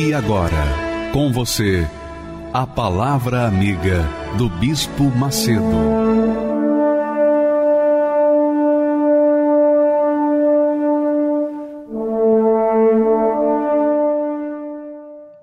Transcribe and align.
E 0.00 0.14
agora, 0.14 1.10
com 1.12 1.32
você, 1.32 1.84
a 2.54 2.64
Palavra 2.64 3.48
Amiga 3.48 4.06
do 4.36 4.48
Bispo 4.48 5.02
Macedo. 5.02 5.64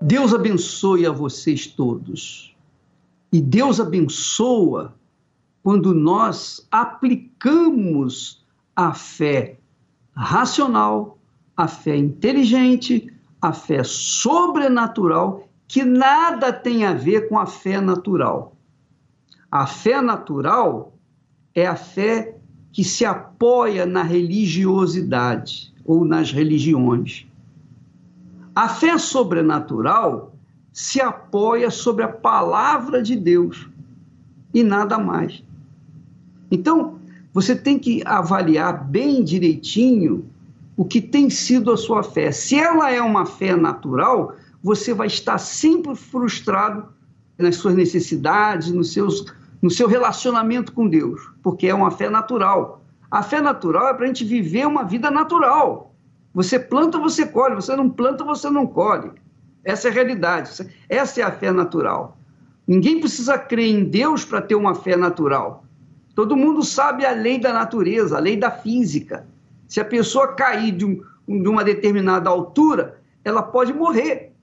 Deus 0.02 0.34
abençoe 0.34 1.06
a 1.06 1.12
vocês 1.12 1.68
todos. 1.68 2.56
E 3.34 3.42
Deus 3.42 3.82
abençoa 3.82 4.96
quando 5.62 5.94
nós 5.94 6.66
aplicamos 6.72 8.42
a 8.74 8.94
fé 8.94 9.60
racional, 10.16 11.18
a 11.58 11.68
fé 11.68 11.98
inteligente, 11.98 13.14
a 13.46 13.54
fé 13.54 13.84
sobrenatural, 13.84 15.48
que 15.68 15.84
nada 15.84 16.52
tem 16.52 16.86
a 16.86 16.94
ver 16.94 17.28
com 17.28 17.38
a 17.38 17.46
fé 17.46 17.80
natural. 17.80 18.56
A 19.52 19.66
fé 19.66 20.02
natural 20.02 20.94
é 21.54 21.66
a 21.66 21.76
fé 21.76 22.38
que 22.72 22.84
se 22.84 23.06
apoia 23.06 23.86
na 23.86 24.04
religiosidade 24.04 25.74
ou 25.86 26.04
nas 26.04 26.32
religiões. 26.32 27.26
A 28.54 28.68
fé 28.68 28.98
sobrenatural 28.98 30.36
se 30.74 31.00
apoia 31.00 31.72
sobre 31.72 32.04
a 32.04 32.10
palavra 32.10 33.02
de 33.02 33.16
Deus 33.16 33.70
e 34.54 34.62
nada 34.62 34.98
mais. 34.98 35.44
Então, 36.52 36.96
você 37.34 37.56
tem 37.56 37.80
que 37.80 38.02
avaliar 38.06 38.86
bem 38.86 39.24
direitinho 39.24 40.30
o 40.78 40.84
que 40.84 41.02
tem 41.02 41.30
sido 41.30 41.72
a 41.72 41.78
sua 41.78 42.04
fé. 42.04 42.32
Se 42.32 42.58
ela 42.58 42.92
é 42.92 43.02
uma 43.02 43.26
fé 43.26 43.56
natural, 43.56 44.36
você 44.62 44.94
vai 44.94 45.08
estar 45.08 45.38
sempre 45.38 45.96
frustrado 45.96 46.88
nas 47.38 47.56
suas 47.56 47.76
necessidades, 47.76 48.72
nos 48.72 48.94
seus, 48.94 49.26
no 49.62 49.70
seu 49.70 49.88
relacionamento 49.88 50.72
com 50.72 50.88
Deus, 50.88 51.22
porque 51.44 51.68
é 51.68 51.74
uma 51.74 51.92
fé 51.92 52.10
natural. 52.10 52.84
A 53.10 53.24
fé 53.24 53.40
natural 53.42 53.90
é 53.90 53.94
para 53.94 54.06
a 54.06 54.08
gente 54.08 54.26
viver 54.26 54.68
uma 54.68 54.84
vida 54.84 55.10
natural. 55.12 55.94
Você 56.34 56.60
planta, 56.60 57.00
você 57.00 57.26
colhe. 57.26 57.56
Você 57.56 57.76
não 57.76 57.90
planta, 57.90 58.24
você 58.26 58.50
não 58.50 58.68
colhe. 58.68 59.12
Essa 59.64 59.88
é 59.88 59.92
a 59.92 59.94
realidade. 59.94 60.52
Essa 60.90 61.22
é 61.22 61.24
a 61.24 61.32
fé 61.32 61.52
natural. 61.52 62.18
Ninguém 62.68 63.00
precisa 63.00 63.38
crer 63.38 63.74
em 63.74 63.86
Deus 63.86 64.26
para 64.26 64.42
ter 64.42 64.56
uma 64.56 64.76
fé 64.76 64.98
natural. 64.98 65.64
Todo 66.14 66.36
mundo 66.36 66.64
sabe 66.64 67.06
a 67.06 67.12
lei 67.12 67.40
da 67.40 67.54
natureza, 67.54 68.18
a 68.18 68.20
lei 68.20 68.36
da 68.36 68.52
física. 68.52 69.26
Se 69.68 69.80
a 69.80 69.86
pessoa 69.86 70.34
cair 70.34 70.72
de, 70.72 70.86
um, 70.86 71.02
de 71.28 71.48
uma 71.48 71.64
determinada 71.64 72.30
altura, 72.30 73.02
ela 73.24 73.42
pode 73.42 73.74
morrer. 73.74 74.34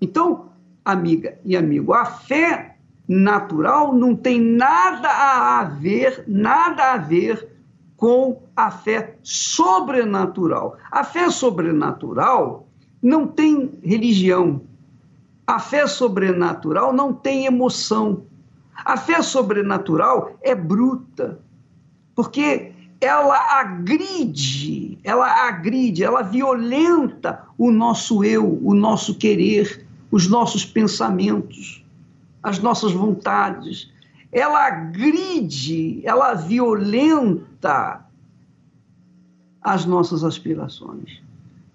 Então, 0.00 0.50
amiga 0.84 1.38
e 1.44 1.56
amigo, 1.56 1.92
a 1.92 2.04
fé 2.04 2.76
natural 3.08 3.94
não 3.94 4.14
tem 4.14 4.40
nada 4.40 5.08
a 5.08 5.64
ver, 5.64 6.24
nada 6.26 6.94
a 6.94 6.96
ver 6.96 7.48
com 7.96 8.42
a 8.54 8.70
fé 8.70 9.16
sobrenatural. 9.22 10.76
A 10.90 11.04
fé 11.04 11.30
sobrenatural 11.30 12.68
não 13.02 13.26
tem 13.26 13.78
religião. 13.82 14.60
A 15.46 15.58
fé 15.58 15.86
sobrenatural 15.86 16.92
não 16.92 17.12
tem 17.12 17.46
emoção. 17.46 18.24
A 18.84 18.96
fé 18.96 19.22
sobrenatural 19.22 20.36
é 20.42 20.54
bruta, 20.54 21.40
porque 22.14 22.72
ela 23.00 23.60
agride, 23.60 24.98
ela 25.04 25.48
agride, 25.48 26.02
ela 26.02 26.22
violenta 26.22 27.44
o 27.58 27.70
nosso 27.70 28.24
eu, 28.24 28.58
o 28.62 28.74
nosso 28.74 29.14
querer, 29.16 29.86
os 30.10 30.26
nossos 30.28 30.64
pensamentos, 30.64 31.84
as 32.42 32.58
nossas 32.58 32.92
vontades. 32.92 33.90
Ela 34.32 34.66
agride, 34.66 36.00
ela 36.04 36.34
violenta 36.34 38.04
as 39.60 39.84
nossas 39.84 40.24
aspirações, 40.24 41.22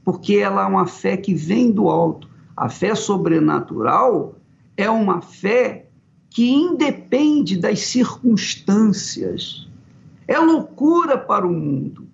porque 0.03 0.35
ela 0.35 0.63
é 0.63 0.65
uma 0.65 0.87
fé 0.87 1.17
que 1.17 1.33
vem 1.33 1.71
do 1.71 1.89
alto. 1.89 2.29
A 2.55 2.69
fé 2.69 2.95
sobrenatural 2.95 4.35
é 4.75 4.89
uma 4.89 5.21
fé 5.21 5.87
que 6.29 6.49
independe 6.49 7.57
das 7.57 7.81
circunstâncias 7.81 9.67
é 10.31 10.39
loucura 10.39 11.17
para 11.17 11.45
o 11.45 11.51
mundo. 11.51 12.07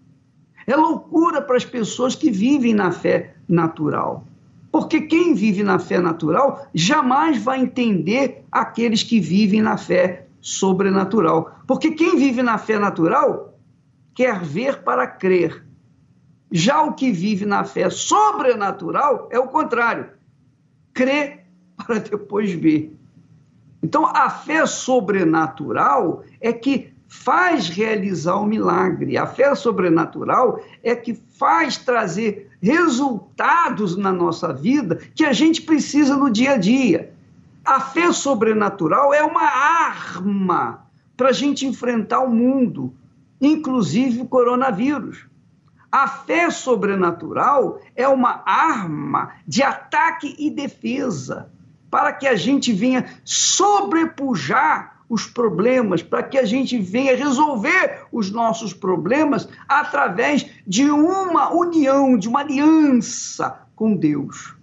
É 0.66 0.76
loucura 0.76 1.40
para 1.40 1.56
as 1.56 1.64
pessoas 1.64 2.16
que 2.16 2.32
vivem 2.32 2.74
na 2.74 2.92
fé 2.92 3.36
natural. 3.48 4.26
Porque 4.72 5.02
quem 5.02 5.36
vive 5.36 5.62
na 5.62 5.78
fé 5.78 6.00
natural 6.00 6.68
jamais 6.74 7.38
vai 7.42 7.62
entender 7.62 8.44
aqueles 8.52 9.04
que 9.04 9.20
vivem 9.20 9.62
na 9.62 9.78
fé 9.78 10.26
sobrenatural. 10.42 11.60
Porque 11.68 11.92
quem 11.92 12.18
vive 12.18 12.42
na 12.42 12.58
fé 12.58 12.80
natural 12.80 13.54
quer 14.16 14.40
ver 14.44 14.82
para 14.82 15.06
crer. 15.06 15.64
Já 16.52 16.82
o 16.82 16.94
que 16.94 17.12
vive 17.12 17.46
na 17.46 17.64
fé 17.64 17.88
sobrenatural 17.92 19.30
é 19.32 19.38
o 19.38 19.48
contrário. 19.48 20.10
Crê 20.92 21.42
para 21.78 22.00
depois 22.10 22.52
ver. 22.52 22.98
Então, 23.84 24.08
a 24.08 24.28
fé 24.28 24.66
sobrenatural 24.66 26.24
é 26.42 26.52
que 26.52 26.97
faz 27.08 27.70
realizar 27.70 28.36
o 28.36 28.46
milagre. 28.46 29.18
A 29.18 29.26
fé 29.26 29.54
sobrenatural 29.56 30.62
é 30.84 30.96
que 30.96 31.14
faz 31.14 31.78
trazer 31.78 32.52
resultados 32.62 33.96
na 33.96 34.12
nossa 34.12 34.54
vida 34.54 34.98
que 35.16 35.26
a 35.26 35.34
gente 35.34 35.62
precisa 35.62 36.16
no 36.16 36.30
dia 36.30 36.54
a 36.54 36.58
dia. 36.58 37.14
A 37.64 37.80
fé 37.80 38.12
sobrenatural 38.12 39.14
é 39.14 39.24
uma 39.24 39.44
arma 39.44 40.88
para 41.16 41.30
a 41.30 41.34
gente 41.34 41.66
enfrentar 41.66 42.20
o 42.22 42.30
mundo, 42.30 42.94
inclusive 43.42 44.22
o 44.22 44.28
coronavírus. 44.28 45.26
A 45.92 46.08
fé 46.08 46.50
sobrenatural 46.50 47.80
é 47.96 48.08
uma 48.08 48.44
arma 48.46 49.32
de 49.48 49.64
ataque 49.64 50.36
e 50.38 50.50
defesa 50.50 51.50
para 51.90 52.12
que 52.12 52.28
a 52.28 52.36
gente 52.36 52.74
venha 52.74 53.06
sobrepujar 53.24 54.97
os 55.10 55.26
problemas, 55.26 56.04
para 56.04 56.24
que 56.24 56.38
a 56.38 56.46
gente 56.46 56.78
venha 56.78 57.16
resolver 57.16 58.06
os 58.12 58.30
nossos 58.30 58.74
problemas 58.74 59.48
através 59.68 60.46
de 60.66 60.90
uma 60.90 61.54
união, 61.54 62.18
de 62.18 62.28
uma 62.28 62.42
aliança 62.42 63.62
com 63.76 63.96
Deus. 63.96 64.54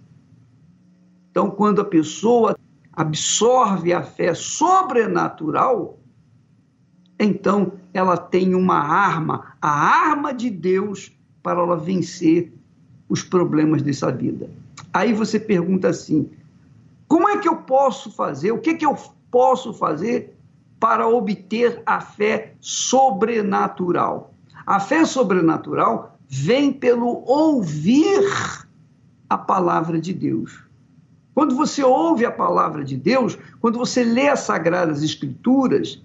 Então, 1.31 1.49
quando 1.49 1.81
a 1.81 1.85
pessoa 1.85 2.57
absorve 2.93 3.91
a 3.91 4.03
fé 4.03 4.33
sobrenatural, 4.33 5.99
então 7.19 7.73
ela 7.93 8.17
tem 8.17 8.53
uma 8.53 8.77
arma, 8.77 9.53
a 9.61 9.69
arma 9.69 10.33
de 10.33 10.49
Deus 10.49 11.11
para 11.41 11.61
ela 11.61 11.77
vencer 11.77 12.53
os 13.09 13.23
problemas 13.23 13.81
dessa 13.81 14.11
vida. 14.11 14.49
Aí 14.93 15.13
você 15.13 15.39
pergunta 15.39 15.89
assim: 15.89 16.29
como 17.07 17.27
é 17.29 17.37
que 17.37 17.47
eu 17.47 17.57
posso 17.57 18.11
fazer? 18.11 18.51
O 18.51 18.59
que, 18.59 18.75
que 18.75 18.85
eu 18.85 18.95
posso 19.29 19.73
fazer 19.73 20.34
para 20.85 21.07
obter 21.07 21.81
a 21.83 21.99
fé 21.99 22.53
sobrenatural. 22.61 24.35
A 24.67 24.79
fé 24.79 25.03
sobrenatural 25.03 26.15
vem 26.29 26.71
pelo 26.71 27.23
ouvir 27.25 28.21
a 29.27 29.35
palavra 29.35 29.99
de 29.99 30.13
Deus. 30.13 30.63
Quando 31.33 31.55
você 31.55 31.83
ouve 31.83 32.23
a 32.23 32.29
palavra 32.29 32.85
de 32.85 32.95
Deus, 32.95 33.35
quando 33.59 33.79
você 33.79 34.03
lê 34.03 34.27
as 34.27 34.41
sagradas 34.41 35.01
escrituras, 35.01 35.99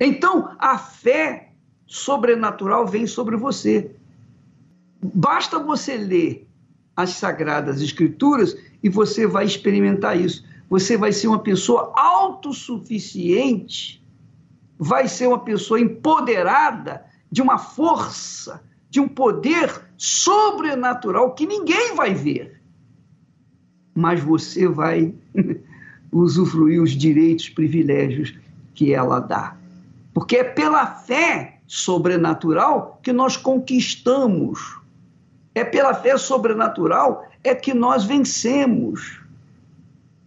então 0.00 0.50
a 0.58 0.76
fé 0.78 1.52
sobrenatural 1.86 2.88
vem 2.88 3.06
sobre 3.06 3.36
você. 3.36 3.88
Basta 5.00 5.60
você 5.60 5.96
ler 5.96 6.48
as 6.96 7.10
sagradas 7.10 7.80
escrituras 7.80 8.56
e 8.82 8.88
você 8.88 9.28
vai 9.28 9.44
experimentar 9.44 10.20
isso 10.20 10.44
você 10.68 10.96
vai 10.96 11.12
ser 11.12 11.28
uma 11.28 11.38
pessoa 11.38 11.92
autossuficiente, 11.96 14.04
vai 14.78 15.08
ser 15.08 15.28
uma 15.28 15.40
pessoa 15.40 15.80
empoderada 15.80 17.04
de 17.30 17.40
uma 17.40 17.58
força 17.58 18.62
de 18.92 19.00
um 19.00 19.08
poder 19.08 19.72
sobrenatural 19.96 21.34
que 21.34 21.46
ninguém 21.46 21.94
vai 21.94 22.12
ver. 22.12 22.60
Mas 23.94 24.20
você 24.20 24.68
vai 24.68 25.14
usufruir 26.12 26.82
os 26.82 26.90
direitos, 26.90 27.48
privilégios 27.48 28.34
que 28.74 28.92
ela 28.92 29.18
dá. 29.18 29.56
Porque 30.12 30.36
é 30.36 30.44
pela 30.44 30.86
fé 30.86 31.58
sobrenatural 31.66 33.00
que 33.02 33.14
nós 33.14 33.34
conquistamos. 33.34 34.78
É 35.54 35.64
pela 35.64 35.94
fé 35.94 36.18
sobrenatural 36.18 37.26
é 37.42 37.54
que 37.54 37.72
nós 37.72 38.04
vencemos. 38.04 39.21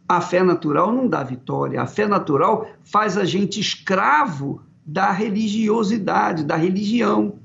A 0.07 0.21
fé 0.21 0.43
natural 0.43 0.91
não 0.91 1.07
dá 1.07 1.23
vitória. 1.23 1.81
A 1.81 1.87
fé 1.87 2.07
natural 2.07 2.67
faz 2.83 3.17
a 3.17 3.25
gente 3.25 3.59
escravo 3.59 4.61
da 4.85 5.11
religiosidade, 5.11 6.43
da 6.43 6.55
religião. 6.55 7.39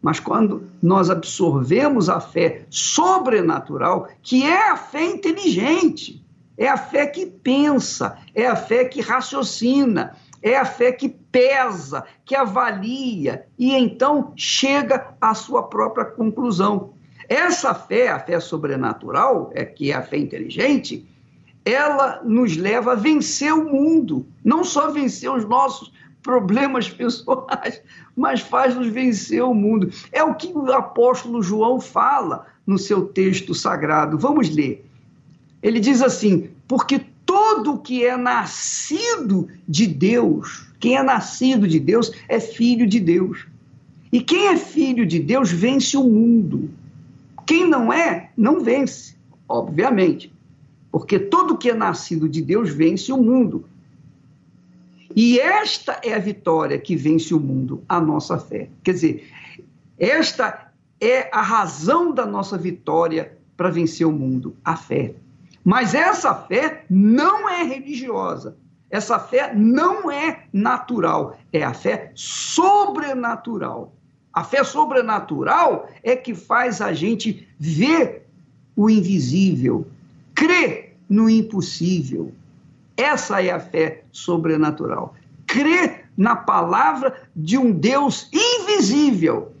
Mas 0.00 0.18
quando 0.18 0.64
nós 0.82 1.10
absorvemos 1.10 2.08
a 2.08 2.20
fé 2.20 2.64
sobrenatural, 2.70 4.08
que 4.22 4.44
é 4.44 4.70
a 4.70 4.76
fé 4.76 5.04
inteligente, 5.04 6.24
é 6.56 6.68
a 6.68 6.78
fé 6.78 7.06
que 7.06 7.26
pensa, 7.26 8.16
é 8.34 8.46
a 8.46 8.56
fé 8.56 8.86
que 8.86 9.02
raciocina, 9.02 10.16
é 10.42 10.56
a 10.56 10.64
fé 10.64 10.92
que 10.92 11.08
pesa, 11.08 12.04
que 12.24 12.34
avalia 12.34 13.46
e 13.58 13.72
então 13.74 14.32
chega 14.36 15.14
à 15.20 15.34
sua 15.34 15.64
própria 15.64 16.06
conclusão. 16.06 16.94
Essa 17.28 17.74
fé, 17.74 18.08
a 18.08 18.18
fé 18.18 18.40
sobrenatural, 18.40 19.50
é 19.54 19.64
que 19.64 19.92
é 19.92 19.94
a 19.94 20.02
fé 20.02 20.16
inteligente, 20.16 21.06
ela 21.64 22.22
nos 22.24 22.56
leva 22.56 22.92
a 22.92 22.96
vencer 22.96 23.52
o 23.52 23.70
mundo, 23.70 24.26
não 24.44 24.64
só 24.64 24.90
vencer 24.90 25.30
os 25.30 25.44
nossos 25.44 25.92
problemas 26.22 26.88
pessoais, 26.90 27.80
mas 28.16 28.40
faz-nos 28.40 28.88
vencer 28.88 29.42
o 29.42 29.54
mundo. 29.54 29.90
É 30.12 30.22
o 30.22 30.34
que 30.34 30.48
o 30.48 30.72
apóstolo 30.72 31.42
João 31.42 31.80
fala 31.80 32.46
no 32.66 32.78
seu 32.78 33.06
texto 33.06 33.54
sagrado. 33.54 34.18
Vamos 34.18 34.48
ler. 34.50 34.84
Ele 35.62 35.80
diz 35.80 36.02
assim: 36.02 36.50
porque 36.66 37.00
todo 37.26 37.78
que 37.78 38.04
é 38.04 38.16
nascido 38.16 39.48
de 39.68 39.86
Deus, 39.86 40.66
quem 40.78 40.96
é 40.96 41.02
nascido 41.02 41.68
de 41.68 41.78
Deus 41.78 42.12
é 42.28 42.40
filho 42.40 42.86
de 42.86 42.98
Deus. 42.98 43.46
E 44.12 44.20
quem 44.20 44.48
é 44.48 44.56
filho 44.56 45.06
de 45.06 45.20
Deus 45.20 45.52
vence 45.52 45.96
o 45.96 46.02
mundo. 46.02 46.70
Quem 47.46 47.68
não 47.68 47.92
é, 47.92 48.30
não 48.36 48.60
vence, 48.60 49.14
obviamente. 49.48 50.32
Porque 50.90 51.18
todo 51.18 51.56
que 51.56 51.70
é 51.70 51.74
nascido 51.74 52.28
de 52.28 52.42
Deus 52.42 52.70
vence 52.70 53.12
o 53.12 53.16
mundo. 53.16 53.64
E 55.14 55.38
esta 55.38 56.00
é 56.04 56.14
a 56.14 56.18
vitória 56.18 56.78
que 56.78 56.96
vence 56.96 57.34
o 57.34 57.40
mundo, 57.40 57.82
a 57.88 58.00
nossa 58.00 58.38
fé. 58.38 58.68
Quer 58.82 58.92
dizer, 58.92 59.30
esta 59.98 60.72
é 61.00 61.28
a 61.32 61.42
razão 61.42 62.12
da 62.12 62.26
nossa 62.26 62.56
vitória 62.56 63.36
para 63.56 63.70
vencer 63.70 64.06
o 64.06 64.12
mundo, 64.12 64.56
a 64.64 64.76
fé. 64.76 65.14
Mas 65.64 65.94
essa 65.94 66.34
fé 66.34 66.84
não 66.88 67.48
é 67.48 67.62
religiosa. 67.62 68.56
Essa 68.90 69.18
fé 69.18 69.54
não 69.54 70.10
é 70.10 70.44
natural, 70.52 71.38
é 71.52 71.62
a 71.62 71.72
fé 71.72 72.10
sobrenatural. 72.14 73.94
A 74.32 74.42
fé 74.42 74.64
sobrenatural 74.64 75.88
é 76.02 76.16
que 76.16 76.34
faz 76.34 76.80
a 76.80 76.92
gente 76.92 77.48
ver 77.58 78.26
o 78.74 78.90
invisível, 78.90 79.86
crer 80.40 80.96
no 81.06 81.28
impossível, 81.28 82.32
essa 82.96 83.42
é 83.42 83.50
a 83.50 83.60
fé 83.60 84.04
sobrenatural. 84.10 85.14
Crer 85.46 86.08
na 86.16 86.34
palavra 86.34 87.28
de 87.36 87.58
um 87.58 87.70
Deus 87.70 88.30
invisível. 88.32 89.54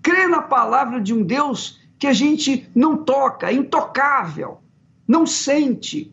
Crer 0.00 0.30
na 0.30 0.40
palavra 0.40 1.02
de 1.02 1.12
um 1.12 1.22
Deus 1.22 1.78
que 1.98 2.06
a 2.06 2.14
gente 2.14 2.66
não 2.74 2.96
toca, 2.96 3.52
intocável, 3.52 4.58
não 5.06 5.26
sente. 5.26 6.10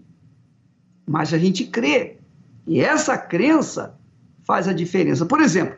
Mas 1.08 1.34
a 1.34 1.38
gente 1.38 1.64
crê. 1.64 2.18
E 2.68 2.82
essa 2.82 3.18
crença 3.18 3.98
faz 4.44 4.68
a 4.68 4.74
diferença. 4.74 5.26
Por 5.26 5.40
exemplo, 5.40 5.78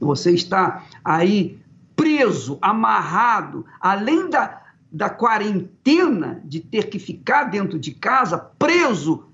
você 0.00 0.30
está 0.32 0.86
aí 1.04 1.58
preso, 1.94 2.58
amarrado, 2.62 3.66
além 3.78 4.30
da, 4.30 4.63
da 4.94 5.10
quarentena 5.10 6.40
de 6.44 6.60
ter 6.60 6.88
que 6.88 7.00
ficar 7.00 7.44
dentro 7.50 7.80
de 7.80 7.90
casa, 7.90 8.38
preso 8.38 9.24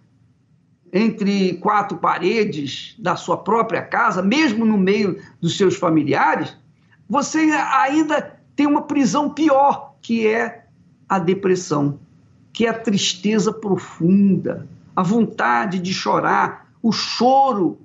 entre 0.91 1.59
quatro 1.59 1.99
paredes 1.99 2.95
da 2.99 3.15
sua 3.15 3.37
própria 3.37 3.83
casa, 3.83 4.23
mesmo 4.23 4.65
no 4.65 4.79
meio 4.79 5.23
dos 5.39 5.59
seus 5.59 5.77
familiares, 5.77 6.57
você 7.07 7.41
ainda 7.75 8.41
tem 8.57 8.67
uma 8.67 8.83
prisão 8.83 9.29
pior, 9.29 9.97
que 10.01 10.27
é 10.27 10.65
a 11.07 11.19
depressão, 11.19 12.01
que 12.55 12.65
é 12.65 12.71
a 12.71 12.79
tristeza 12.79 13.53
profunda, 13.53 14.67
a 14.97 15.03
vontade 15.03 15.79
de 15.79 15.93
chorar, 15.93 16.73
o 16.83 16.91
choro 16.91 17.79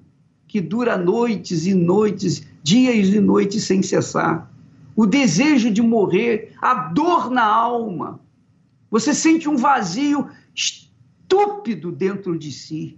que 0.47 0.61
dura 0.61 0.97
noites 0.97 1.65
e 1.65 1.73
noites, 1.73 2.47
dias 2.63 3.09
e 3.09 3.19
noites 3.19 3.65
sem 3.65 3.83
cessar, 3.83 4.49
o 4.95 5.05
desejo 5.05 5.71
de 5.71 5.81
morrer, 5.81 6.53
a 6.61 6.73
dor 6.73 7.29
na 7.29 7.43
alma. 7.43 8.19
Você 8.89 9.13
sente 9.13 9.49
um 9.49 9.57
vazio 9.57 10.29
estúpido 10.53 11.91
dentro 11.91 12.37
de 12.37 12.51
si. 12.51 12.97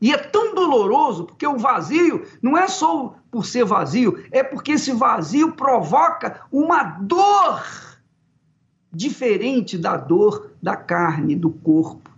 E 0.00 0.12
é 0.12 0.18
tão 0.18 0.54
doloroso, 0.54 1.24
porque 1.24 1.46
o 1.46 1.58
vazio 1.58 2.26
não 2.40 2.56
é 2.56 2.66
só 2.68 3.16
por 3.30 3.46
ser 3.46 3.64
vazio, 3.64 4.22
é 4.30 4.42
porque 4.42 4.72
esse 4.72 4.92
vazio 4.92 5.52
provoca 5.52 6.42
uma 6.50 6.82
dor 6.82 7.62
diferente 8.92 9.78
da 9.78 9.96
dor 9.96 10.50
da 10.60 10.76
carne, 10.76 11.34
do 11.34 11.50
corpo. 11.50 12.10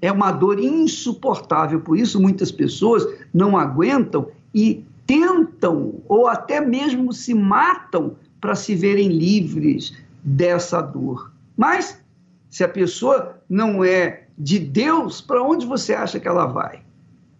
É 0.00 0.10
uma 0.10 0.32
dor 0.32 0.58
insuportável, 0.58 1.80
por 1.80 1.96
isso 1.96 2.20
muitas 2.20 2.50
pessoas 2.50 3.06
não 3.32 3.56
aguentam 3.56 4.28
e 4.52 4.84
tentam 5.12 6.02
ou 6.08 6.26
até 6.26 6.58
mesmo 6.58 7.12
se 7.12 7.34
matam 7.34 8.16
para 8.40 8.54
se 8.54 8.74
verem 8.74 9.08
livres 9.08 9.92
dessa 10.24 10.80
dor. 10.80 11.30
Mas 11.54 12.02
se 12.48 12.64
a 12.64 12.68
pessoa 12.68 13.38
não 13.46 13.84
é 13.84 14.24
de 14.38 14.58
Deus, 14.58 15.20
para 15.20 15.42
onde 15.42 15.66
você 15.66 15.92
acha 15.92 16.18
que 16.18 16.26
ela 16.26 16.46
vai? 16.46 16.80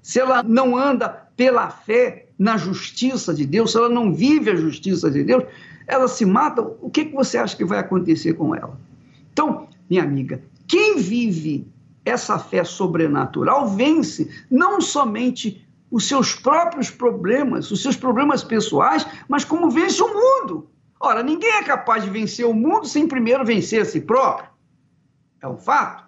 Se 0.02 0.20
ela 0.20 0.42
não 0.42 0.76
anda 0.76 1.08
pela 1.34 1.70
fé 1.70 2.26
na 2.38 2.58
justiça 2.58 3.32
de 3.32 3.46
Deus, 3.46 3.72
se 3.72 3.78
ela 3.78 3.88
não 3.88 4.12
vive 4.12 4.50
a 4.50 4.54
justiça 4.54 5.10
de 5.10 5.24
Deus, 5.24 5.44
ela 5.86 6.08
se 6.08 6.26
mata, 6.26 6.60
o 6.60 6.90
que, 6.90 7.04
você 7.04 7.38
acha 7.38 7.56
que 7.56 7.64
vai 7.64 7.78
acontecer 7.78 8.34
com 8.34 8.54
ela? 8.54 8.78
Então, 9.32 9.66
minha 9.88 10.02
amiga, 10.02 10.42
quem 10.66 10.98
vive 10.98 11.66
essa 12.04 12.38
fé 12.38 12.64
sobrenatural 12.64 13.66
vence 13.70 14.30
não 14.50 14.78
somente 14.78 15.66
os 15.92 16.08
seus 16.08 16.34
próprios 16.34 16.90
problemas, 16.90 17.70
os 17.70 17.82
seus 17.82 17.94
problemas 17.94 18.42
pessoais, 18.42 19.06
mas 19.28 19.44
como 19.44 19.70
vence 19.70 20.02
o 20.02 20.08
mundo. 20.08 20.70
Ora, 20.98 21.22
ninguém 21.22 21.50
é 21.50 21.62
capaz 21.62 22.02
de 22.02 22.08
vencer 22.08 22.46
o 22.46 22.54
mundo 22.54 22.86
sem 22.86 23.06
primeiro 23.06 23.44
vencer 23.44 23.82
a 23.82 23.84
si 23.84 24.00
próprio. 24.00 24.48
É 25.42 25.46
um 25.46 25.58
fato. 25.58 26.04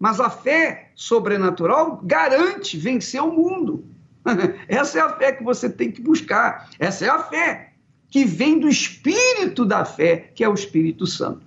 Mas 0.00 0.18
a 0.18 0.28
fé 0.28 0.90
sobrenatural 0.96 2.00
garante 2.02 2.76
vencer 2.76 3.22
o 3.22 3.30
mundo. 3.30 3.84
Essa 4.66 4.98
é 4.98 5.02
a 5.02 5.16
fé 5.16 5.30
que 5.32 5.44
você 5.44 5.70
tem 5.70 5.92
que 5.92 6.02
buscar. 6.02 6.68
Essa 6.76 7.06
é 7.06 7.08
a 7.08 7.22
fé 7.22 7.74
que 8.08 8.24
vem 8.24 8.58
do 8.58 8.68
espírito 8.68 9.64
da 9.64 9.84
fé, 9.84 10.32
que 10.34 10.42
é 10.42 10.48
o 10.48 10.54
Espírito 10.54 11.06
Santo. 11.06 11.46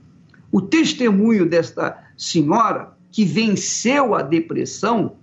O 0.50 0.62
testemunho 0.62 1.46
desta 1.46 2.02
senhora 2.16 2.94
que 3.12 3.26
venceu 3.26 4.16
a 4.16 4.22
depressão 4.22 5.18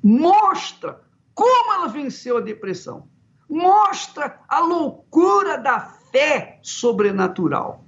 mostra 0.00 1.03
como 1.34 1.72
ela 1.74 1.88
venceu 1.88 2.38
a 2.38 2.40
depressão. 2.40 3.04
Mostra 3.48 4.38
a 4.48 4.60
loucura 4.60 5.58
da 5.58 5.80
fé 5.80 6.58
sobrenatural. 6.62 7.84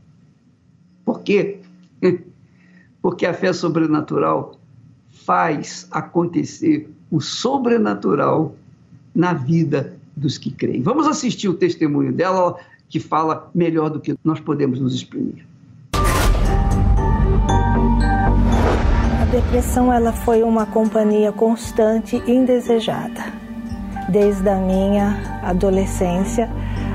Por 1.04 1.22
quê? 1.22 1.60
Porque 3.00 3.24
a 3.24 3.32
fé 3.32 3.52
sobrenatural 3.52 4.58
faz 5.08 5.86
acontecer 5.90 6.90
o 7.10 7.20
sobrenatural 7.20 8.54
na 9.14 9.32
vida 9.32 9.96
dos 10.16 10.38
que 10.38 10.50
creem. 10.50 10.82
Vamos 10.82 11.06
assistir 11.06 11.48
o 11.48 11.54
testemunho 11.54 12.12
dela, 12.12 12.58
que 12.88 13.00
fala 13.00 13.50
melhor 13.54 13.90
do 13.90 14.00
que 14.00 14.16
nós 14.24 14.40
podemos 14.40 14.80
nos 14.80 14.94
exprimir. 14.94 15.46
A 19.20 19.24
depressão 19.30 19.92
ela 19.92 20.12
foi 20.12 20.42
uma 20.42 20.64
companhia 20.66 21.32
constante 21.32 22.22
e 22.26 22.30
indesejada, 22.30 23.32
desde 24.08 24.48
a 24.48 24.56
minha 24.56 25.40
adolescência 25.42 26.48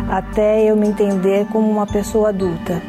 até 0.09 0.63
eu 0.63 0.75
me 0.75 0.89
entender 0.89 1.47
como 1.51 1.69
uma 1.69 1.87
pessoa 1.87 2.29
adulta. 2.29 2.81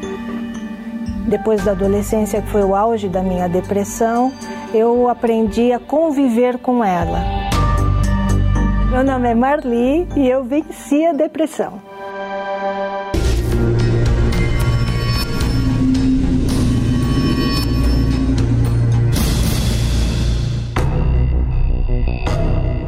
Depois 1.28 1.64
da 1.64 1.70
adolescência, 1.70 2.42
que 2.42 2.50
foi 2.50 2.64
o 2.64 2.74
auge 2.74 3.08
da 3.08 3.22
minha 3.22 3.48
depressão, 3.48 4.32
eu 4.74 5.08
aprendi 5.08 5.72
a 5.72 5.78
conviver 5.78 6.58
com 6.58 6.82
ela. 6.82 7.20
Meu 8.90 9.04
nome 9.04 9.28
é 9.30 9.34
Marli 9.34 10.08
e 10.16 10.28
eu 10.28 10.42
venci 10.42 11.06
a 11.06 11.12
depressão. 11.12 11.91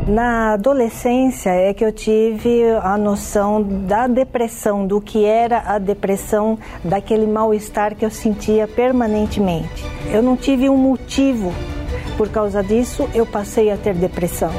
Na 0.06 0.52
adolescência 0.52 1.48
é 1.48 1.72
que 1.72 1.82
eu 1.82 1.90
tive 1.90 2.62
a 2.82 2.98
noção 2.98 3.62
da 3.62 4.06
depressão, 4.06 4.86
do 4.86 5.00
que 5.00 5.24
era 5.24 5.62
a 5.66 5.78
depressão, 5.78 6.58
daquele 6.84 7.26
mal-estar 7.26 7.96
que 7.96 8.04
eu 8.04 8.10
sentia 8.10 8.68
permanentemente. 8.68 9.82
Eu 10.12 10.22
não 10.22 10.36
tive 10.36 10.68
um 10.68 10.76
motivo 10.76 11.54
por 12.18 12.28
causa 12.28 12.62
disso, 12.62 13.08
eu 13.14 13.24
passei 13.24 13.70
a 13.70 13.78
ter 13.78 13.94
depressão. 13.94 14.52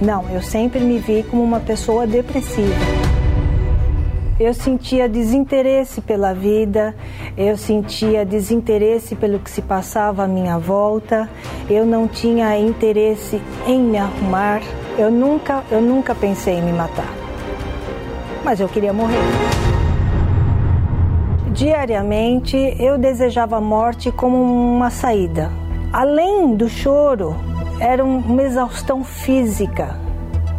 Não, 0.00 0.28
eu 0.30 0.42
sempre 0.42 0.80
me 0.80 0.98
vi 0.98 1.22
como 1.22 1.44
uma 1.44 1.60
pessoa 1.60 2.04
depressiva. 2.04 3.11
Eu 4.42 4.52
sentia 4.52 5.08
desinteresse 5.08 6.00
pela 6.00 6.34
vida, 6.34 6.96
eu 7.38 7.56
sentia 7.56 8.26
desinteresse 8.26 9.14
pelo 9.14 9.38
que 9.38 9.48
se 9.48 9.62
passava 9.62 10.24
à 10.24 10.26
minha 10.26 10.58
volta, 10.58 11.30
eu 11.70 11.86
não 11.86 12.08
tinha 12.08 12.58
interesse 12.58 13.40
em 13.68 13.78
me 13.78 13.98
arrumar, 13.98 14.60
eu 14.98 15.12
nunca, 15.12 15.62
eu 15.70 15.80
nunca 15.80 16.12
pensei 16.12 16.54
em 16.54 16.62
me 16.62 16.72
matar. 16.72 17.06
Mas 18.42 18.58
eu 18.58 18.68
queria 18.68 18.92
morrer. 18.92 19.22
Diariamente 21.52 22.56
eu 22.80 22.98
desejava 22.98 23.58
a 23.58 23.60
morte 23.60 24.10
como 24.10 24.42
uma 24.42 24.90
saída. 24.90 25.52
Além 25.92 26.56
do 26.56 26.68
choro, 26.68 27.36
era 27.78 28.04
uma 28.04 28.42
exaustão 28.42 29.04
física. 29.04 29.96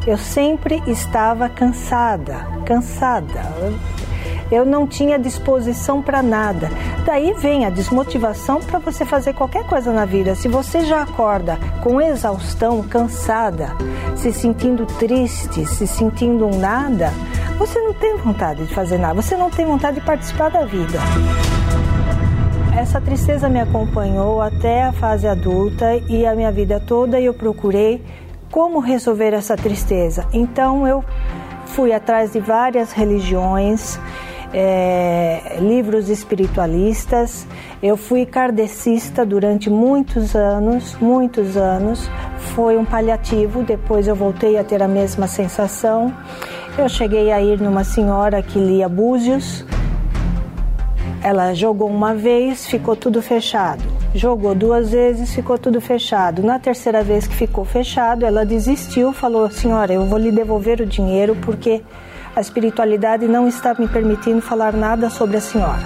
Eu 0.06 0.18
sempre 0.18 0.84
estava 0.86 1.48
cansada, 1.48 2.46
cansada. 2.66 3.42
Eu 4.52 4.66
não 4.66 4.86
tinha 4.86 5.18
disposição 5.18 6.02
para 6.02 6.22
nada. 6.22 6.70
Daí 7.06 7.34
vem 7.34 7.66
a 7.66 7.70
desmotivação 7.70 8.60
para 8.60 8.80
você 8.80 9.06
fazer 9.06 9.34
qualquer 9.34 9.66
coisa 9.66 9.94
na 9.94 10.04
vida. 10.04 10.36
Se 10.36 10.50
você 10.50 10.82
já 10.86 11.04
acorda 11.04 11.58
com 11.82 12.02
exaustão, 12.02 12.84
cansada, 12.84 13.70
se 14.18 14.34
sentindo 14.34 14.86
triste, 14.86 15.66
se 15.66 15.88
sentindo 15.88 16.48
um 16.48 16.60
nada, 16.60 17.10
você 17.58 17.80
não 17.80 17.94
tem 17.94 18.18
vontade 18.18 18.66
de 18.66 18.74
fazer 18.74 18.98
nada, 18.98 19.22
você 19.22 19.38
não 19.38 19.50
tem 19.50 19.66
vontade 19.66 20.02
de 20.02 20.06
participar 20.06 20.50
da 20.50 20.66
vida. 20.66 21.00
Essa 22.78 23.00
tristeza 23.00 23.48
me 23.48 23.62
acompanhou 23.62 24.42
até 24.42 24.84
a 24.84 24.92
fase 24.92 25.28
adulta 25.28 25.96
e 26.10 26.26
a 26.26 26.36
minha 26.36 26.52
vida 26.52 26.82
toda 26.86 27.22
eu 27.22 27.34
procurei 27.34 28.04
como 28.54 28.80
resolver 28.80 29.34
essa 29.34 29.58
tristeza. 29.58 30.28
Então 30.32 30.88
eu 30.88 31.04
fui 31.66 31.92
atrás 31.92 32.34
de 32.34 32.40
várias 32.40 32.92
religiões, 32.92 34.00
é, 34.54 35.58
livros 35.60 36.08
espiritualistas. 36.08 37.48
Eu 37.82 37.98
fui 37.98 38.28
kardecista 38.28 39.26
durante 39.26 39.72
muitos 39.72 40.36
anos, 40.36 40.96
muitos 41.02 41.58
anos. 41.58 42.08
Foi 42.54 42.78
um 42.78 42.86
paliativo, 42.86 43.64
depois 43.64 44.08
eu 44.08 44.16
voltei 44.16 44.56
a 44.60 44.64
ter 44.64 44.84
a 44.84 44.88
mesma 44.88 45.26
sensação. 45.26 46.14
Eu 46.78 46.88
cheguei 46.88 47.32
a 47.32 47.42
ir 47.42 47.60
numa 47.60 47.84
senhora 47.84 48.44
que 48.44 48.60
lia 48.60 48.88
Búzios, 48.88 49.66
ela 51.24 51.56
jogou 51.56 51.90
uma 51.90 52.14
vez, 52.14 52.68
ficou 52.68 52.96
tudo 52.96 53.20
fechado. 53.20 54.03
Jogou 54.16 54.54
duas 54.54 54.92
vezes, 54.92 55.34
ficou 55.34 55.58
tudo 55.58 55.82
fechado. 55.82 56.44
Na 56.44 56.60
terceira 56.60 57.04
vez 57.04 57.26
que 57.26 57.36
ficou 57.36 57.66
fechado, 57.66 58.26
ela 58.26 58.46
desistiu, 58.46 59.12
falou: 59.12 59.50
Senhora, 59.50 59.92
eu 59.92 60.06
vou 60.06 60.20
lhe 60.20 60.32
devolver 60.32 60.82
o 60.82 60.86
dinheiro 60.86 61.36
porque 61.42 61.82
a 62.36 62.40
espiritualidade 62.40 63.28
não 63.28 63.48
está 63.48 63.74
me 63.74 63.88
permitindo 63.88 64.42
falar 64.42 64.74
nada 64.74 65.10
sobre 65.10 65.38
a 65.38 65.42
senhora. 65.42 65.82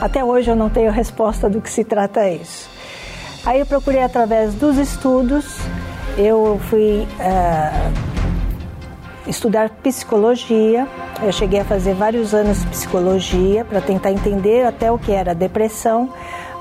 Até 0.00 0.24
hoje 0.24 0.50
eu 0.50 0.56
não 0.56 0.70
tenho 0.70 0.90
resposta 0.90 1.50
do 1.50 1.60
que 1.60 1.70
se 1.70 1.84
trata 1.84 2.28
isso. 2.28 2.70
Aí 3.44 3.60
eu 3.60 3.66
procurei 3.66 4.02
através 4.02 4.54
dos 4.54 4.78
estudos, 4.78 5.58
eu 6.16 6.58
fui. 6.70 7.06
Uh, 7.20 8.18
estudar 9.28 9.68
psicologia. 9.70 10.88
Eu 11.22 11.32
cheguei 11.32 11.60
a 11.60 11.64
fazer 11.64 11.94
vários 11.94 12.34
anos 12.34 12.60
de 12.60 12.66
psicologia 12.68 13.64
para 13.64 13.80
tentar 13.80 14.10
entender 14.10 14.64
até 14.64 14.90
o 14.90 14.98
que 14.98 15.12
era 15.12 15.34
depressão, 15.34 16.12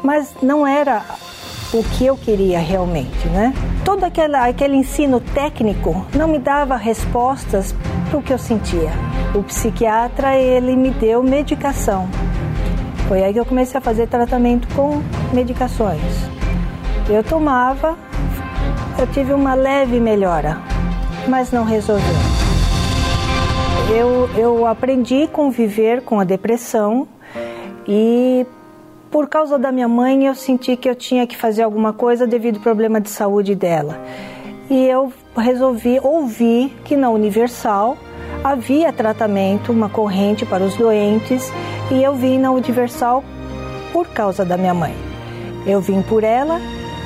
mas 0.04 0.34
não 0.42 0.66
era 0.66 1.04
o 1.74 1.84
que 1.84 2.06
eu 2.06 2.16
queria 2.16 2.60
realmente, 2.60 3.28
né? 3.30 3.54
Todo 3.84 4.04
aquele, 4.04 4.36
aquele 4.36 4.76
ensino 4.76 5.20
técnico 5.20 6.06
não 6.16 6.28
me 6.28 6.40
dava 6.40 6.76
respostas 6.76 7.76
para 8.10 8.20
o 8.20 8.24
que 8.24 8.32
eu 8.32 8.38
sentia. 8.38 8.92
O 9.36 9.44
psiquiatra, 9.44 10.36
ele 10.36 10.76
me 10.76 10.92
deu 10.92 11.22
medicação. 11.22 12.08
Foi 13.08 13.24
aí 13.24 13.34
que 13.34 13.40
eu 13.40 13.46
comecei 13.46 13.78
a 13.78 13.82
fazer 13.82 14.08
tratamento 14.08 14.68
com 14.76 15.02
medicações. 15.34 16.02
Eu 17.10 17.24
tomava, 17.24 17.98
eu 19.00 19.08
tive 19.08 19.34
uma 19.34 19.54
leve 19.54 20.00
melhora, 20.00 20.58
mas 21.28 21.52
não 21.52 21.64
resolveu 21.64 22.38
eu, 23.90 24.30
eu 24.36 24.66
aprendi 24.66 25.24
a 25.24 25.28
conviver 25.28 26.02
com 26.02 26.20
a 26.20 26.24
depressão 26.24 27.08
e 27.88 28.46
por 29.18 29.28
causa 29.28 29.58
da 29.58 29.72
minha 29.72 29.88
mãe 29.88 30.28
eu 30.28 30.36
senti 30.36 30.78
que 30.78 30.88
eu 30.88 30.94
tinha 30.94 31.26
que 31.26 31.36
fazer 31.36 31.64
alguma 31.64 31.92
coisa 31.92 32.28
devido 32.28 32.58
ao 32.58 32.62
problema 32.62 33.02
de 33.02 33.10
saúde 33.10 33.56
dela. 33.56 34.00
E 34.70 34.86
eu 34.86 35.12
resolvi 35.36 36.00
ouvir 36.04 36.70
que 36.86 36.96
na 36.96 37.10
Universal 37.10 37.98
havia 38.44 38.94
tratamento, 38.94 39.72
uma 39.72 39.90
corrente 39.90 40.46
para 40.46 40.64
os 40.64 40.76
doentes, 40.76 41.52
e 41.90 42.04
eu 42.04 42.14
vim 42.14 42.38
na 42.38 42.52
Universal 42.52 43.24
por 43.92 44.08
causa 44.10 44.46
da 44.46 44.56
minha 44.56 44.76
mãe. 44.76 44.94
Eu 45.66 45.82
vim 45.82 46.04
por 46.04 46.24
ela, 46.24 46.62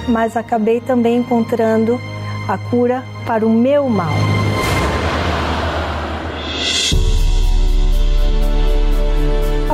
mas 0.10 0.36
acabei 0.36 0.82
também 0.82 1.20
encontrando 1.20 1.98
a 2.46 2.58
cura 2.58 3.06
para 3.25 3.48
o 3.48 3.50
meu 3.50 3.88
mal. 3.88 4.12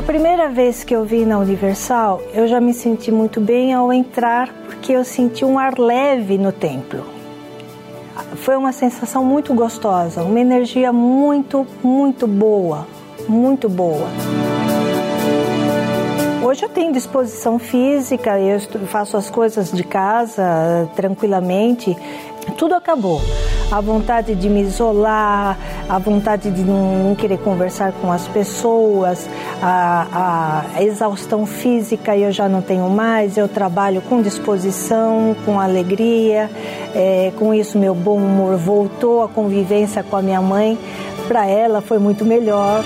Primeira 0.08 0.48
vez 0.48 0.86
que 0.86 0.96
eu 0.96 1.04
vi 1.04 1.26
na 1.26 1.38
Universal, 1.38 2.22
eu 2.34 2.48
já 2.48 2.62
me 2.62 2.74
senti 2.74 3.12
muito 3.12 3.42
bem 3.42 3.74
ao 3.74 3.92
entrar, 3.92 4.48
porque 4.66 4.94
eu 4.94 5.04
senti 5.04 5.44
um 5.44 5.60
ar 5.60 5.78
leve 5.78 6.38
no 6.38 6.50
templo. 6.54 7.04
Foi 8.38 8.56
uma 8.56 8.72
sensação 8.72 9.26
muito 9.26 9.54
gostosa, 9.54 10.24
uma 10.24 10.40
energia 10.40 10.94
muito, 10.94 11.68
muito 11.84 12.26
boa, 12.26 12.88
muito 13.28 13.68
boa. 13.68 14.08
Hoje 16.42 16.64
eu 16.64 16.70
tenho 16.70 16.94
disposição 16.94 17.60
física, 17.60 18.40
eu 18.40 18.58
faço 18.88 19.18
as 19.18 19.30
coisas 19.30 19.74
de 19.74 19.84
casa 19.84 20.90
tranquilamente, 20.96 21.98
tudo 22.58 22.76
acabou. 22.76 23.22
A 23.72 23.82
vontade 23.82 24.34
de 24.34 24.48
me 24.48 24.62
isolar, 24.62 25.58
a 25.90 26.00
vontade 26.00 26.50
de 26.50 26.62
não, 26.62 27.14
querer 27.16 27.38
conversar 27.40 27.92
com 27.94 28.12
as 28.12 28.26
pessoas, 28.28 29.30
a, 29.62 30.64
a 30.76 30.84
exaustão 30.84 31.46
física 31.46 32.16
eu 32.16 32.32
já 32.32 32.48
não 32.48 32.62
tenho 32.62 32.90
mais, 32.90 33.38
eu 33.38 33.48
trabalho 33.48 34.02
com 34.02 34.22
disposição, 34.22 35.36
com 35.46 35.60
alegria, 35.60 36.50
é, 36.96 37.34
com 37.38 37.54
isso 37.54 37.78
meu 37.78 37.94
bom 37.94 38.18
humor 38.18 38.56
voltou, 38.56 39.22
a 39.22 39.28
convivência 39.28 40.02
com 40.02 40.16
a 40.16 40.22
minha 40.22 40.42
mãe, 40.42 40.78
para 41.28 41.46
ela 41.46 41.82
foi 41.82 42.00
muito 42.00 42.24
melhor. 42.24 42.84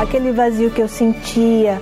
Aquele 0.00 0.30
vazio 0.32 0.70
que 0.70 0.80
eu 0.80 0.88
sentia, 0.88 1.80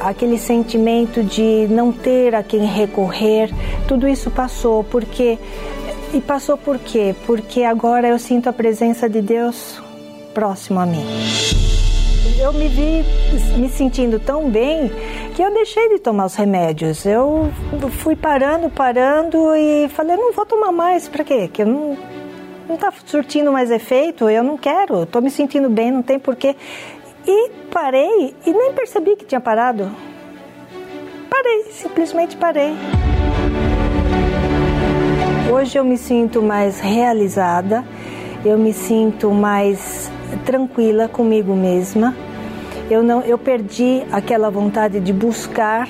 aquele 0.00 0.38
sentimento 0.38 1.22
de 1.22 1.66
não 1.68 1.92
ter 1.92 2.34
a 2.34 2.42
quem 2.42 2.64
recorrer, 2.64 3.50
tudo 3.86 4.08
isso 4.08 4.30
passou, 4.30 4.84
porque. 4.84 5.38
E 6.12 6.22
passou 6.22 6.56
por 6.56 6.78
quê? 6.78 7.14
Porque 7.26 7.62
agora 7.62 8.08
eu 8.08 8.18
sinto 8.18 8.48
a 8.48 8.52
presença 8.52 9.10
de 9.10 9.20
Deus 9.20 9.78
próximo 10.32 10.80
a 10.80 10.86
mim. 10.86 11.04
Eu 12.40 12.52
me 12.54 12.66
vi 12.68 13.04
me 13.58 13.68
sentindo 13.68 14.18
tão 14.18 14.48
bem 14.48 14.90
que 15.34 15.42
eu 15.42 15.52
deixei 15.52 15.88
de 15.90 15.98
tomar 15.98 16.24
os 16.26 16.34
remédios. 16.34 17.04
Eu 17.04 17.50
fui 17.98 18.16
parando, 18.16 18.70
parando 18.70 19.54
e 19.54 19.88
falei, 19.88 20.16
não 20.16 20.32
vou 20.32 20.46
tomar 20.46 20.72
mais, 20.72 21.08
para 21.08 21.24
quê? 21.24 21.48
Que 21.52 21.62
eu 21.62 21.66
não 21.66 21.98
não 22.68 22.74
está 22.74 22.92
surtindo 23.06 23.50
mais 23.50 23.70
efeito, 23.70 24.28
eu 24.28 24.44
não 24.44 24.58
quero, 24.58 25.04
estou 25.04 25.22
me 25.22 25.30
sentindo 25.30 25.70
bem, 25.70 25.90
não 25.90 26.02
tem 26.02 26.18
porquê. 26.18 26.54
E 27.30 27.50
parei 27.70 28.34
e 28.46 28.52
nem 28.54 28.72
percebi 28.72 29.14
que 29.14 29.26
tinha 29.26 29.38
parado. 29.38 29.90
Parei, 31.28 31.64
simplesmente 31.72 32.38
parei. 32.38 32.72
Hoje 35.52 35.78
eu 35.78 35.84
me 35.84 35.98
sinto 35.98 36.40
mais 36.40 36.80
realizada, 36.80 37.84
eu 38.42 38.56
me 38.56 38.72
sinto 38.72 39.30
mais 39.30 40.10
tranquila 40.46 41.06
comigo 41.06 41.54
mesma. 41.54 42.16
Eu 42.90 43.02
não, 43.02 43.20
eu 43.20 43.36
perdi 43.36 44.02
aquela 44.10 44.48
vontade 44.48 44.98
de 44.98 45.12
buscar 45.12 45.86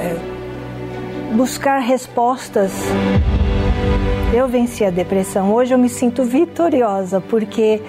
é, 0.00 1.34
buscar 1.34 1.80
respostas. 1.80 2.70
Eu 4.32 4.46
venci 4.46 4.84
a 4.84 4.90
depressão. 4.90 5.52
Hoje 5.52 5.74
eu 5.74 5.78
me 5.78 5.88
sinto 5.88 6.22
vitoriosa 6.22 7.20
porque 7.20 7.82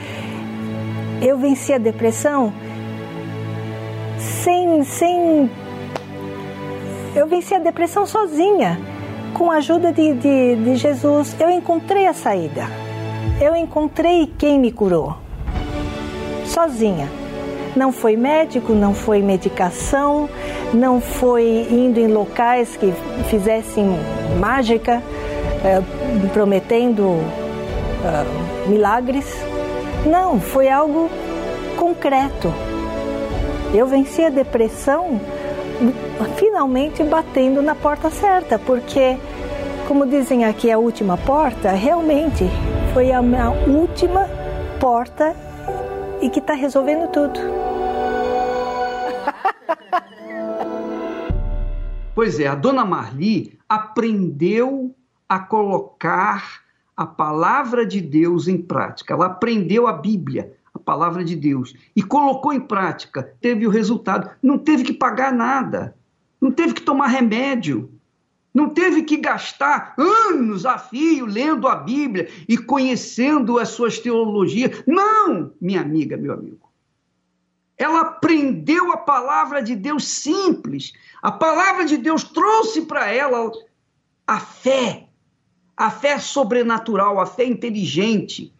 eu 1.21 1.37
venci 1.37 1.71
a 1.71 1.77
depressão 1.77 2.51
sem, 4.21 4.83
sem. 4.83 5.49
Eu 7.15 7.27
venci 7.27 7.53
a 7.53 7.59
depressão 7.59 8.05
sozinha. 8.05 8.79
com 9.33 9.49
a 9.49 9.55
ajuda 9.55 9.91
de, 9.93 10.13
de, 10.13 10.55
de 10.55 10.75
Jesus, 10.75 11.35
eu 11.39 11.49
encontrei 11.49 12.05
a 12.05 12.13
saída. 12.13 12.67
Eu 13.39 13.55
encontrei 13.55 14.31
quem 14.37 14.59
me 14.59 14.71
curou. 14.71 15.15
Sozinha. 16.45 17.09
Não 17.75 17.91
foi 17.91 18.17
médico, 18.17 18.73
não 18.73 18.93
foi 18.93 19.21
medicação, 19.21 20.29
não 20.73 20.99
foi 20.99 21.65
indo 21.71 21.99
em 21.99 22.07
locais 22.07 22.75
que 22.75 22.93
fizessem 23.29 23.85
mágica, 24.37 25.01
eh, 25.63 25.81
prometendo 26.33 27.03
uh, 27.03 28.69
milagres. 28.69 29.25
Não, 30.05 30.39
foi 30.39 30.69
algo 30.69 31.09
concreto. 31.77 32.51
Eu 33.73 33.87
venci 33.87 34.23
a 34.23 34.29
depressão 34.29 35.19
finalmente 36.37 37.03
batendo 37.03 37.61
na 37.61 37.73
porta 37.73 38.09
certa, 38.09 38.59
porque, 38.59 39.17
como 39.87 40.05
dizem 40.05 40.45
aqui, 40.45 40.71
a 40.71 40.77
última 40.77 41.17
porta, 41.17 41.71
realmente 41.71 42.45
foi 42.93 43.11
a 43.11 43.21
minha 43.21 43.49
última 43.49 44.27
porta 44.79 45.35
e 46.21 46.29
que 46.29 46.39
está 46.39 46.53
resolvendo 46.53 47.09
tudo. 47.11 47.39
Pois 52.13 52.39
é, 52.39 52.47
a 52.47 52.55
dona 52.55 52.83
Marli 52.83 53.57
aprendeu 53.69 54.93
a 55.29 55.39
colocar 55.39 56.60
a 57.01 57.05
palavra 57.07 57.83
de 57.83 57.99
Deus 57.99 58.47
em 58.47 58.61
prática. 58.61 59.13
Ela 59.15 59.25
aprendeu 59.25 59.87
a 59.87 59.93
Bíblia, 59.93 60.53
a 60.71 60.77
palavra 60.77 61.23
de 61.23 61.35
Deus, 61.35 61.73
e 61.95 62.03
colocou 62.03 62.53
em 62.53 62.59
prática, 62.59 63.33
teve 63.41 63.65
o 63.65 63.71
resultado. 63.71 64.29
Não 64.41 64.59
teve 64.59 64.83
que 64.83 64.93
pagar 64.93 65.33
nada, 65.33 65.95
não 66.39 66.51
teve 66.51 66.75
que 66.75 66.81
tomar 66.83 67.07
remédio, 67.07 67.91
não 68.53 68.69
teve 68.69 69.01
que 69.01 69.17
gastar 69.17 69.95
anos 69.97 70.63
a 70.63 70.77
fio 70.77 71.25
lendo 71.25 71.67
a 71.67 71.75
Bíblia 71.75 72.29
e 72.47 72.55
conhecendo 72.55 73.57
as 73.57 73.69
suas 73.69 73.97
teologias. 73.97 74.83
Não, 74.85 75.53
minha 75.59 75.81
amiga, 75.81 76.15
meu 76.17 76.33
amigo. 76.33 76.69
Ela 77.77 78.01
aprendeu 78.01 78.91
a 78.91 78.97
palavra 78.97 79.63
de 79.63 79.75
Deus 79.75 80.07
simples. 80.07 80.93
A 81.19 81.31
palavra 81.31 81.83
de 81.83 81.97
Deus 81.97 82.23
trouxe 82.23 82.83
para 82.83 83.11
ela 83.11 83.51
a 84.27 84.39
fé, 84.39 85.07
a 85.81 85.89
fé 85.89 86.19
sobrenatural, 86.19 87.19
a 87.19 87.25
fé 87.25 87.43
inteligente. 87.43 88.53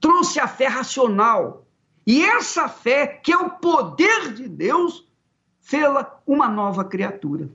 Trouxe 0.00 0.40
a 0.40 0.48
fé 0.48 0.66
racional. 0.66 1.64
E 2.04 2.20
essa 2.20 2.68
fé, 2.68 3.06
que 3.06 3.32
é 3.32 3.36
o 3.36 3.50
poder 3.50 4.34
de 4.34 4.48
Deus, 4.48 5.06
fê-la 5.60 6.20
uma 6.26 6.48
nova 6.48 6.84
criatura. 6.84 7.48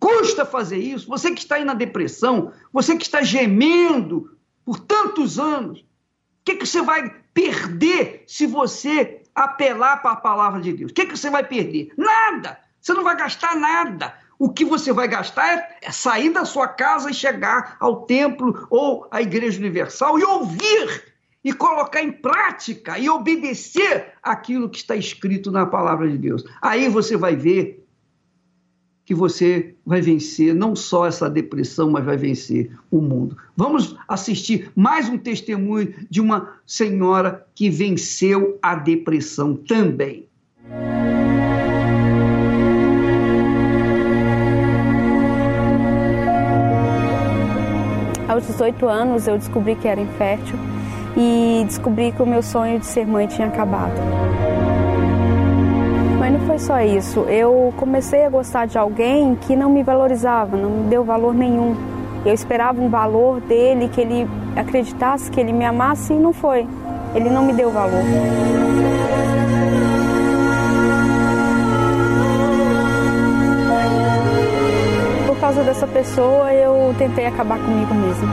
Custa 0.00 0.46
fazer 0.46 0.78
isso. 0.78 1.08
Você 1.08 1.30
que 1.30 1.42
está 1.42 1.56
aí 1.56 1.64
na 1.66 1.74
depressão, 1.74 2.54
você 2.72 2.96
que 2.96 3.04
está 3.04 3.20
gemendo 3.20 4.34
por 4.64 4.80
tantos 4.80 5.38
anos, 5.38 5.80
o 5.80 5.84
que, 6.46 6.56
que 6.56 6.66
você 6.66 6.80
vai 6.80 7.14
perder 7.34 8.24
se 8.26 8.46
você 8.46 9.20
apelar 9.34 10.00
para 10.00 10.12
a 10.12 10.16
palavra 10.16 10.62
de 10.62 10.72
Deus? 10.72 10.90
O 10.90 10.94
que, 10.94 11.04
que 11.04 11.18
você 11.18 11.28
vai 11.28 11.46
perder? 11.46 11.92
Nada! 11.98 12.58
Você 12.80 12.94
não 12.94 13.04
vai 13.04 13.14
gastar 13.14 13.54
nada. 13.56 14.14
O 14.38 14.48
que 14.48 14.64
você 14.64 14.92
vai 14.92 15.08
gastar 15.08 15.68
é, 15.82 15.90
sair 15.90 16.30
da 16.30 16.44
sua 16.44 16.68
casa 16.68 17.10
e 17.10 17.14
chegar 17.14 17.76
ao 17.80 18.02
templo 18.02 18.66
ou 18.70 19.08
à 19.10 19.20
Igreja 19.20 19.58
Universal 19.58 20.18
e 20.18 20.24
ouvir 20.24 21.02
e 21.42 21.52
colocar 21.52 22.02
em 22.02 22.12
prática 22.12 22.98
e 22.98 23.08
obedecer 23.08 24.12
aquilo 24.22 24.68
que 24.68 24.78
está 24.78 24.94
escrito 24.94 25.50
na 25.50 25.66
palavra 25.66 26.08
de 26.08 26.18
Deus. 26.18 26.44
Aí 26.62 26.88
você 26.88 27.16
vai 27.16 27.34
ver 27.34 27.84
que 29.04 29.14
você 29.14 29.74
vai 29.86 30.02
vencer 30.02 30.54
não 30.54 30.76
só 30.76 31.06
essa 31.06 31.30
depressão, 31.30 31.90
mas 31.90 32.04
vai 32.04 32.18
vencer 32.18 32.70
o 32.90 33.00
mundo. 33.00 33.38
Vamos 33.56 33.96
assistir 34.06 34.70
mais 34.76 35.08
um 35.08 35.16
testemunho 35.16 35.94
de 36.10 36.20
uma 36.20 36.56
senhora 36.66 37.46
que 37.54 37.70
venceu 37.70 38.58
a 38.60 38.74
depressão 38.74 39.56
também. 39.56 40.28
Aos 48.38 48.46
18 48.46 48.86
anos 48.86 49.26
eu 49.26 49.36
descobri 49.36 49.74
que 49.74 49.88
era 49.88 50.00
infértil 50.00 50.56
e 51.16 51.64
descobri 51.66 52.12
que 52.12 52.22
o 52.22 52.26
meu 52.26 52.40
sonho 52.40 52.78
de 52.78 52.86
ser 52.86 53.04
mãe 53.04 53.26
tinha 53.26 53.48
acabado. 53.48 53.94
Mas 56.20 56.32
não 56.32 56.40
foi 56.46 56.56
só 56.60 56.80
isso. 56.80 57.18
Eu 57.22 57.74
comecei 57.76 58.24
a 58.24 58.30
gostar 58.30 58.68
de 58.68 58.78
alguém 58.78 59.34
que 59.34 59.56
não 59.56 59.68
me 59.68 59.82
valorizava, 59.82 60.56
não 60.56 60.70
me 60.70 60.88
deu 60.88 61.02
valor 61.02 61.34
nenhum. 61.34 61.74
Eu 62.24 62.32
esperava 62.32 62.80
um 62.80 62.88
valor 62.88 63.40
dele, 63.40 63.88
que 63.88 64.00
ele 64.00 64.28
acreditasse, 64.54 65.28
que 65.32 65.40
ele 65.40 65.52
me 65.52 65.64
amasse 65.64 66.12
e 66.12 66.16
não 66.16 66.32
foi. 66.32 66.64
Ele 67.16 67.28
não 67.28 67.44
me 67.44 67.52
deu 67.52 67.72
valor. 67.72 68.04
Causa 75.48 75.62
dessa 75.62 75.86
pessoa, 75.86 76.52
eu 76.52 76.94
tentei 76.98 77.24
acabar 77.24 77.58
comigo 77.58 77.94
mesma. 77.94 78.28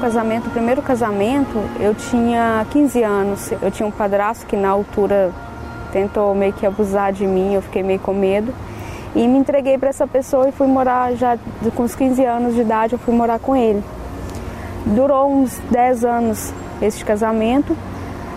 casamento, 0.00 0.48
o 0.48 0.50
primeiro 0.50 0.82
casamento, 0.82 1.56
eu 1.78 1.94
tinha 1.94 2.66
15 2.70 3.02
anos. 3.04 3.52
Eu 3.62 3.70
tinha 3.70 3.86
um 3.86 3.90
padrasto 3.90 4.44
que 4.46 4.56
na 4.56 4.68
altura 4.68 5.30
tentou 5.92 6.34
meio 6.34 6.52
que 6.52 6.66
abusar 6.66 7.12
de 7.12 7.24
mim, 7.24 7.54
eu 7.54 7.62
fiquei 7.62 7.84
meio 7.84 8.00
com 8.00 8.12
medo. 8.12 8.52
E 9.14 9.26
me 9.26 9.38
entreguei 9.38 9.76
para 9.76 9.90
essa 9.90 10.06
pessoa 10.06 10.48
e 10.48 10.52
fui 10.52 10.66
morar 10.66 11.14
já 11.14 11.38
com 11.76 11.82
os 11.82 11.94
15 11.94 12.24
anos 12.24 12.54
de 12.54 12.62
idade, 12.62 12.94
eu 12.94 12.98
fui 12.98 13.14
morar 13.14 13.38
com 13.38 13.54
ele. 13.54 13.82
Durou 14.86 15.30
uns 15.30 15.58
10 15.70 16.04
anos 16.04 16.52
esse 16.80 17.04
casamento. 17.04 17.76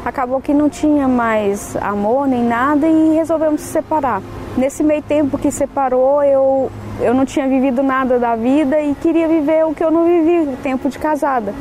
Acabou 0.03 0.39
que 0.41 0.53
não 0.53 0.69
tinha 0.69 1.07
mais 1.07 1.75
amor 1.77 2.27
nem 2.27 2.43
nada 2.43 2.87
e 2.87 3.15
resolvemos 3.15 3.61
se 3.61 3.67
separar. 3.67 4.21
Nesse 4.57 4.83
meio 4.83 5.01
tempo 5.01 5.37
que 5.37 5.49
separou, 5.49 6.23
eu 6.23 6.69
eu 6.99 7.13
não 7.13 7.25
tinha 7.25 7.47
vivido 7.47 7.83
nada 7.83 8.17
da 8.17 8.35
vida 8.35 8.79
e 8.79 8.95
queria 8.95 9.27
viver 9.27 9.65
o 9.65 9.73
que 9.73 9.83
eu 9.83 9.91
não 9.91 10.05
vivi, 10.05 10.55
tempo 10.63 10.87
de 10.89 10.97
casada. 10.97 11.53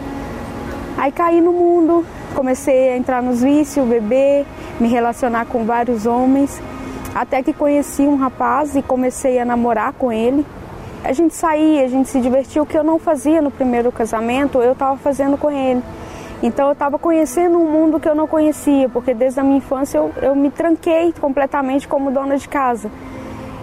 Aí 0.96 1.11
caí 1.11 1.40
no 1.40 1.53
mundo, 1.53 2.05
comecei 2.35 2.90
a 2.90 2.96
entrar 2.96 3.20
nos 3.20 3.42
vícios, 3.42 3.87
beber, 3.87 4.46
me 4.79 4.88
relacionar 4.88 5.46
com 5.46 5.64
vários 5.64 6.07
homens, 6.07 6.61
até 7.14 7.42
que 7.42 7.53
conheci 7.53 8.03
um 8.03 8.16
rapaz 8.16 8.74
e 8.74 8.83
comecei 8.83 9.38
a 9.38 9.44
namorar 9.44 9.92
com 9.92 10.11
ele. 10.11 10.44
A 11.05 11.12
gente 11.12 11.35
saía, 11.35 11.85
a 11.85 11.88
gente 11.88 12.09
se 12.09 12.20
divertia, 12.20 12.62
o 12.62 12.66
que 12.66 12.77
eu 12.77 12.83
não 12.83 12.98
fazia 12.98 13.40
no 13.40 13.50
primeiro 13.50 13.92
casamento, 13.92 14.61
eu 14.61 14.72
estava 14.72 14.96
fazendo 14.96 15.37
com 15.37 15.50
ele. 15.50 15.83
Então 16.42 16.66
eu 16.66 16.72
estava 16.72 16.98
conhecendo 16.98 17.59
um 17.59 17.70
mundo 17.70 18.00
que 18.00 18.09
eu 18.09 18.14
não 18.14 18.27
conhecia, 18.27 18.88
porque 18.88 19.14
desde 19.14 19.38
a 19.38 19.42
minha 19.44 19.59
infância 19.59 19.98
eu, 19.98 20.12
eu 20.20 20.35
me 20.35 20.50
tranquei 20.50 21.12
completamente 21.20 21.87
como 21.87 22.11
dona 22.11 22.37
de 22.37 22.48
casa. 22.48 22.90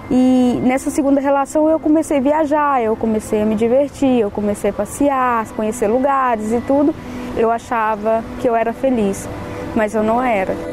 E 0.09 0.59
nessa 0.63 0.89
segunda 0.89 1.19
relação 1.19 1.69
eu 1.69 1.79
comecei 1.79 2.17
a 2.17 2.21
viajar, 2.21 2.81
eu 2.81 2.95
comecei 2.95 3.41
a 3.41 3.45
me 3.45 3.55
divertir, 3.55 4.19
eu 4.19 4.31
comecei 4.31 4.69
a 4.69 4.73
passear, 4.73 5.47
conhecer 5.55 5.87
lugares 5.87 6.51
e 6.51 6.61
tudo. 6.61 6.93
Eu 7.35 7.49
achava 7.49 8.23
que 8.39 8.47
eu 8.47 8.55
era 8.55 8.73
feliz, 8.73 9.27
mas 9.75 9.95
eu 9.95 10.03
não 10.03 10.21
era. 10.21 10.70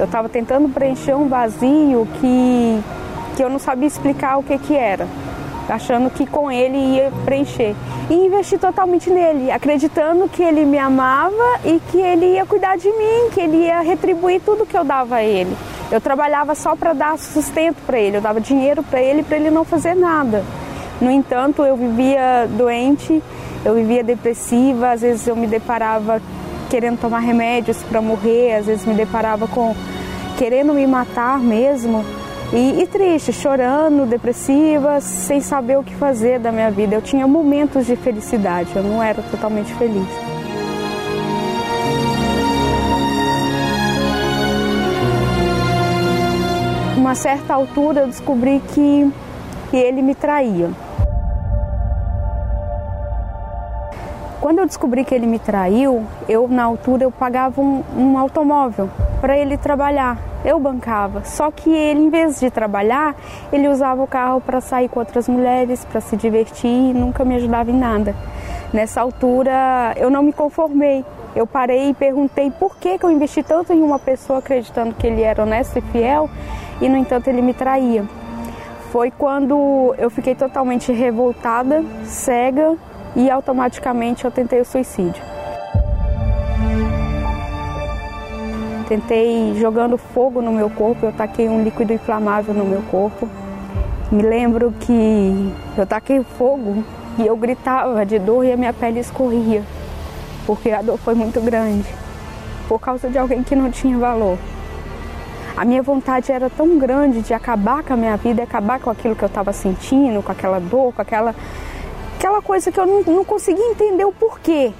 Eu 0.00 0.06
estava 0.06 0.30
tentando 0.30 0.66
preencher 0.70 1.14
um 1.14 1.28
vazio 1.28 2.08
que, 2.18 2.80
que 3.36 3.44
eu 3.44 3.50
não 3.50 3.58
sabia 3.58 3.86
explicar 3.86 4.38
o 4.38 4.42
que, 4.42 4.56
que 4.56 4.74
era, 4.74 5.06
achando 5.68 6.08
que 6.08 6.24
com 6.24 6.50
ele 6.50 6.78
ia 6.78 7.12
preencher. 7.26 7.76
E 8.08 8.14
investi 8.14 8.56
totalmente 8.56 9.10
nele, 9.10 9.50
acreditando 9.50 10.26
que 10.26 10.42
ele 10.42 10.64
me 10.64 10.78
amava 10.78 11.60
e 11.66 11.78
que 11.90 11.98
ele 11.98 12.32
ia 12.32 12.46
cuidar 12.46 12.78
de 12.78 12.88
mim, 12.88 13.28
que 13.34 13.42
ele 13.42 13.58
ia 13.58 13.82
retribuir 13.82 14.40
tudo 14.40 14.64
que 14.64 14.74
eu 14.74 14.84
dava 14.84 15.16
a 15.16 15.22
ele. 15.22 15.54
Eu 15.92 16.00
trabalhava 16.00 16.54
só 16.54 16.74
para 16.74 16.94
dar 16.94 17.18
sustento 17.18 17.76
para 17.84 18.00
ele, 18.00 18.16
eu 18.16 18.22
dava 18.22 18.40
dinheiro 18.40 18.82
para 18.82 19.02
ele 19.02 19.22
para 19.22 19.36
ele 19.36 19.50
não 19.50 19.66
fazer 19.66 19.94
nada. 19.94 20.42
No 20.98 21.10
entanto, 21.10 21.62
eu 21.62 21.76
vivia 21.76 22.48
doente, 22.48 23.22
eu 23.66 23.74
vivia 23.74 24.02
depressiva, 24.02 24.92
às 24.92 25.02
vezes 25.02 25.26
eu 25.26 25.36
me 25.36 25.46
deparava 25.46 26.22
querendo 26.70 26.98
tomar 26.98 27.18
remédios 27.18 27.82
para 27.82 28.00
morrer, 28.00 28.54
às 28.54 28.66
vezes 28.66 28.86
me 28.86 28.94
deparava 28.94 29.46
com 29.46 29.74
querendo 30.38 30.72
me 30.72 30.86
matar 30.86 31.38
mesmo. 31.38 32.04
E, 32.52 32.82
e, 32.82 32.86
triste, 32.86 33.32
chorando, 33.32 34.08
depressiva, 34.08 35.00
sem 35.00 35.40
saber 35.40 35.78
o 35.78 35.84
que 35.84 35.94
fazer 35.94 36.38
da 36.38 36.50
minha 36.50 36.70
vida. 36.70 36.94
Eu 36.94 37.02
tinha 37.02 37.26
momentos 37.26 37.86
de 37.86 37.94
felicidade, 37.96 38.70
eu 38.74 38.82
não 38.82 39.02
era 39.02 39.22
totalmente 39.22 39.72
feliz. 39.74 40.08
uma 47.10 47.14
certa 47.16 47.54
altura 47.54 48.02
eu 48.02 48.06
descobri 48.06 48.62
que 48.72 49.10
ele 49.72 50.00
me 50.00 50.14
traía. 50.14 50.70
Quando 54.40 54.60
eu 54.60 54.66
descobri 54.66 55.04
que 55.04 55.14
ele 55.14 55.26
me 55.26 55.38
traiu, 55.38 56.02
eu 56.26 56.48
na 56.48 56.64
altura 56.64 57.04
eu 57.04 57.10
pagava 57.10 57.60
um, 57.60 57.84
um 57.94 58.16
automóvel 58.16 58.88
para 59.20 59.36
ele 59.36 59.58
trabalhar. 59.58 60.18
Eu 60.42 60.58
bancava. 60.58 61.22
Só 61.24 61.50
que 61.50 61.68
ele, 61.68 62.00
em 62.00 62.08
vez 62.08 62.40
de 62.40 62.50
trabalhar, 62.50 63.14
ele 63.52 63.68
usava 63.68 64.02
o 64.02 64.06
carro 64.06 64.40
para 64.40 64.62
sair 64.62 64.88
com 64.88 64.98
outras 64.98 65.28
mulheres, 65.28 65.84
para 65.84 66.00
se 66.00 66.16
divertir 66.16 66.70
e 66.70 66.94
nunca 66.94 67.22
me 67.22 67.36
ajudava 67.36 67.70
em 67.70 67.78
nada. 67.78 68.16
Nessa 68.72 69.02
altura 69.02 69.92
eu 69.96 70.08
não 70.08 70.22
me 70.22 70.32
conformei. 70.32 71.04
Eu 71.36 71.46
parei 71.46 71.90
e 71.90 71.94
perguntei 71.94 72.50
por 72.50 72.78
que, 72.78 72.96
que 72.96 73.04
eu 73.04 73.10
investi 73.10 73.42
tanto 73.42 73.74
em 73.74 73.82
uma 73.82 73.98
pessoa 73.98 74.38
acreditando 74.38 74.94
que 74.94 75.06
ele 75.06 75.20
era 75.20 75.42
honesto 75.42 75.78
e 75.78 75.82
fiel 75.82 76.30
e 76.80 76.88
no 76.88 76.96
entanto 76.96 77.28
ele 77.28 77.42
me 77.42 77.52
traía. 77.52 78.04
Foi 78.90 79.10
quando 79.10 79.94
eu 79.98 80.08
fiquei 80.08 80.34
totalmente 80.34 80.90
revoltada, 80.92 81.84
cega 82.04 82.76
e 83.14 83.30
automaticamente 83.30 84.24
eu 84.24 84.30
tentei 84.30 84.60
o 84.60 84.64
suicídio. 84.64 85.22
Tentei 88.88 89.54
jogando 89.54 89.96
fogo 89.96 90.42
no 90.42 90.52
meu 90.52 90.68
corpo, 90.68 91.06
eu 91.06 91.12
taquei 91.12 91.48
um 91.48 91.62
líquido 91.62 91.92
inflamável 91.92 92.52
no 92.52 92.64
meu 92.64 92.82
corpo. 92.90 93.28
Me 94.10 94.22
lembro 94.22 94.72
que 94.80 95.54
eu 95.76 95.86
taquei 95.86 96.24
fogo 96.36 96.82
e 97.16 97.26
eu 97.26 97.36
gritava 97.36 98.04
de 98.04 98.18
dor 98.18 98.44
e 98.44 98.52
a 98.52 98.56
minha 98.56 98.72
pele 98.72 98.98
escorria, 98.98 99.62
porque 100.44 100.70
a 100.70 100.82
dor 100.82 100.98
foi 100.98 101.14
muito 101.14 101.40
grande, 101.40 101.88
por 102.68 102.80
causa 102.80 103.08
de 103.08 103.16
alguém 103.16 103.44
que 103.44 103.54
não 103.54 103.70
tinha 103.70 103.96
valor. 103.96 104.36
A 105.56 105.64
minha 105.64 105.82
vontade 105.82 106.32
era 106.32 106.48
tão 106.48 106.78
grande 106.78 107.22
de 107.22 107.34
acabar 107.34 107.82
com 107.82 107.92
a 107.92 107.96
minha 107.96 108.16
vida, 108.16 108.42
acabar 108.42 108.80
com 108.80 108.90
aquilo 108.90 109.14
que 109.14 109.22
eu 109.22 109.28
estava 109.28 109.52
sentindo, 109.52 110.22
com 110.22 110.32
aquela 110.32 110.58
dor, 110.58 110.92
com 110.92 111.02
aquela 111.02 111.34
aquela 112.20 112.42
coisa 112.42 112.70
que 112.70 112.78
eu 112.78 112.84
não, 112.84 113.02
não 113.02 113.24
conseguia 113.24 113.64
entender 113.70 114.04
o 114.04 114.12
porquê. 114.12 114.72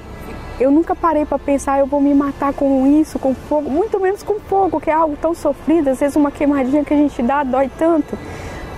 Eu 0.61 0.71
nunca 0.71 0.95
parei 0.95 1.25
para 1.25 1.39
pensar, 1.39 1.79
eu 1.79 1.87
vou 1.87 1.99
me 1.99 2.13
matar 2.13 2.53
com 2.53 2.87
isso, 3.01 3.19
com 3.19 3.35
fogo, 3.35 3.71
muito 3.71 3.99
menos 3.99 4.23
com 4.23 4.39
fogo, 4.41 4.79
que 4.79 4.91
é 4.91 4.93
algo 4.93 5.17
tão 5.17 5.35
sofrido, 5.35 5.89
às 5.89 5.99
vezes 5.99 6.17
uma 6.17 6.31
queimadinha 6.31 6.85
que 6.85 6.93
a 6.93 6.97
gente 6.99 7.23
dá 7.23 7.43
dói 7.43 7.71
tanto. 7.79 8.19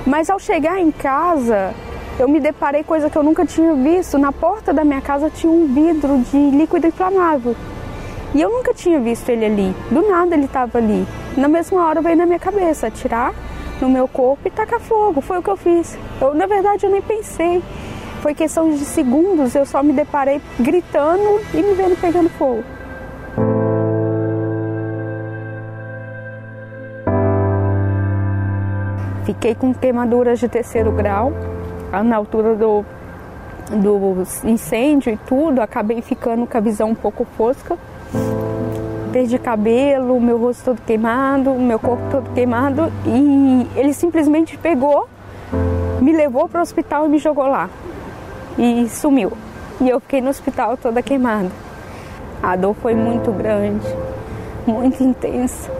Mas 0.06 0.30
ao 0.30 0.38
chegar 0.38 0.78
em 0.78 0.92
casa, 0.92 1.74
eu 2.20 2.28
me 2.28 2.38
deparei 2.38 2.84
coisa 2.84 3.10
que 3.10 3.18
eu 3.18 3.22
nunca 3.24 3.44
tinha 3.44 3.74
visto. 3.74 4.16
Na 4.16 4.30
porta 4.30 4.72
da 4.72 4.84
minha 4.84 5.00
casa 5.00 5.28
tinha 5.28 5.52
um 5.52 5.66
vidro 5.66 6.18
de 6.18 6.50
líquido 6.56 6.86
inflamável. 6.86 7.56
E 8.32 8.40
eu 8.40 8.48
nunca 8.48 8.72
tinha 8.72 9.00
visto 9.00 9.28
ele 9.28 9.44
ali. 9.44 9.76
Do 9.90 10.08
nada 10.08 10.36
ele 10.36 10.44
estava 10.44 10.78
ali. 10.78 11.04
Na 11.36 11.48
mesma 11.48 11.84
hora 11.84 12.00
veio 12.00 12.16
na 12.16 12.26
minha 12.26 12.38
cabeça 12.38 12.86
atirar 12.86 13.34
no 13.80 13.88
meu 13.88 14.06
corpo 14.06 14.46
e 14.46 14.50
tacar 14.52 14.78
fogo. 14.78 15.20
Foi 15.20 15.38
o 15.38 15.42
que 15.42 15.50
eu 15.50 15.56
fiz. 15.56 15.98
Eu, 16.20 16.32
na 16.32 16.46
verdade, 16.46 16.86
eu 16.86 16.90
nem 16.90 17.02
pensei. 17.02 17.60
Foi 18.22 18.34
questão 18.34 18.70
de 18.70 18.84
segundos, 18.84 19.52
eu 19.56 19.66
só 19.66 19.82
me 19.82 19.92
deparei 19.92 20.40
gritando 20.60 21.40
e 21.52 21.56
me 21.60 21.74
vendo 21.74 22.00
pegando 22.00 22.28
fogo. 22.28 22.62
Fiquei 29.24 29.56
com 29.56 29.74
queimaduras 29.74 30.38
de 30.38 30.48
terceiro 30.48 30.92
grau, 30.92 31.32
na 32.04 32.14
altura 32.14 32.54
do, 32.54 32.84
do 33.70 34.24
incêndio 34.44 35.12
e 35.12 35.16
tudo, 35.16 35.60
acabei 35.60 36.00
ficando 36.00 36.46
com 36.46 36.56
a 36.56 36.60
visão 36.60 36.90
um 36.90 36.94
pouco 36.94 37.24
fosca. 37.36 37.76
Perdi 39.12 39.36
cabelo, 39.36 40.20
meu 40.20 40.38
rosto 40.38 40.66
todo 40.66 40.80
queimado, 40.82 41.54
meu 41.54 41.80
corpo 41.80 42.04
todo 42.08 42.32
queimado 42.32 42.92
e 43.04 43.66
ele 43.74 43.92
simplesmente 43.92 44.56
pegou, 44.56 45.08
me 46.00 46.12
levou 46.12 46.48
para 46.48 46.60
o 46.60 46.62
hospital 46.62 47.06
e 47.06 47.08
me 47.08 47.18
jogou 47.18 47.48
lá 47.48 47.68
e 48.58 48.88
sumiu. 48.88 49.32
E 49.80 49.88
eu 49.88 50.00
fiquei 50.00 50.20
no 50.20 50.30
hospital 50.30 50.76
toda 50.76 51.02
queimada. 51.02 51.50
A 52.42 52.56
dor 52.56 52.74
foi 52.74 52.94
muito 52.94 53.30
grande, 53.32 53.86
muito 54.66 55.02
intensa. 55.02 55.70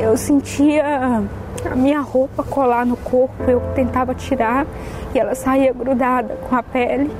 Eu 0.00 0.16
sentia 0.16 1.22
a 1.70 1.74
minha 1.76 2.00
roupa 2.00 2.42
colar 2.42 2.84
no 2.84 2.96
corpo, 2.96 3.34
eu 3.46 3.60
tentava 3.74 4.14
tirar 4.14 4.66
e 5.14 5.18
ela 5.18 5.34
saía 5.34 5.72
grudada 5.72 6.36
com 6.48 6.56
a 6.56 6.62
pele, 6.62 7.10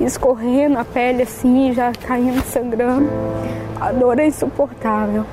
escorrendo 0.00 0.78
a 0.78 0.84
pele 0.84 1.22
assim, 1.22 1.72
já 1.72 1.92
caindo, 1.92 2.42
sangrando. 2.44 3.08
A 3.80 3.90
dor 3.90 4.18
é 4.18 4.26
insuportável, 4.26 5.24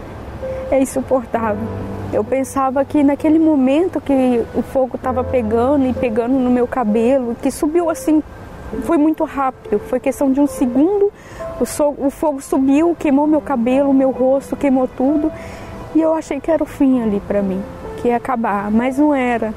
é 0.72 0.82
insuportável. 0.82 1.68
Eu 2.12 2.24
pensava 2.24 2.84
que 2.84 3.04
naquele 3.04 3.38
momento 3.38 4.02
que 4.02 4.44
o 4.56 4.64
fogo 4.64 4.96
estava 4.96 5.24
pegando 5.24 5.86
e 5.86 5.94
pegando 5.94 6.34
no 6.34 6.50
meu 6.50 6.68
cabelo, 6.68 7.36
que 7.40 7.52
subiu 7.52 7.90
assim 7.90 8.24
foi 8.84 8.98
muito 8.98 9.24
rápido, 9.24 9.80
foi 9.80 10.00
questão 10.00 10.32
de 10.32 10.40
um 10.40 10.48
segundo. 10.48 11.12
O, 11.60 11.66
so, 11.66 11.96
o 11.98 12.10
fogo 12.10 12.42
subiu, 12.42 12.96
queimou 12.98 13.28
meu 13.28 13.42
cabelo, 13.42 13.94
meu 13.94 14.12
rosto, 14.12 14.56
queimou 14.56 14.88
tudo. 14.88 15.32
E 15.96 16.02
eu 16.02 16.14
achei 16.14 16.40
que 16.40 16.52
era 16.52 16.64
o 16.64 16.68
fim 16.68 17.02
ali 17.02 17.20
para 17.20 17.42
mim, 17.42 17.64
que 17.98 18.10
ia 18.10 18.18
acabar, 18.18 18.70
mas 18.70 18.98
não 18.98 19.14
era. 19.14 19.54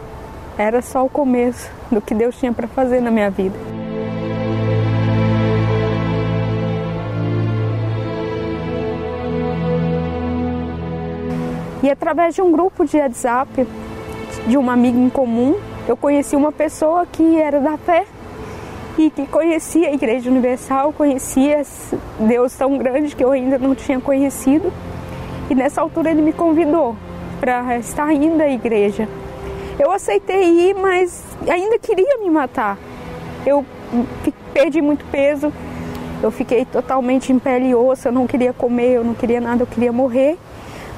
Era 0.56 0.80
só 0.82 1.04
o 1.04 1.08
começo 1.08 1.70
do 1.90 2.00
que 2.00 2.14
Deus 2.14 2.38
tinha 2.38 2.52
para 2.52 2.66
fazer 2.66 3.00
na 3.00 3.10
minha 3.10 3.30
vida. 3.30 3.56
E 11.82 11.90
através 11.90 12.34
de 12.34 12.40
um 12.40 12.52
grupo 12.52 12.84
de 12.84 12.96
WhatsApp 12.96 13.66
de 14.46 14.56
uma 14.56 14.72
amiga 14.72 14.98
em 14.98 15.10
comum, 15.10 15.56
eu 15.88 15.96
conheci 15.96 16.36
uma 16.36 16.52
pessoa 16.52 17.04
que 17.04 17.36
era 17.36 17.60
da 17.60 17.76
fé 17.76 18.06
e 18.98 19.10
que 19.10 19.26
conhecia 19.26 19.88
a 19.88 19.92
Igreja 19.92 20.30
Universal, 20.30 20.92
conhecia 20.92 21.62
Deus 22.18 22.54
tão 22.54 22.76
grande 22.76 23.16
que 23.16 23.24
eu 23.24 23.30
ainda 23.30 23.58
não 23.58 23.74
tinha 23.74 24.00
conhecido. 24.00 24.72
E 25.50 25.54
nessa 25.54 25.80
altura 25.80 26.10
ele 26.10 26.22
me 26.22 26.32
convidou 26.32 26.96
para 27.40 27.76
estar 27.78 28.12
indo 28.12 28.40
à 28.40 28.48
igreja. 28.48 29.08
Eu 29.78 29.90
aceitei 29.90 30.70
ir, 30.70 30.74
mas 30.74 31.24
ainda 31.48 31.78
queria 31.78 32.18
me 32.18 32.30
matar. 32.30 32.78
Eu 33.44 33.64
perdi 34.54 34.80
muito 34.80 35.04
peso, 35.06 35.52
eu 36.22 36.30
fiquei 36.30 36.64
totalmente 36.64 37.32
em 37.32 37.38
pele 37.38 37.70
e 37.70 37.74
osso, 37.74 38.06
eu 38.06 38.12
não 38.12 38.26
queria 38.26 38.52
comer, 38.52 38.92
eu 38.92 39.04
não 39.04 39.14
queria 39.14 39.40
nada, 39.40 39.62
eu 39.62 39.66
queria 39.66 39.92
morrer. 39.92 40.38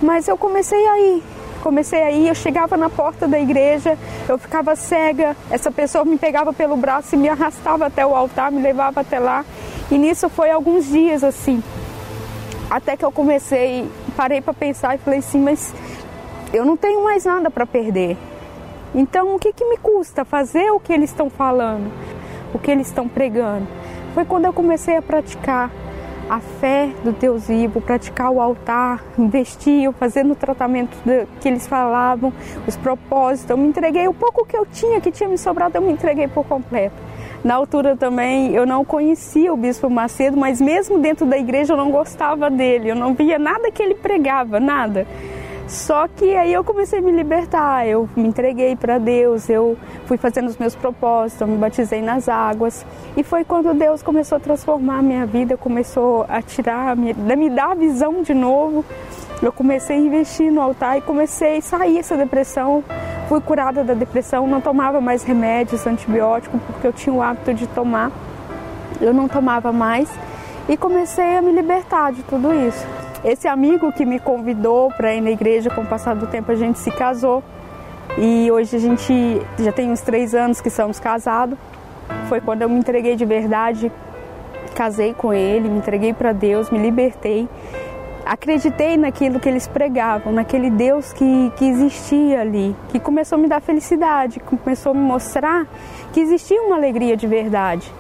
Mas 0.03 0.29
eu 0.29 0.37
comecei 0.37 0.87
a 0.87 0.99
ir, 0.99 1.23
comecei 1.65 2.03
a 2.03 2.11
ir, 2.11 2.29
eu 2.29 2.35
chegava 2.35 2.77
na 2.77 2.91
porta 2.91 3.27
da 3.27 3.41
igreja, 3.41 3.97
eu 4.29 4.37
ficava 4.37 4.77
cega, 4.77 5.35
essa 5.51 5.73
pessoa 5.73 6.05
me 6.05 6.19
pegava 6.19 6.53
pelo 6.53 6.77
braço 6.77 7.15
e 7.15 7.19
me 7.19 7.27
arrastava 7.27 7.87
até 7.87 8.05
o 8.05 8.15
altar, 8.15 8.53
me 8.53 8.61
levava 8.61 9.01
até 9.01 9.19
lá. 9.19 9.43
E 9.91 9.97
nisso 9.97 10.29
foi 10.29 10.51
alguns 10.51 10.87
dias 10.87 11.25
assim. 11.25 11.63
Até 12.69 12.99
que 12.99 13.05
eu 13.05 13.11
comecei, 13.11 13.91
parei 14.15 14.43
para 14.43 14.53
pensar 14.53 14.95
e 14.95 14.99
falei 14.99 15.21
assim, 15.21 15.41
mas 15.41 15.75
eu 16.53 16.67
não 16.67 16.77
tenho 16.77 17.03
mais 17.03 17.25
nada 17.25 17.51
para 17.51 17.65
perder. 17.65 18.19
Então 18.95 19.35
o 19.35 19.39
que, 19.39 19.51
que 19.51 19.65
me 19.65 19.79
custa 19.79 20.23
fazer 20.23 20.71
o 20.71 20.79
que 20.79 20.93
eles 20.93 21.09
estão 21.09 21.31
falando, 21.31 21.91
o 22.53 22.59
que 22.59 22.71
eles 22.71 22.89
estão 22.89 23.09
pregando? 23.09 23.67
Foi 24.13 24.27
quando 24.27 24.45
eu 24.45 24.53
comecei 24.53 24.97
a 24.99 25.03
praticar 25.03 25.71
a 26.29 26.41
fé 26.41 26.91
do 27.03 27.13
Deus 27.13 27.49
vivo, 27.49 27.81
praticar 27.81 28.31
o 28.31 28.41
altar, 28.41 29.03
investir, 29.19 29.93
fazer 29.93 30.25
no 30.25 30.35
tratamento 30.35 30.97
que 31.41 31.49
eles 31.49 31.67
falavam, 31.67 32.33
os 32.67 32.77
propósitos. 32.77 33.51
Eu 33.51 33.57
me 33.57 33.69
entreguei 33.69 34.09
o 34.09 34.15
pouco 34.15 34.45
que 34.45 34.57
eu 34.57 34.67
tinha, 34.67 35.01
que 35.01 35.11
tinha 35.11 35.29
me 35.29 35.39
sobrado, 35.39 35.77
eu 35.77 35.83
me 35.83 35.93
entreguei 35.93 36.29
por 36.29 36.45
completo. 36.45 36.97
Na 37.43 37.55
altura 37.55 37.95
também 37.95 38.55
eu 38.55 38.65
não 38.65 38.85
conhecia 38.85 39.53
o 39.53 39.57
Bispo 39.57 39.91
Macedo, 39.91 40.37
mas 40.37 40.61
mesmo 40.61 40.99
dentro 40.99 41.27
da 41.27 41.37
igreja 41.37 41.75
eu 41.75 41.77
não 41.77 41.91
gostava 41.91 42.51
dele, 42.51 42.91
eu 42.91 42.97
não 42.97 43.13
via 43.13 43.39
nada 43.39 43.71
que 43.71 43.83
ele 43.83 43.95
pregava, 43.95 44.59
nada. 44.59 45.07
Só 45.67 46.07
que 46.07 46.37
aí 46.37 46.53
eu 46.53 46.63
comecei 46.63 46.99
a 46.99 47.03
me 47.03 47.11
libertar, 47.11 47.87
eu 47.87 48.09
me 48.15 48.29
entreguei 48.29 48.77
para 48.77 48.99
Deus, 48.99 49.49
eu 49.49 49.79
fui 50.05 50.19
fazendo 50.19 50.49
os 50.49 50.59
meus 50.59 50.75
propósitos, 50.75 51.41
eu 51.41 51.47
me 51.47 51.57
batizei 51.57 52.03
nas 52.03 52.29
águas. 52.29 52.85
E 53.17 53.23
foi 53.23 53.45
quando 53.45 53.73
Deus 53.73 54.03
começou 54.03 54.37
a 54.37 54.41
transformar 54.41 54.99
a 54.99 55.03
minha 55.03 55.25
vida, 55.25 55.57
começou 55.57 56.27
a 56.29 56.43
tirar, 56.43 56.95
me, 56.95 57.15
me 57.15 57.49
dar 57.49 57.73
a 57.73 57.75
visão 57.75 58.23
de 58.23 58.35
novo. 58.35 58.85
Eu 59.43 59.53
comecei 59.53 59.97
a 59.97 60.01
investir 60.01 60.53
no 60.53 60.61
altar 60.61 60.99
e 60.99 61.01
comecei 61.01 61.59
a 61.59 61.63
sair 61.63 61.99
essa 61.99 62.17
depressão. 62.17 62.85
Fui 63.29 63.41
curada 63.41 63.83
da 63.83 63.95
depressão, 63.95 64.47
não 64.47 64.61
tomava 64.61 65.01
mais 65.01 65.23
remédios, 65.23 65.87
antibióticos, 65.87 66.61
porque 66.67 66.87
eu 66.87 66.93
tinha 66.93 67.15
o 67.15 67.23
hábito 67.23 67.55
de 67.55 67.67
tomar. 67.69 68.13
Eu 69.01 69.15
não 69.15 69.29
tomava 69.29 69.73
mais 69.73 70.11
e 70.69 70.77
comecei 70.77 71.37
a 71.37 71.43
me 71.43 71.53
libertar 71.53 72.13
de 72.13 72.23
tudo 72.23 72.53
isso. 72.53 73.04
Esse 73.25 73.49
amigo 73.49 73.91
que 73.91 74.05
me 74.05 74.19
convidou 74.19 74.91
para 74.91 75.15
ir 75.15 75.23
na 75.23 75.31
igreja, 75.31 75.71
com 75.71 75.81
o 75.81 75.87
passar 75.87 76.15
do 76.15 76.27
tempo 76.27 76.53
a 76.53 76.55
gente 76.55 76.79
se 76.79 76.91
casou 76.91 77.43
e 78.19 78.51
hoje 78.53 78.77
a 78.77 78.79
gente 78.79 79.41
já 79.59 79.73
tem 79.73 79.91
uns 79.91 80.03
três 80.03 80.35
anos 80.35 80.61
que 80.61 80.69
somos 80.69 81.01
casados. 81.01 81.59
Foi 82.29 82.43
quando 82.43 82.61
eu 82.61 82.69
me 82.69 82.79
entreguei 82.79 83.17
de 83.17 83.25
verdade, 83.25 83.91
casei 84.75 85.15
com 85.15 85.33
ele, 85.33 85.71
me 85.71 85.79
entreguei 85.79 86.13
para 86.13 86.33
Deus, 86.33 86.71
me 86.71 86.79
libertei. 86.79 87.49
acreditei 88.27 88.99
naquilo 88.99 89.41
que 89.41 89.49
eles 89.49 89.67
pregavam, 89.67 90.31
naquele 90.31 90.69
Deus 90.69 91.13
que, 91.15 91.53
que 91.57 91.65
existia 91.65 92.43
ali, 92.43 92.77
que 92.91 93.01
começou 93.01 93.37
a 93.37 93.41
me 93.41 93.49
dar 93.49 93.61
felicidade, 93.61 94.39
começou 94.41 94.93
a 94.93 94.95
me 94.95 95.01
mostrar 95.01 95.67
que 96.13 96.21
existia 96.21 96.61
uma 96.63 96.77
alegria 96.77 97.17
de 97.17 97.27
verdade. 97.27 97.91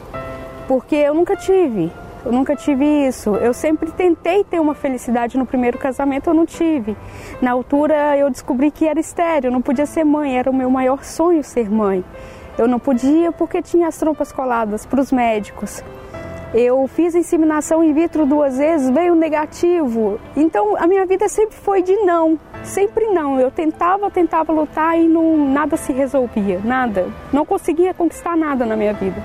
Porque 0.68 0.96
eu 0.96 1.14
nunca 1.14 1.34
tive, 1.34 1.90
eu 2.24 2.32
nunca 2.32 2.56
tive 2.56 2.84
isso. 2.84 3.36
Eu 3.36 3.52
sempre 3.52 3.92
tentei 3.92 4.42
ter 4.44 4.60
uma 4.60 4.74
felicidade 4.74 5.36
no 5.36 5.44
primeiro 5.44 5.78
casamento, 5.78 6.30
eu 6.30 6.34
não 6.34 6.46
tive. 6.46 6.96
Na 7.40 7.52
altura 7.52 8.16
eu 8.16 8.30
descobri 8.30 8.70
que 8.70 8.86
era 8.86 8.98
estéreo, 8.98 9.48
eu 9.48 9.52
não 9.52 9.60
podia 9.60 9.86
ser 9.86 10.04
mãe, 10.04 10.38
era 10.38 10.50
o 10.50 10.54
meu 10.54 10.70
maior 10.70 11.04
sonho 11.04 11.44
ser 11.44 11.70
mãe. 11.70 12.04
Eu 12.56 12.68
não 12.68 12.78
podia 12.78 13.32
porque 13.32 13.60
tinha 13.60 13.88
as 13.88 13.98
trompas 13.98 14.32
coladas 14.32 14.86
para 14.86 15.00
os 15.00 15.10
médicos. 15.12 15.82
Eu 16.54 16.86
fiz 16.86 17.16
inseminação 17.16 17.82
in 17.82 17.92
vitro 17.92 18.24
duas 18.24 18.58
vezes, 18.58 18.88
veio 18.88 19.16
negativo. 19.16 20.20
Então 20.36 20.76
a 20.76 20.86
minha 20.86 21.04
vida 21.04 21.28
sempre 21.28 21.56
foi 21.56 21.82
de 21.82 21.96
não, 21.96 22.38
sempre 22.62 23.06
não. 23.08 23.40
Eu 23.40 23.50
tentava, 23.50 24.08
tentava 24.08 24.52
lutar 24.52 24.96
e 24.96 25.08
não, 25.08 25.48
nada 25.48 25.76
se 25.76 25.92
resolvia, 25.92 26.60
nada. 26.64 27.08
Não 27.32 27.44
conseguia 27.44 27.92
conquistar 27.92 28.36
nada 28.36 28.64
na 28.64 28.76
minha 28.76 28.94
vida. 28.94 29.20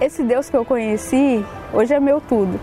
Esse 0.00 0.22
Deus 0.22 0.48
que 0.48 0.56
eu 0.56 0.64
conheci, 0.64 1.44
hoje 1.76 1.94
é 1.94 2.00
meu 2.00 2.20
tudo. 2.20 2.58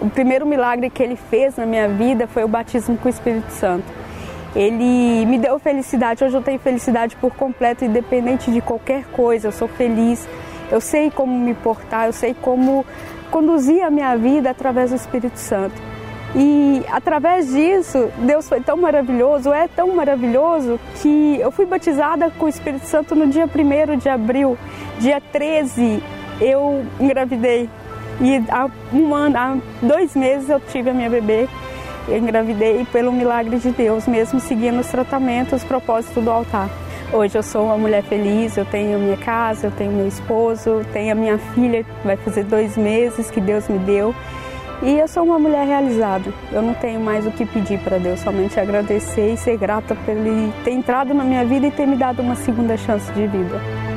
O 0.00 0.08
primeiro 0.08 0.46
milagre 0.46 0.90
que 0.90 1.02
ele 1.02 1.16
fez 1.16 1.56
na 1.56 1.66
minha 1.66 1.88
vida 1.88 2.26
foi 2.26 2.44
o 2.44 2.48
batismo 2.48 2.96
com 2.96 3.08
o 3.08 3.10
Espírito 3.10 3.50
Santo. 3.50 3.86
Ele 4.54 5.26
me 5.26 5.38
deu 5.38 5.58
felicidade, 5.58 6.24
hoje 6.24 6.36
eu 6.36 6.42
tenho 6.42 6.58
felicidade 6.58 7.16
por 7.16 7.34
completo, 7.34 7.84
independente 7.84 8.50
de 8.50 8.60
qualquer 8.60 9.04
coisa, 9.06 9.48
eu 9.48 9.52
sou 9.52 9.68
feliz 9.68 10.26
eu 10.70 10.80
sei 10.80 11.10
como 11.10 11.36
me 11.36 11.54
portar, 11.54 12.06
eu 12.06 12.12
sei 12.12 12.34
como 12.34 12.84
conduzir 13.30 13.82
a 13.82 13.90
minha 13.90 14.16
vida 14.16 14.50
através 14.50 14.90
do 14.90 14.96
Espírito 14.96 15.38
Santo. 15.38 15.74
E 16.36 16.82
através 16.90 17.50
disso, 17.50 18.10
Deus 18.18 18.48
foi 18.48 18.60
tão 18.60 18.76
maravilhoso, 18.76 19.50
é 19.50 19.66
tão 19.66 19.94
maravilhoso, 19.94 20.78
que 21.00 21.38
eu 21.40 21.50
fui 21.50 21.64
batizada 21.64 22.30
com 22.30 22.44
o 22.44 22.48
Espírito 22.48 22.84
Santo 22.84 23.14
no 23.14 23.26
dia 23.26 23.46
1 23.46 23.96
de 23.96 24.08
abril. 24.10 24.58
Dia 24.98 25.20
13, 25.20 26.02
eu 26.40 26.84
engravidei. 27.00 27.70
E 28.20 28.42
há 28.50 28.68
um 28.92 29.14
ano, 29.14 29.36
há 29.36 29.56
dois 29.80 30.16
meses 30.16 30.48
eu 30.48 30.60
tive 30.60 30.90
a 30.90 30.94
minha 30.94 31.08
bebê. 31.08 31.48
Engravidei 32.08 32.86
pelo 32.90 33.12
milagre 33.12 33.58
de 33.58 33.70
Deus, 33.70 34.06
mesmo 34.08 34.40
seguindo 34.40 34.80
os 34.80 34.88
tratamentos, 34.88 35.62
os 35.62 35.64
propósitos 35.64 36.24
do 36.24 36.30
altar. 36.30 36.68
Hoje 37.12 37.38
eu 37.38 37.42
sou 37.42 37.66
uma 37.66 37.78
mulher 37.78 38.02
feliz, 38.02 38.56
eu 38.56 38.64
tenho 38.64 38.98
minha 38.98 39.16
casa, 39.16 39.68
eu 39.68 39.70
tenho 39.70 39.92
meu 39.92 40.08
esposo, 40.08 40.84
tenho 40.92 41.12
a 41.12 41.14
minha 41.14 41.38
filha, 41.38 41.84
vai 42.04 42.16
fazer 42.16 42.44
dois 42.44 42.76
meses 42.76 43.30
que 43.30 43.40
Deus 43.40 43.68
me 43.68 43.78
deu. 43.78 44.14
E 44.82 44.98
eu 44.98 45.08
sou 45.08 45.24
uma 45.24 45.38
mulher 45.38 45.66
realizada. 45.66 46.32
Eu 46.52 46.62
não 46.62 46.74
tenho 46.74 47.00
mais 47.00 47.26
o 47.26 47.30
que 47.30 47.44
pedir 47.44 47.78
para 47.80 47.98
Deus, 47.98 48.20
somente 48.20 48.58
agradecer 48.60 49.32
e 49.32 49.36
ser 49.36 49.56
grata 49.56 49.94
por 49.94 50.10
Ele 50.10 50.52
ter 50.64 50.72
entrado 50.72 51.14
na 51.14 51.24
minha 51.24 51.44
vida 51.44 51.66
e 51.66 51.70
ter 51.70 51.86
me 51.86 51.96
dado 51.96 52.20
uma 52.20 52.36
segunda 52.36 52.76
chance 52.76 53.10
de 53.12 53.26
vida. 53.26 53.87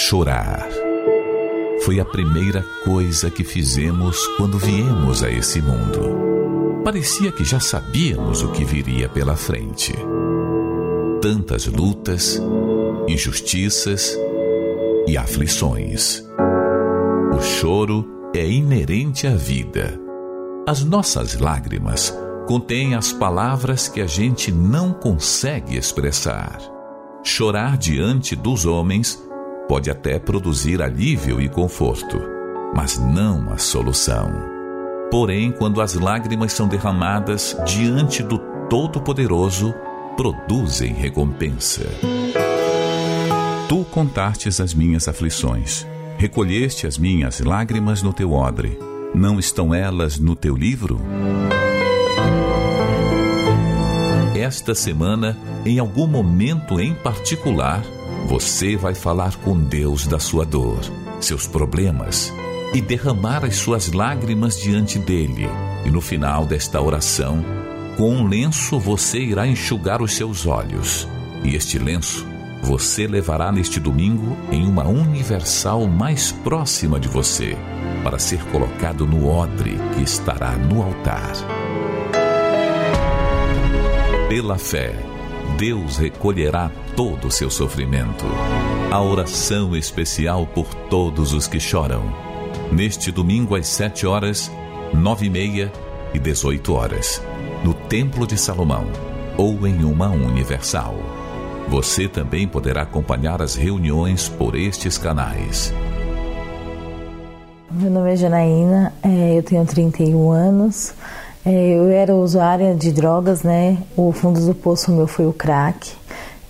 Chorar 0.00 0.68
foi 1.84 1.98
a 1.98 2.04
primeira 2.04 2.64
coisa 2.84 3.28
que 3.30 3.42
fizemos 3.42 4.24
quando 4.36 4.56
viemos 4.56 5.24
a 5.24 5.30
esse 5.30 5.60
mundo. 5.60 6.82
Parecia 6.84 7.32
que 7.32 7.44
já 7.44 7.58
sabíamos 7.58 8.40
o 8.42 8.52
que 8.52 8.64
viria 8.64 9.08
pela 9.08 9.34
frente. 9.34 9.92
Tantas 11.20 11.66
lutas, 11.66 12.40
injustiças 13.08 14.16
e 15.08 15.18
aflições. 15.18 16.24
O 17.36 17.42
choro 17.42 18.30
é 18.34 18.48
inerente 18.48 19.26
à 19.26 19.34
vida. 19.34 20.00
As 20.66 20.84
nossas 20.84 21.34
lágrimas 21.38 22.16
contêm 22.46 22.94
as 22.94 23.12
palavras 23.12 23.88
que 23.88 24.00
a 24.00 24.06
gente 24.06 24.52
não 24.52 24.92
consegue 24.92 25.76
expressar. 25.76 26.60
Chorar 27.24 27.76
diante 27.76 28.36
dos 28.36 28.64
homens 28.64 29.27
pode 29.68 29.90
até 29.90 30.18
produzir 30.18 30.80
alívio 30.80 31.40
e 31.40 31.48
conforto, 31.48 32.18
mas 32.74 32.98
não 32.98 33.52
a 33.52 33.58
solução. 33.58 34.32
Porém, 35.10 35.52
quando 35.52 35.80
as 35.80 35.94
lágrimas 35.94 36.52
são 36.52 36.66
derramadas 36.66 37.56
diante 37.66 38.22
do 38.22 38.38
Todo-Poderoso, 38.68 39.74
produzem 40.16 40.92
recompensa. 40.92 41.86
Tu 43.68 43.84
contastes 43.84 44.60
as 44.60 44.72
minhas 44.72 45.06
aflições, 45.06 45.86
recolheste 46.16 46.86
as 46.86 46.96
minhas 46.96 47.40
lágrimas 47.40 48.02
no 48.02 48.12
teu 48.12 48.32
odre. 48.32 48.78
Não 49.14 49.38
estão 49.38 49.74
elas 49.74 50.18
no 50.18 50.34
teu 50.34 50.56
livro? 50.56 51.00
Esta 54.34 54.74
semana, 54.74 55.36
em 55.64 55.78
algum 55.78 56.06
momento 56.06 56.80
em 56.80 56.94
particular, 56.94 57.82
você 58.26 58.76
vai 58.76 58.94
falar 58.94 59.36
com 59.36 59.58
Deus 59.58 60.06
da 60.06 60.18
sua 60.18 60.44
dor, 60.44 60.80
seus 61.20 61.46
problemas 61.46 62.32
e 62.74 62.80
derramar 62.80 63.44
as 63.44 63.56
suas 63.56 63.92
lágrimas 63.92 64.60
diante 64.60 64.98
dele. 64.98 65.48
E 65.84 65.90
no 65.90 66.00
final 66.00 66.44
desta 66.44 66.80
oração, 66.80 67.44
com 67.96 68.10
um 68.14 68.26
lenço 68.26 68.78
você 68.78 69.18
irá 69.18 69.46
enxugar 69.46 70.02
os 70.02 70.14
seus 70.14 70.46
olhos. 70.46 71.08
E 71.42 71.54
este 71.54 71.78
lenço 71.78 72.26
você 72.62 73.06
levará 73.06 73.50
neste 73.50 73.80
domingo 73.80 74.36
em 74.50 74.66
uma 74.66 74.86
universal 74.86 75.86
mais 75.86 76.32
próxima 76.32 76.98
de 76.98 77.08
você, 77.08 77.56
para 78.02 78.18
ser 78.18 78.42
colocado 78.46 79.06
no 79.06 79.28
odre 79.28 79.78
que 79.94 80.02
estará 80.02 80.52
no 80.52 80.82
altar. 80.82 81.32
Pela 84.28 84.58
fé, 84.58 84.94
Deus 85.56 85.96
recolherá 85.96 86.70
todo 86.94 87.28
o 87.28 87.30
seu 87.30 87.50
sofrimento. 87.50 88.24
A 88.90 89.00
oração 89.00 89.74
especial 89.74 90.46
por 90.46 90.74
todos 90.88 91.32
os 91.32 91.46
que 91.46 91.58
choram. 91.58 92.02
Neste 92.70 93.10
domingo 93.10 93.54
às 93.54 93.66
7 93.68 94.06
horas, 94.06 94.50
9 94.92 95.26
e 95.26 95.30
meia 95.30 95.72
e 96.12 96.18
18 96.18 96.72
horas, 96.72 97.22
no 97.64 97.74
Templo 97.74 98.26
de 98.26 98.38
Salomão 98.38 98.86
ou 99.36 99.66
em 99.66 99.84
uma 99.84 100.08
universal. 100.08 100.94
Você 101.68 102.08
também 102.08 102.48
poderá 102.48 102.82
acompanhar 102.82 103.42
as 103.42 103.54
reuniões 103.54 104.28
por 104.28 104.54
estes 104.54 104.96
canais. 104.96 105.72
Meu 107.70 107.90
nome 107.90 108.12
é 108.12 108.16
Janaína, 108.16 108.92
é, 109.02 109.38
eu 109.38 109.42
tenho 109.42 109.64
31 109.64 110.30
anos. 110.30 110.94
É, 111.44 111.50
eu 111.50 111.88
era 111.88 112.14
usuária 112.14 112.74
de 112.74 112.92
drogas, 112.92 113.42
né? 113.42 113.78
O 113.96 114.12
fundo 114.12 114.44
do 114.44 114.54
poço 114.54 114.90
meu 114.92 115.06
foi 115.06 115.26
o 115.26 115.32
crack 115.32 115.96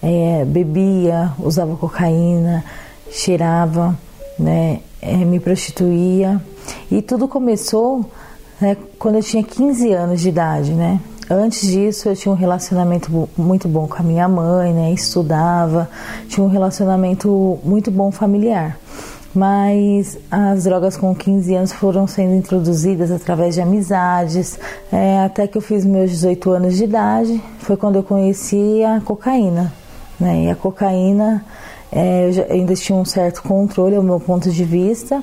é, 0.02 0.44
bebia, 0.44 1.32
usava 1.38 1.76
cocaína, 1.76 2.64
cheirava, 3.10 3.98
né, 4.38 4.80
é, 5.00 5.16
me 5.16 5.40
prostituía. 5.40 6.40
E 6.90 7.02
tudo 7.02 7.26
começou 7.26 8.04
né, 8.60 8.76
quando 8.98 9.16
eu 9.16 9.22
tinha 9.22 9.42
15 9.42 9.92
anos 9.92 10.20
de 10.20 10.28
idade, 10.28 10.72
né? 10.72 11.00
Antes 11.30 11.60
disso, 11.60 12.08
eu 12.08 12.16
tinha 12.16 12.32
um 12.32 12.36
relacionamento 12.36 13.28
muito 13.36 13.68
bom 13.68 13.86
com 13.86 13.96
a 13.96 14.02
minha 14.02 14.26
mãe, 14.26 14.72
né? 14.72 14.92
Estudava, 14.92 15.88
tinha 16.26 16.42
um 16.42 16.48
relacionamento 16.48 17.58
muito 17.62 17.90
bom 17.90 18.10
familiar. 18.10 18.78
Mas 19.38 20.18
as 20.28 20.64
drogas 20.64 20.96
com 20.96 21.14
15 21.14 21.54
anos 21.54 21.72
foram 21.72 22.08
sendo 22.08 22.34
introduzidas 22.34 23.12
através 23.12 23.54
de 23.54 23.60
amizades, 23.60 24.58
é, 24.90 25.20
até 25.20 25.46
que 25.46 25.56
eu 25.56 25.62
fiz 25.62 25.84
meus 25.84 26.10
18 26.10 26.50
anos 26.50 26.76
de 26.76 26.82
idade. 26.82 27.40
Foi 27.60 27.76
quando 27.76 27.94
eu 27.94 28.02
conheci 28.02 28.82
a 28.82 29.00
cocaína. 29.00 29.72
Né? 30.18 30.46
E 30.46 30.50
a 30.50 30.56
cocaína, 30.56 31.44
é, 31.92 32.24
eu, 32.24 32.32
eu 32.32 32.52
ainda 32.52 32.74
tinha 32.74 32.98
um 32.98 33.04
certo 33.04 33.44
controle, 33.44 33.94
ao 33.94 34.02
meu 34.02 34.18
ponto 34.18 34.50
de 34.50 34.64
vista. 34.64 35.22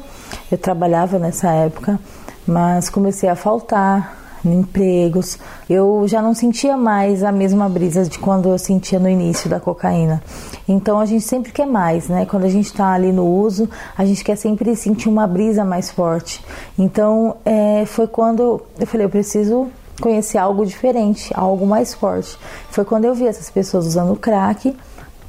Eu 0.49 0.57
trabalhava 0.57 1.19
nessa 1.19 1.51
época, 1.51 1.99
mas 2.47 2.89
comecei 2.89 3.27
a 3.27 3.35
faltar 3.35 4.24
empregos. 4.53 5.37
Eu 5.69 6.05
já 6.07 6.21
não 6.21 6.33
sentia 6.33 6.77
mais 6.77 7.23
a 7.23 7.31
mesma 7.31 7.67
brisa 7.69 8.03
de 8.03 8.19
quando 8.19 8.49
eu 8.49 8.57
sentia 8.57 8.99
no 8.99 9.09
início 9.09 9.49
da 9.49 9.59
cocaína. 9.59 10.21
Então 10.67 10.99
a 10.99 11.05
gente 11.05 11.23
sempre 11.23 11.51
quer 11.51 11.65
mais, 11.65 12.07
né? 12.07 12.25
Quando 12.25 12.45
a 12.45 12.49
gente 12.49 12.65
está 12.65 12.91
ali 12.91 13.11
no 13.11 13.25
uso, 13.25 13.69
a 13.97 14.05
gente 14.05 14.23
quer 14.23 14.35
sempre 14.35 14.75
sentir 14.75 15.09
uma 15.09 15.27
brisa 15.27 15.63
mais 15.63 15.91
forte. 15.91 16.43
Então 16.77 17.37
é, 17.45 17.85
foi 17.85 18.07
quando 18.07 18.61
eu 18.79 18.87
falei, 18.87 19.05
eu 19.05 19.09
preciso 19.09 19.67
conhecer 20.01 20.37
algo 20.37 20.65
diferente, 20.65 21.31
algo 21.33 21.65
mais 21.65 21.93
forte. 21.93 22.37
Foi 22.69 22.83
quando 22.83 23.05
eu 23.05 23.15
vi 23.15 23.27
essas 23.27 23.49
pessoas 23.49 23.85
usando 23.85 24.15
crack 24.15 24.75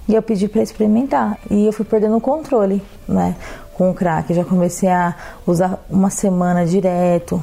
e 0.09 0.15
eu 0.15 0.23
pedi 0.23 0.49
para 0.49 0.63
experimentar. 0.63 1.39
E 1.51 1.67
eu 1.67 1.73
fui 1.73 1.85
perdendo 1.85 2.17
o 2.17 2.21
controle, 2.21 2.83
né, 3.07 3.37
com 3.75 3.91
o 3.91 3.95
crack. 3.95 4.33
Já 4.33 4.45
comecei 4.45 4.89
a 4.89 5.15
usar 5.47 5.85
uma 5.91 6.11
semana 6.11 6.65
direto, 6.65 7.43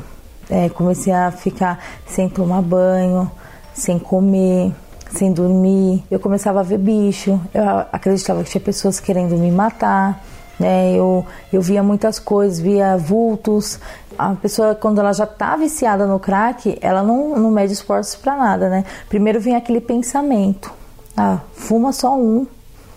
é, 0.50 0.70
comecei 0.70 1.14
a 1.14 1.32
ficar 1.32 1.80
sem 2.06 2.30
tomar 2.30 2.62
banho, 2.62 3.30
sem 3.74 3.98
comer, 3.98 4.72
sem 5.12 5.32
dormir, 5.32 6.04
eu 6.10 6.20
começava 6.20 6.60
a 6.60 6.64
ver 6.64 6.78
bicho, 6.78 7.40
eu 7.54 7.64
acreditava 7.92 8.44
que 8.44 8.50
tinha 8.50 8.62
pessoas 8.62 9.00
querendo 9.00 9.36
me 9.38 9.52
matar, 9.52 10.24
né? 10.60 10.94
Eu, 10.94 11.26
eu 11.52 11.62
via 11.62 11.84
muitas 11.84 12.20
coisas, 12.20 12.60
via 12.60 12.98
vultos. 12.98 13.80
A 14.18 14.34
pessoa, 14.36 14.76
quando 14.76 15.00
ela 15.00 15.14
já 15.14 15.24
está 15.24 15.56
viciada 15.56 16.06
no 16.06 16.20
crack, 16.20 16.78
ela 16.82 17.04
não, 17.04 17.38
não 17.38 17.52
mede 17.52 17.74
esforços 17.74 18.16
para 18.16 18.36
nada, 18.36 18.70
né? 18.70 18.86
Primeiro 19.10 19.40
vem 19.40 19.56
aquele 19.56 19.82
pensamento: 19.82 20.72
ah, 21.18 21.40
fuma 21.54 21.92
só 21.92 22.18
um, 22.18 22.48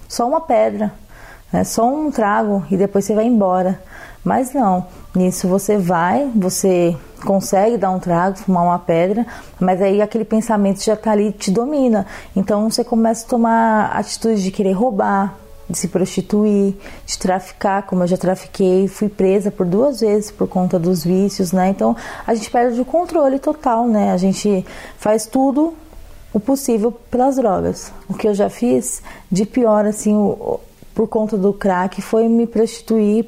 só 0.08 0.26
uma 0.26 0.40
pedra, 0.40 0.92
né? 1.52 1.64
só 1.64 1.86
um 1.86 2.10
trago 2.10 2.64
e 2.70 2.76
depois 2.76 3.04
você 3.04 3.14
vai 3.14 3.26
embora. 3.26 3.80
Mas 4.24 4.52
não, 4.52 4.86
nisso 5.14 5.48
você 5.48 5.78
vai, 5.78 6.30
você 6.34 6.96
consegue 7.24 7.76
dar 7.76 7.90
um 7.90 7.98
trago, 7.98 8.36
fumar 8.36 8.64
uma 8.64 8.78
pedra, 8.78 9.26
mas 9.58 9.80
aí 9.80 10.02
aquele 10.02 10.24
pensamento 10.24 10.82
já 10.82 10.94
está 10.94 11.12
ali, 11.12 11.32
te 11.32 11.50
domina. 11.50 12.06
Então 12.34 12.68
você 12.70 12.84
começa 12.84 13.24
a 13.24 13.28
tomar 13.28 13.86
atitude 13.96 14.42
de 14.42 14.50
querer 14.50 14.72
roubar, 14.72 15.34
de 15.68 15.76
se 15.76 15.88
prostituir, 15.88 16.76
de 17.04 17.18
traficar, 17.18 17.82
como 17.82 18.02
eu 18.02 18.06
já 18.06 18.16
trafiquei, 18.16 18.86
fui 18.86 19.08
presa 19.08 19.50
por 19.50 19.66
duas 19.66 20.00
vezes 20.00 20.30
por 20.30 20.46
conta 20.46 20.78
dos 20.78 21.04
vícios, 21.04 21.52
né? 21.52 21.70
Então 21.70 21.96
a 22.26 22.34
gente 22.34 22.50
perde 22.50 22.80
o 22.80 22.84
controle 22.84 23.38
total, 23.38 23.86
né? 23.86 24.12
A 24.12 24.16
gente 24.16 24.64
faz 24.98 25.26
tudo 25.26 25.74
o 26.32 26.38
possível 26.38 26.92
pelas 27.10 27.36
drogas. 27.36 27.92
O 28.08 28.14
que 28.14 28.28
eu 28.28 28.34
já 28.34 28.48
fiz 28.48 29.02
de 29.30 29.44
pior, 29.44 29.86
assim, 29.86 30.14
o, 30.14 30.60
por 30.94 31.08
conta 31.08 31.36
do 31.36 31.52
crack 31.52 32.00
foi 32.00 32.28
me 32.28 32.46
prostituir 32.46 33.26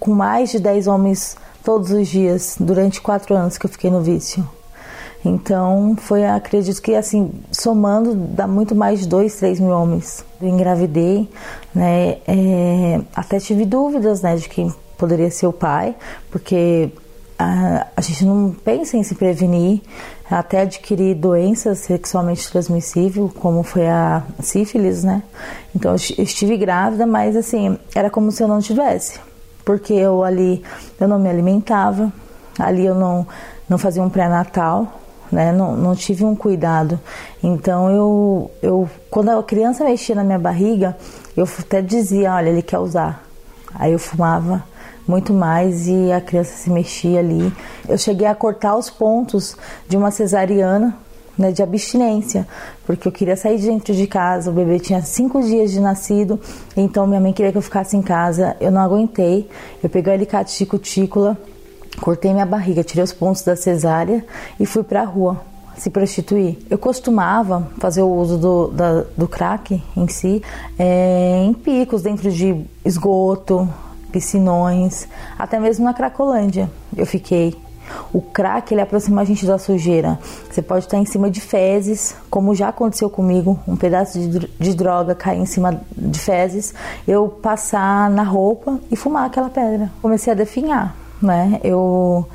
com 0.00 0.12
mais 0.12 0.50
de 0.50 0.58
10 0.58 0.86
homens 0.86 1.36
todos 1.66 1.90
os 1.90 2.06
dias 2.06 2.56
durante 2.60 3.00
quatro 3.00 3.34
anos 3.34 3.58
que 3.58 3.66
eu 3.66 3.70
fiquei 3.70 3.90
no 3.90 4.00
vício. 4.00 4.48
Então, 5.24 5.96
foi, 5.98 6.24
acredito 6.24 6.80
que 6.80 6.94
assim, 6.94 7.32
somando, 7.50 8.14
dá 8.14 8.46
muito 8.46 8.72
mais 8.72 9.00
de 9.00 9.08
dois, 9.08 9.34
três 9.34 9.58
mil 9.58 9.72
homens. 9.72 10.24
Eu 10.40 10.46
engravidei, 10.46 11.28
né? 11.74 12.18
É, 12.28 13.00
até 13.12 13.40
tive 13.40 13.64
dúvidas, 13.64 14.22
né, 14.22 14.36
de 14.36 14.48
quem 14.48 14.72
poderia 14.96 15.28
ser 15.28 15.48
o 15.48 15.52
pai, 15.52 15.96
porque 16.30 16.92
a, 17.36 17.88
a 17.96 18.00
gente 18.00 18.24
não 18.24 18.54
pensa 18.64 18.96
em 18.96 19.02
se 19.02 19.16
prevenir, 19.16 19.82
até 20.30 20.60
adquirir 20.60 21.16
doenças 21.16 21.80
sexualmente 21.80 22.48
transmissíveis, 22.48 23.32
como 23.40 23.64
foi 23.64 23.88
a 23.88 24.22
sífilis, 24.40 25.02
né? 25.02 25.20
Então 25.74 25.90
eu 25.90 25.96
estive 25.96 26.56
grávida, 26.56 27.04
mas 27.04 27.34
assim, 27.34 27.76
era 27.92 28.08
como 28.08 28.30
se 28.30 28.40
eu 28.40 28.46
não 28.46 28.60
tivesse, 28.60 29.18
porque 29.66 29.92
eu 29.92 30.22
ali 30.22 30.62
eu 30.98 31.08
não 31.08 31.18
me 31.18 31.28
alimentava, 31.28 32.10
ali 32.56 32.86
eu 32.86 32.94
não 32.94 33.26
não 33.68 33.76
fazia 33.76 34.00
um 34.00 34.08
pré-natal, 34.08 35.00
né? 35.30 35.50
Não, 35.50 35.76
não 35.76 35.94
tive 35.96 36.24
um 36.24 36.36
cuidado. 36.36 36.98
Então 37.42 37.90
eu 37.90 38.50
eu 38.62 38.88
quando 39.10 39.30
a 39.30 39.42
criança 39.42 39.84
mexia 39.84 40.14
na 40.14 40.22
minha 40.22 40.38
barriga, 40.38 40.96
eu 41.36 41.46
até 41.58 41.82
dizia, 41.82 42.32
olha, 42.32 42.48
ele 42.48 42.62
quer 42.62 42.78
usar. 42.78 43.24
Aí 43.74 43.92
eu 43.92 43.98
fumava 43.98 44.62
muito 45.06 45.34
mais 45.34 45.88
e 45.88 46.12
a 46.12 46.20
criança 46.20 46.52
se 46.56 46.70
mexia 46.70 47.18
ali. 47.18 47.52
Eu 47.88 47.98
cheguei 47.98 48.26
a 48.28 48.34
cortar 48.36 48.76
os 48.76 48.88
pontos 48.88 49.56
de 49.88 49.96
uma 49.96 50.12
cesariana 50.12 50.96
né, 51.36 51.52
de 51.52 51.62
abstinência, 51.62 52.46
porque 52.86 53.06
eu 53.06 53.12
queria 53.12 53.36
sair 53.36 53.58
dentro 53.58 53.94
de 53.94 54.06
casa. 54.06 54.50
O 54.50 54.54
bebê 54.54 54.78
tinha 54.78 55.02
cinco 55.02 55.42
dias 55.42 55.70
de 55.70 55.80
nascido, 55.80 56.40
então 56.76 57.06
minha 57.06 57.20
mãe 57.20 57.32
queria 57.32 57.52
que 57.52 57.58
eu 57.58 57.62
ficasse 57.62 57.96
em 57.96 58.02
casa. 58.02 58.56
Eu 58.60 58.70
não 58.70 58.80
aguentei. 58.80 59.48
Eu 59.82 59.88
peguei 59.88 60.12
o 60.12 60.16
alicate 60.16 60.56
de 60.56 60.66
cutícula, 60.66 61.36
cortei 62.00 62.32
minha 62.32 62.46
barriga, 62.46 62.82
tirei 62.82 63.04
os 63.04 63.12
pontos 63.12 63.42
da 63.42 63.56
cesárea 63.56 64.24
e 64.58 64.66
fui 64.66 64.82
para 64.82 65.02
a 65.02 65.04
rua 65.04 65.40
se 65.76 65.90
prostituir. 65.90 66.58
Eu 66.70 66.78
costumava 66.78 67.68
fazer 67.78 68.02
o 68.02 68.08
uso 68.08 68.38
do, 68.38 68.68
da, 68.68 69.04
do 69.16 69.28
crack 69.28 69.82
em 69.96 70.08
si 70.08 70.42
é, 70.78 71.42
em 71.44 71.52
picos 71.52 72.02
dentro 72.02 72.30
de 72.30 72.64
esgoto, 72.84 73.68
piscinões, 74.10 75.06
até 75.38 75.60
mesmo 75.60 75.84
na 75.84 75.92
Cracolândia 75.92 76.70
eu 76.96 77.04
fiquei. 77.04 77.54
O 78.12 78.20
crack 78.20 78.72
ele 78.72 78.80
aproxima 78.80 79.22
a 79.22 79.24
gente 79.24 79.46
da 79.46 79.58
sujeira. 79.58 80.18
Você 80.50 80.62
pode 80.62 80.84
estar 80.84 80.98
em 80.98 81.04
cima 81.04 81.30
de 81.30 81.40
fezes, 81.40 82.14
como 82.30 82.54
já 82.54 82.68
aconteceu 82.68 83.10
comigo, 83.10 83.58
um 83.66 83.76
pedaço 83.76 84.18
de, 84.18 84.74
droga 84.74 85.14
cair 85.14 85.38
em 85.38 85.46
cima 85.46 85.80
de 85.96 86.18
fezes, 86.18 86.74
eu 87.06 87.28
passar 87.28 88.10
na 88.10 88.22
roupa 88.22 88.78
e 88.90 88.96
fumar 88.96 89.26
aquela 89.26 89.48
pedra. 89.48 89.90
Comecei 90.02 90.32
a 90.32 90.36
definhar, 90.36 90.94
né? 91.20 91.60
Eu 91.64 92.26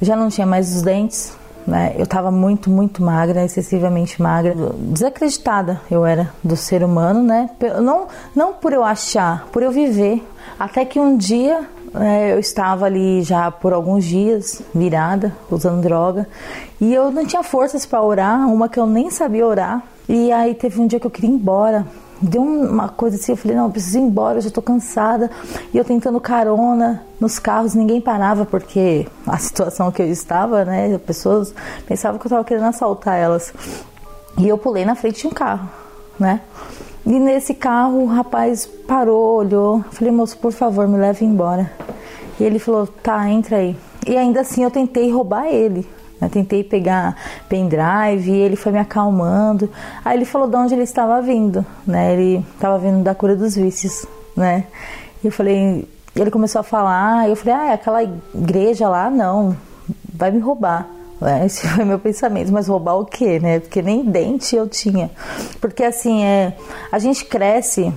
já 0.00 0.14
não 0.14 0.28
tinha 0.28 0.46
mais 0.46 0.74
os 0.74 0.82
dentes, 0.82 1.36
né? 1.66 1.94
Eu 1.96 2.04
estava 2.04 2.30
muito, 2.30 2.70
muito 2.70 3.02
magra, 3.02 3.44
excessivamente 3.44 4.20
magra, 4.22 4.54
desacreditada 4.78 5.80
eu 5.90 6.06
era 6.06 6.32
do 6.42 6.56
ser 6.56 6.82
humano, 6.82 7.22
né? 7.22 7.50
Não, 7.82 8.06
não 8.34 8.54
por 8.54 8.72
eu 8.72 8.82
achar, 8.82 9.46
por 9.52 9.62
eu 9.62 9.70
viver. 9.70 10.26
Até 10.58 10.84
que 10.84 10.98
um 10.98 11.16
dia 11.16 11.68
é, 11.94 12.32
eu 12.32 12.38
estava 12.38 12.86
ali 12.86 13.22
já 13.22 13.50
por 13.50 13.72
alguns 13.72 14.04
dias 14.04 14.62
virada, 14.74 15.34
usando 15.50 15.82
droga, 15.82 16.28
e 16.80 16.92
eu 16.92 17.10
não 17.10 17.24
tinha 17.24 17.42
forças 17.42 17.86
para 17.86 18.02
orar, 18.02 18.48
uma 18.48 18.68
que 18.68 18.78
eu 18.78 18.86
nem 18.86 19.10
sabia 19.10 19.46
orar. 19.46 19.82
E 20.08 20.32
aí 20.32 20.54
teve 20.54 20.80
um 20.80 20.86
dia 20.86 20.98
que 20.98 21.06
eu 21.06 21.10
queria 21.10 21.30
ir 21.30 21.34
embora. 21.34 21.86
Deu 22.20 22.42
uma 22.42 22.88
coisa 22.88 23.16
assim, 23.16 23.32
eu 23.32 23.36
falei, 23.36 23.56
não, 23.56 23.66
eu 23.66 23.70
preciso 23.70 23.98
ir 23.98 24.02
embora, 24.02 24.38
eu 24.38 24.42
já 24.42 24.50
tô 24.50 24.62
cansada. 24.62 25.30
E 25.72 25.78
eu 25.78 25.84
tentando 25.84 26.18
carona 26.20 27.04
nos 27.20 27.38
carros, 27.38 27.74
ninguém 27.74 28.00
parava, 28.00 28.44
porque 28.44 29.06
a 29.26 29.36
situação 29.38 29.92
que 29.92 30.02
eu 30.02 30.08
estava, 30.08 30.64
né, 30.64 30.94
as 30.94 31.02
pessoas 31.02 31.54
pensavam 31.86 32.18
que 32.18 32.26
eu 32.26 32.28
estava 32.28 32.44
querendo 32.44 32.66
assaltar 32.66 33.16
elas. 33.16 33.52
E 34.38 34.48
eu 34.48 34.56
pulei 34.56 34.84
na 34.84 34.94
frente 34.94 35.20
de 35.20 35.26
um 35.26 35.30
carro, 35.30 35.68
né? 36.18 36.40
E 37.08 37.18
nesse 37.18 37.54
carro 37.54 38.02
o 38.02 38.06
rapaz 38.06 38.66
parou, 38.66 39.38
olhou. 39.38 39.82
Falei, 39.92 40.12
moço, 40.12 40.36
por 40.36 40.52
favor, 40.52 40.86
me 40.86 40.98
leve 40.98 41.24
embora. 41.24 41.72
E 42.38 42.44
ele 42.44 42.58
falou, 42.58 42.86
tá, 42.86 43.26
entra 43.30 43.56
aí. 43.56 43.74
E 44.06 44.14
ainda 44.14 44.42
assim 44.42 44.62
eu 44.62 44.70
tentei 44.70 45.10
roubar 45.10 45.46
ele. 45.46 45.88
Eu 46.20 46.28
tentei 46.28 46.62
pegar 46.62 47.16
pendrive 47.48 48.30
e 48.30 48.36
ele 48.36 48.56
foi 48.56 48.72
me 48.72 48.78
acalmando. 48.78 49.70
Aí 50.04 50.18
ele 50.18 50.26
falou 50.26 50.46
de 50.46 50.56
onde 50.56 50.74
ele 50.74 50.82
estava 50.82 51.22
vindo, 51.22 51.64
né? 51.86 52.12
Ele 52.12 52.44
estava 52.54 52.78
vindo 52.78 53.02
da 53.02 53.14
cura 53.14 53.34
dos 53.34 53.56
vícios, 53.56 54.04
né? 54.36 54.64
E 55.24 55.28
eu 55.28 55.32
falei, 55.32 55.88
ele 56.14 56.30
começou 56.30 56.60
a 56.60 56.64
falar, 56.64 57.26
eu 57.26 57.36
falei, 57.36 57.54
ah, 57.54 57.70
é 57.70 57.72
aquela 57.72 58.02
igreja 58.02 58.86
lá, 58.86 59.08
não, 59.08 59.56
vai 60.12 60.30
me 60.30 60.40
roubar. 60.40 60.86
É, 61.22 61.44
esse 61.46 61.66
foi 61.68 61.84
meu 61.84 61.98
pensamento, 61.98 62.52
mas 62.52 62.68
roubar 62.68 62.94
o 62.94 63.04
quê, 63.04 63.38
né? 63.38 63.60
Porque 63.60 63.82
nem 63.82 64.04
dente 64.04 64.54
eu 64.54 64.68
tinha. 64.68 65.10
Porque 65.60 65.82
assim, 65.84 66.24
é, 66.24 66.54
a 66.90 66.98
gente 66.98 67.24
cresce 67.24 67.92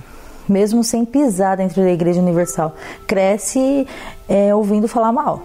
mesmo 0.48 0.82
sem 0.82 1.04
pisar 1.04 1.56
dentro 1.56 1.82
da 1.82 1.90
Igreja 1.90 2.20
Universal. 2.20 2.74
Cresce 3.06 3.86
é, 4.28 4.54
ouvindo 4.54 4.88
falar 4.88 5.12
mal. 5.12 5.42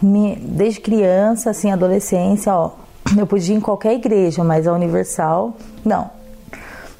Desde 0.00 0.80
criança, 0.80 1.50
assim, 1.50 1.70
adolescência, 1.70 2.54
ó, 2.54 2.70
eu 3.16 3.26
podia 3.26 3.54
ir 3.54 3.58
em 3.58 3.60
qualquer 3.60 3.94
igreja, 3.94 4.44
mas 4.44 4.66
a 4.66 4.72
Universal, 4.72 5.54
não. 5.84 6.10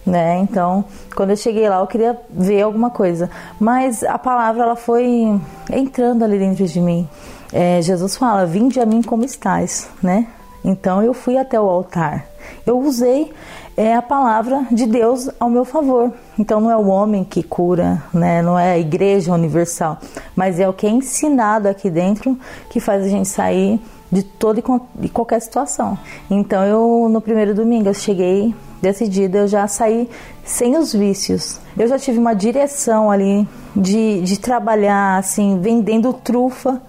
Né? 0.04 0.38
Então, 0.38 0.84
quando 1.14 1.30
eu 1.30 1.36
cheguei 1.36 1.68
lá, 1.68 1.80
eu 1.80 1.86
queria 1.86 2.18
ver 2.30 2.62
alguma 2.62 2.90
coisa. 2.90 3.30
Mas 3.60 4.02
a 4.02 4.18
palavra, 4.18 4.62
ela 4.62 4.76
foi 4.76 5.38
entrando 5.70 6.24
ali 6.24 6.38
dentro 6.38 6.66
de 6.66 6.80
mim. 6.80 7.06
É, 7.52 7.80
Jesus 7.82 8.16
fala: 8.16 8.46
Vinde 8.46 8.80
a 8.80 8.87
mim 8.87 9.02
como 9.02 9.24
estás, 9.24 9.88
né? 10.02 10.26
Então 10.64 11.02
eu 11.02 11.14
fui 11.14 11.38
até 11.38 11.61
o 11.61 11.68
altar. 11.68 12.26
Eu 12.66 12.78
usei 12.78 13.32
é, 13.76 13.94
a 13.94 14.02
palavra 14.02 14.66
de 14.70 14.87
Deus 14.87 15.30
ao 15.38 15.48
meu 15.48 15.64
favor. 15.64 16.12
Então 16.38 16.61
não 16.61 16.70
é 16.70 16.76
o 16.76 16.88
homem 16.88 17.24
que 17.24 17.42
cura, 17.42 18.02
né? 18.12 18.42
não 18.42 18.58
é 18.58 18.72
a 18.72 18.78
igreja 18.78 19.32
universal, 19.32 19.98
mas 20.34 20.58
é 20.58 20.68
o 20.68 20.73
que 20.73 20.87
é 20.87 20.90
ensinado 20.90 21.68
aqui 21.68 21.88
dentro 21.88 22.37
que 22.70 22.81
faz 22.81 23.04
a 23.04 23.08
gente 23.08 23.29
sair 23.29 23.81
de 24.10 24.23
toda 24.23 24.62
e 25.00 25.08
qualquer 25.08 25.40
situação. 25.40 25.98
Então 26.31 26.64
eu 26.64 27.08
no 27.08 27.20
primeiro 27.20 27.54
domingo 27.54 27.88
eu 27.88 27.94
cheguei 27.94 28.54
decidida, 28.81 29.38
eu 29.38 29.48
já 29.48 29.66
saí 29.66 30.08
sem 30.44 30.77
os 30.77 30.92
vícios. 30.92 31.60
Eu 31.79 31.87
já 31.87 31.98
tive 31.98 32.18
uma 32.18 32.35
direção 32.35 33.10
ali 33.10 33.46
de, 33.77 34.20
de 34.23 34.38
trabalhar 34.38 35.18
assim, 35.18 35.60
vendendo 35.60 36.12
trufa, 36.12 36.81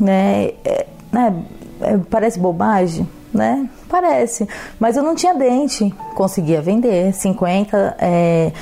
né? 0.00 0.52
É, 0.64 0.86
né? 1.12 1.44
É, 1.80 1.98
parece 2.10 2.38
bobagem, 2.38 3.08
né? 3.32 3.68
Parece, 3.88 4.48
mas 4.78 4.96
eu 4.96 5.02
não 5.02 5.14
tinha 5.14 5.34
dente, 5.34 5.92
conseguia 6.14 6.60
vender 6.60 7.12
50 7.12 7.96
é, 7.98 8.52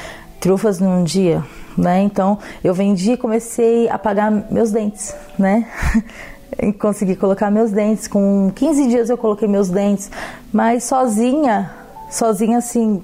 trufas 0.40 0.78
num 0.78 1.04
dia, 1.04 1.44
né? 1.76 2.00
Então 2.02 2.38
eu 2.62 2.74
vendi 2.74 3.12
e 3.12 3.16
comecei 3.16 3.88
a 3.88 3.98
pagar 3.98 4.30
meus 4.50 4.70
dentes, 4.70 5.14
né? 5.38 5.66
consegui 6.78 7.16
colocar 7.16 7.50
meus 7.50 7.70
dentes. 7.70 8.08
Com 8.08 8.50
15 8.54 8.88
dias 8.88 9.10
eu 9.10 9.18
coloquei 9.18 9.48
meus 9.48 9.68
dentes, 9.68 10.10
mas 10.52 10.84
sozinha, 10.84 11.70
sozinha 12.10 12.58
assim, 12.58 13.02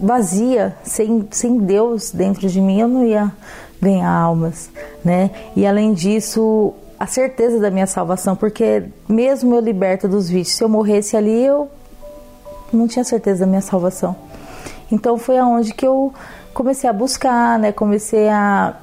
vazia, 0.00 0.76
sem, 0.82 1.26
sem 1.30 1.58
Deus 1.58 2.10
dentro 2.10 2.48
de 2.48 2.60
mim, 2.60 2.80
eu 2.80 2.88
não 2.88 3.04
ia 3.04 3.32
ganhar 3.80 4.10
almas, 4.10 4.70
né? 5.04 5.30
E 5.56 5.66
além 5.66 5.92
disso, 5.92 6.74
a 6.98 7.06
certeza 7.06 7.60
da 7.60 7.70
minha 7.70 7.86
salvação, 7.86 8.34
porque 8.34 8.84
mesmo 9.08 9.54
eu 9.54 9.60
liberta 9.60 10.08
dos 10.08 10.28
vícios, 10.28 10.56
se 10.56 10.64
eu 10.64 10.68
morresse 10.68 11.16
ali, 11.16 11.44
eu 11.44 11.68
não 12.72 12.88
tinha 12.88 13.04
certeza 13.04 13.40
da 13.40 13.46
minha 13.46 13.60
salvação. 13.60 14.16
Então 14.90 15.16
foi 15.16 15.38
aonde 15.38 15.72
que 15.72 15.86
eu 15.86 16.12
comecei 16.52 16.88
a 16.88 16.92
buscar, 16.92 17.58
né? 17.58 17.72
Comecei 17.72 18.28
a, 18.28 18.74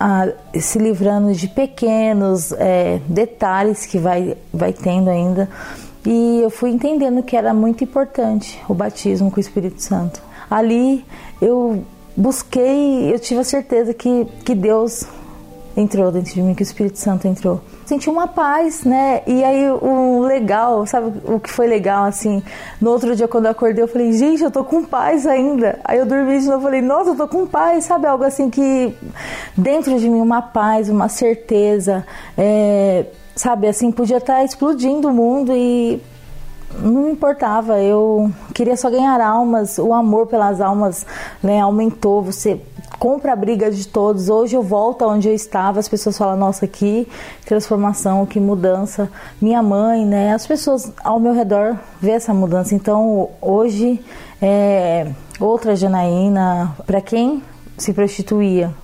a 0.00 0.28
se 0.58 0.78
livrando 0.78 1.32
de 1.34 1.48
pequenos 1.48 2.52
é, 2.52 3.00
detalhes 3.06 3.84
que 3.84 3.98
vai, 3.98 4.36
vai 4.52 4.72
tendo 4.72 5.10
ainda. 5.10 5.48
E 6.06 6.40
eu 6.42 6.48
fui 6.48 6.70
entendendo 6.70 7.22
que 7.22 7.36
era 7.36 7.52
muito 7.52 7.84
importante 7.84 8.58
o 8.68 8.72
batismo 8.72 9.30
com 9.30 9.36
o 9.36 9.40
Espírito 9.40 9.82
Santo. 9.82 10.22
Ali 10.50 11.04
eu 11.42 11.84
busquei, 12.16 13.12
eu 13.12 13.18
tive 13.18 13.40
a 13.40 13.44
certeza 13.44 13.92
que, 13.92 14.24
que 14.44 14.54
Deus 14.54 15.04
entrou 15.80 16.10
dentro 16.10 16.34
de 16.34 16.42
mim, 16.42 16.54
que 16.54 16.62
o 16.62 16.64
Espírito 16.64 16.98
Santo 16.98 17.28
entrou. 17.28 17.60
Senti 17.86 18.10
uma 18.10 18.26
paz, 18.26 18.84
né? 18.84 19.22
E 19.26 19.44
aí 19.44 19.70
o 19.70 20.20
legal, 20.20 20.84
sabe 20.86 21.20
o 21.24 21.38
que 21.38 21.50
foi 21.50 21.66
legal 21.66 22.04
assim? 22.04 22.42
No 22.80 22.90
outro 22.90 23.14
dia 23.14 23.28
quando 23.28 23.44
eu 23.46 23.52
acordei, 23.52 23.82
eu 23.82 23.88
falei, 23.88 24.12
gente, 24.12 24.42
eu 24.42 24.50
tô 24.50 24.64
com 24.64 24.84
paz 24.84 25.26
ainda. 25.26 25.78
Aí 25.84 25.98
eu 25.98 26.06
dormi 26.06 26.40
de 26.40 26.46
novo, 26.46 26.62
falei, 26.62 26.82
nossa, 26.82 27.10
eu 27.10 27.16
tô 27.16 27.28
com 27.28 27.46
paz, 27.46 27.84
sabe? 27.84 28.06
Algo 28.06 28.24
assim 28.24 28.50
que 28.50 28.94
dentro 29.56 29.98
de 29.98 30.08
mim 30.08 30.20
uma 30.20 30.42
paz, 30.42 30.88
uma 30.88 31.08
certeza, 31.08 32.04
é, 32.36 33.06
sabe? 33.36 33.68
Assim, 33.68 33.92
podia 33.92 34.18
estar 34.18 34.44
explodindo 34.44 35.08
o 35.08 35.12
mundo 35.12 35.52
e 35.54 36.02
não 36.80 37.08
importava, 37.08 37.80
eu 37.80 38.30
queria 38.54 38.76
só 38.76 38.90
ganhar 38.90 39.20
almas, 39.20 39.78
o 39.78 39.92
amor 39.92 40.26
pelas 40.26 40.60
almas 40.60 41.06
né, 41.42 41.60
aumentou, 41.60 42.22
você 42.22 42.60
compra 42.98 43.32
a 43.32 43.36
briga 43.36 43.70
de 43.70 43.86
todos. 43.86 44.28
Hoje 44.28 44.56
eu 44.56 44.62
volto 44.62 45.02
aonde 45.02 45.28
eu 45.28 45.34
estava, 45.34 45.78
as 45.78 45.88
pessoas 45.88 46.16
falam, 46.16 46.36
nossa, 46.36 46.66
que 46.66 47.08
transformação, 47.44 48.26
que 48.26 48.40
mudança. 48.40 49.08
Minha 49.40 49.62
mãe, 49.62 50.04
né, 50.04 50.34
as 50.34 50.46
pessoas 50.46 50.92
ao 51.02 51.18
meu 51.20 51.32
redor 51.32 51.76
vê 52.00 52.12
essa 52.12 52.32
mudança. 52.32 52.74
Então 52.74 53.30
hoje 53.40 54.00
é 54.40 55.06
outra 55.40 55.76
Janaína, 55.76 56.74
para 56.86 57.00
quem 57.00 57.42
se 57.76 57.92
prostituía, 57.92 58.74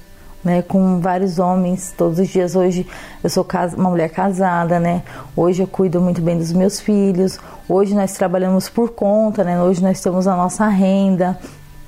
né, 0.44 0.62
com 0.62 1.00
vários 1.00 1.38
homens 1.38 1.92
todos 1.96 2.18
os 2.18 2.28
dias. 2.28 2.55
Hoje 2.55 2.86
eu 3.22 3.30
sou 3.30 3.46
uma 3.76 3.90
mulher 3.90 4.11
casada, 4.11 4.78
né? 4.78 5.02
Hoje 5.34 5.62
eu 5.62 5.66
cuido 5.66 6.00
muito 6.00 6.20
bem 6.20 6.36
dos 6.36 6.52
meus 6.52 6.78
filhos. 6.78 7.38
Hoje 7.68 7.94
nós 7.94 8.12
trabalhamos 8.12 8.68
por 8.68 8.90
conta, 8.90 9.42
né? 9.42 9.61
Hoje 9.61 9.82
nós 9.82 10.00
temos 10.00 10.26
a 10.26 10.36
nossa 10.36 10.68
renda. 10.68 11.38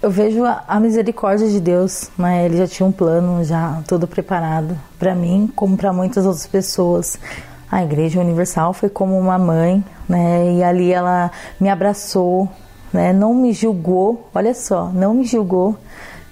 Eu 0.07 0.11
vejo 0.13 0.45
a, 0.45 0.79
misericórdia 0.79 1.49
de 1.49 1.59
Deus, 1.59 2.13
né? 2.17 2.47
Ele 2.47 2.59
já 2.59 2.69
tinha 2.69 2.87
um 2.87 2.93
plano 2.93 3.43
já 3.43 3.83
todo 3.89 4.07
preparado 4.07 4.79
para 5.01 5.17
mim, 5.17 5.51
como 5.57 5.77
para 5.77 5.93
muitas 5.93 6.25
outras 6.25 6.47
pessoas. 6.47 7.19
A 7.69 7.83
Igreja 7.83 8.21
Universal 8.21 8.73
foi 8.73 8.89
como 8.89 9.19
uma 9.19 9.37
mãe, 9.37 9.85
né? 10.09 10.53
E 10.53 10.63
ali 10.63 10.93
ela 10.93 11.33
me 11.59 11.69
abraçou, 11.69 12.49
né? 12.93 13.13
Não 13.13 13.35
me 13.35 13.53
julgou, 13.53 14.31
olha 14.33 14.55
só, 14.55 14.93
não 14.95 15.13
me 15.13 15.25
julgou 15.25 15.77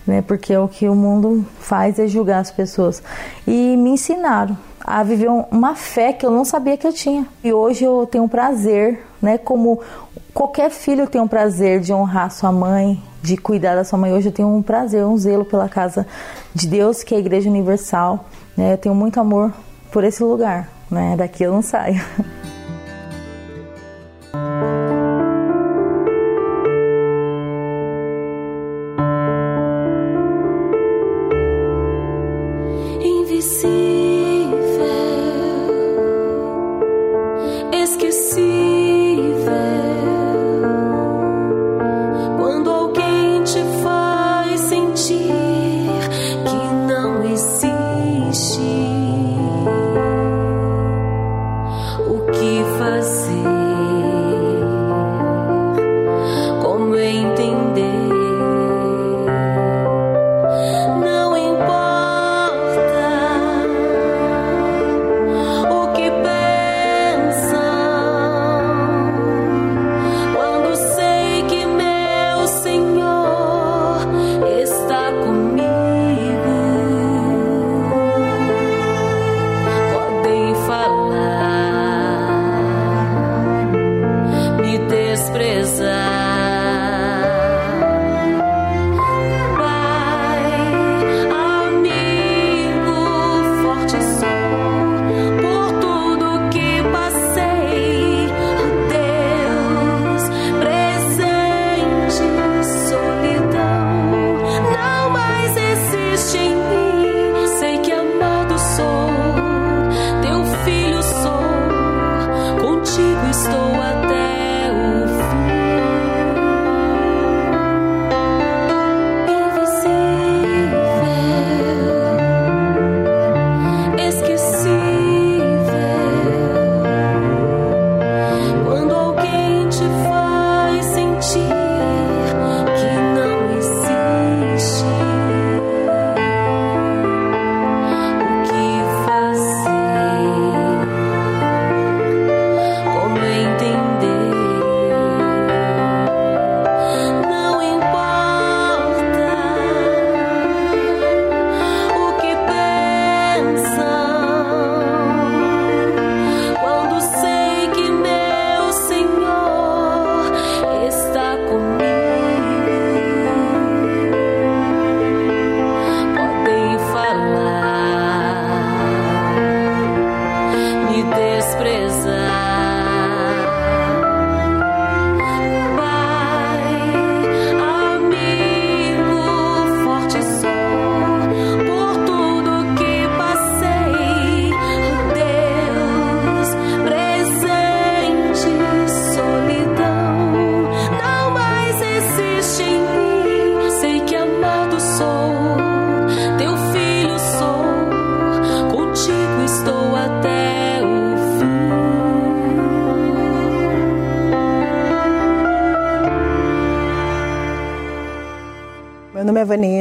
né? 0.06 0.22
Porque 0.22 0.56
o 0.56 0.68
que 0.68 0.88
o 0.88 0.94
mundo 0.94 1.44
faz 1.58 1.98
é 1.98 2.06
julgar 2.06 2.40
as 2.40 2.50
pessoas. 2.50 3.02
E 3.46 3.76
me 3.76 3.90
ensinaram 3.90 4.56
a 4.84 5.02
viver 5.02 5.28
uma 5.50 5.74
fé 5.74 6.12
que 6.12 6.26
eu 6.26 6.30
não 6.30 6.44
sabia 6.44 6.76
que 6.76 6.86
eu 6.86 6.92
tinha. 6.92 7.26
E 7.42 7.52
hoje 7.52 7.84
eu 7.84 8.06
tenho 8.06 8.28
prazer, 8.28 9.02
né? 9.20 9.38
Como 9.38 9.80
qualquer 10.32 10.70
filho 10.70 11.06
tem 11.06 11.20
um 11.20 11.28
prazer 11.28 11.80
de 11.80 11.92
honrar 11.92 12.30
sua 12.30 12.52
mãe, 12.52 13.02
de 13.22 13.36
cuidar 13.36 13.74
da 13.74 13.84
sua 13.84 13.98
mãe. 13.98 14.12
Hoje 14.12 14.28
eu 14.28 14.32
tenho 14.32 14.48
um 14.48 14.62
prazer, 14.62 15.04
um 15.04 15.16
zelo 15.16 15.44
pela 15.44 15.68
casa 15.68 16.06
de 16.54 16.66
Deus, 16.66 17.02
que 17.02 17.14
é 17.14 17.16
a 17.16 17.20
Igreja 17.20 17.48
Universal. 17.48 18.26
Né? 18.56 18.74
Eu 18.74 18.78
tenho 18.78 18.94
muito 18.94 19.18
amor 19.18 19.52
por 19.90 20.04
esse 20.04 20.22
lugar, 20.22 20.68
né? 20.90 21.16
Daqui 21.16 21.44
eu 21.44 21.52
não 21.52 21.62
saio. 21.62 22.04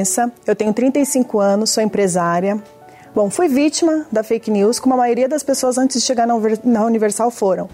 é 0.03 0.31
eu 0.45 0.55
tenho 0.55 0.73
35 0.73 1.39
anos, 1.39 1.69
sou 1.69 1.81
empresária. 1.81 2.61
Bom, 3.15 3.29
fui 3.29 3.47
vítima 3.47 4.05
da 4.11 4.23
fake 4.23 4.51
news, 4.51 4.79
como 4.79 4.95
a 4.95 4.97
maioria 4.97 5.29
das 5.29 5.43
pessoas 5.43 5.77
antes 5.77 6.01
de 6.01 6.05
chegar 6.05 6.27
na 6.27 6.85
Universal 6.85 7.31
foram. 7.31 7.69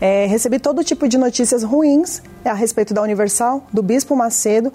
É, 0.00 0.26
recebi 0.26 0.58
todo 0.58 0.84
tipo 0.84 1.08
de 1.08 1.18
notícias 1.18 1.62
ruins 1.62 2.22
a 2.44 2.52
respeito 2.52 2.94
da 2.94 3.02
Universal, 3.02 3.66
do 3.72 3.82
Bispo 3.82 4.14
Macedo 4.14 4.72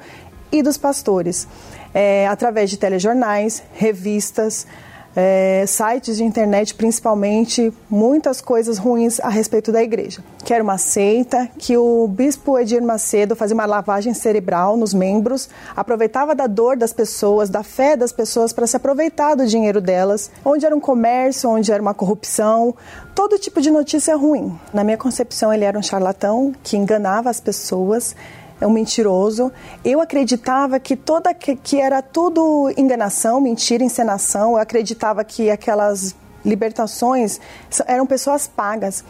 e 0.52 0.62
dos 0.62 0.78
pastores, 0.78 1.48
é, 1.94 2.28
através 2.28 2.70
de 2.70 2.78
telejornais, 2.78 3.64
revistas, 3.74 4.68
é, 5.16 5.66
sites 5.68 6.18
de 6.18 6.24
internet, 6.24 6.74
principalmente, 6.76 7.74
muitas 7.90 8.42
coisas 8.42 8.78
ruins 8.78 9.20
a 9.20 9.30
respeito 9.30 9.72
da 9.72 9.84
igreja. 9.84 10.24
Que 10.44 10.54
era 10.54 10.64
uma 10.64 10.78
seita, 10.78 11.50
que 11.58 11.78
o 11.78 12.08
bispo 12.08 12.58
Edir 12.58 12.82
Macedo 12.82 13.36
fazia 13.36 13.54
uma 13.54 13.66
lavagem 13.66 14.14
cerebral 14.14 14.78
nos 14.78 14.94
membros, 14.94 15.50
aproveitava 15.76 16.34
da 16.34 16.48
dor 16.48 16.78
das 16.78 16.94
pessoas, 16.94 17.50
da 17.50 17.64
fé 17.64 17.96
das 17.96 18.12
pessoas 18.12 18.54
para 18.54 18.66
se 18.68 18.76
aproveitar 18.76 19.36
do 19.36 19.46
dinheiro 19.46 19.82
delas, 19.82 20.32
onde 20.44 20.66
era 20.66 20.76
um 20.76 20.80
comércio, 20.80 21.50
onde 21.50 21.72
era 21.72 21.82
uma 21.82 21.94
corrupção, 21.94 22.74
todo 23.14 23.38
tipo 23.38 23.62
de 23.62 23.70
notícia 23.70 24.16
ruim. 24.16 24.58
Na 24.74 24.84
minha 24.84 24.98
concepção, 24.98 25.54
ele 25.54 25.66
era 25.66 25.78
um 25.78 25.84
charlatão 25.84 26.54
que 26.64 26.78
enganava 26.78 27.30
as 27.30 27.40
pessoas 27.40 28.16
é 28.62 28.68
um 28.68 28.72
mentiroso. 28.72 29.52
Eu 29.84 30.00
acreditava 30.00 30.80
que 30.80 30.96
toda 30.96 31.34
que, 31.34 31.56
que 31.56 31.82
era 31.82 32.02
tudo 32.02 32.72
enganação, 32.78 33.42
mentira, 33.42 33.84
encenação. 33.84 34.52
Eu 34.52 34.58
acreditava 34.58 35.24
que 35.24 35.50
aquelas 35.50 36.16
libertações 36.46 37.40
eram 37.88 38.06
pessoas 38.06 38.48
pagas. 38.48 39.04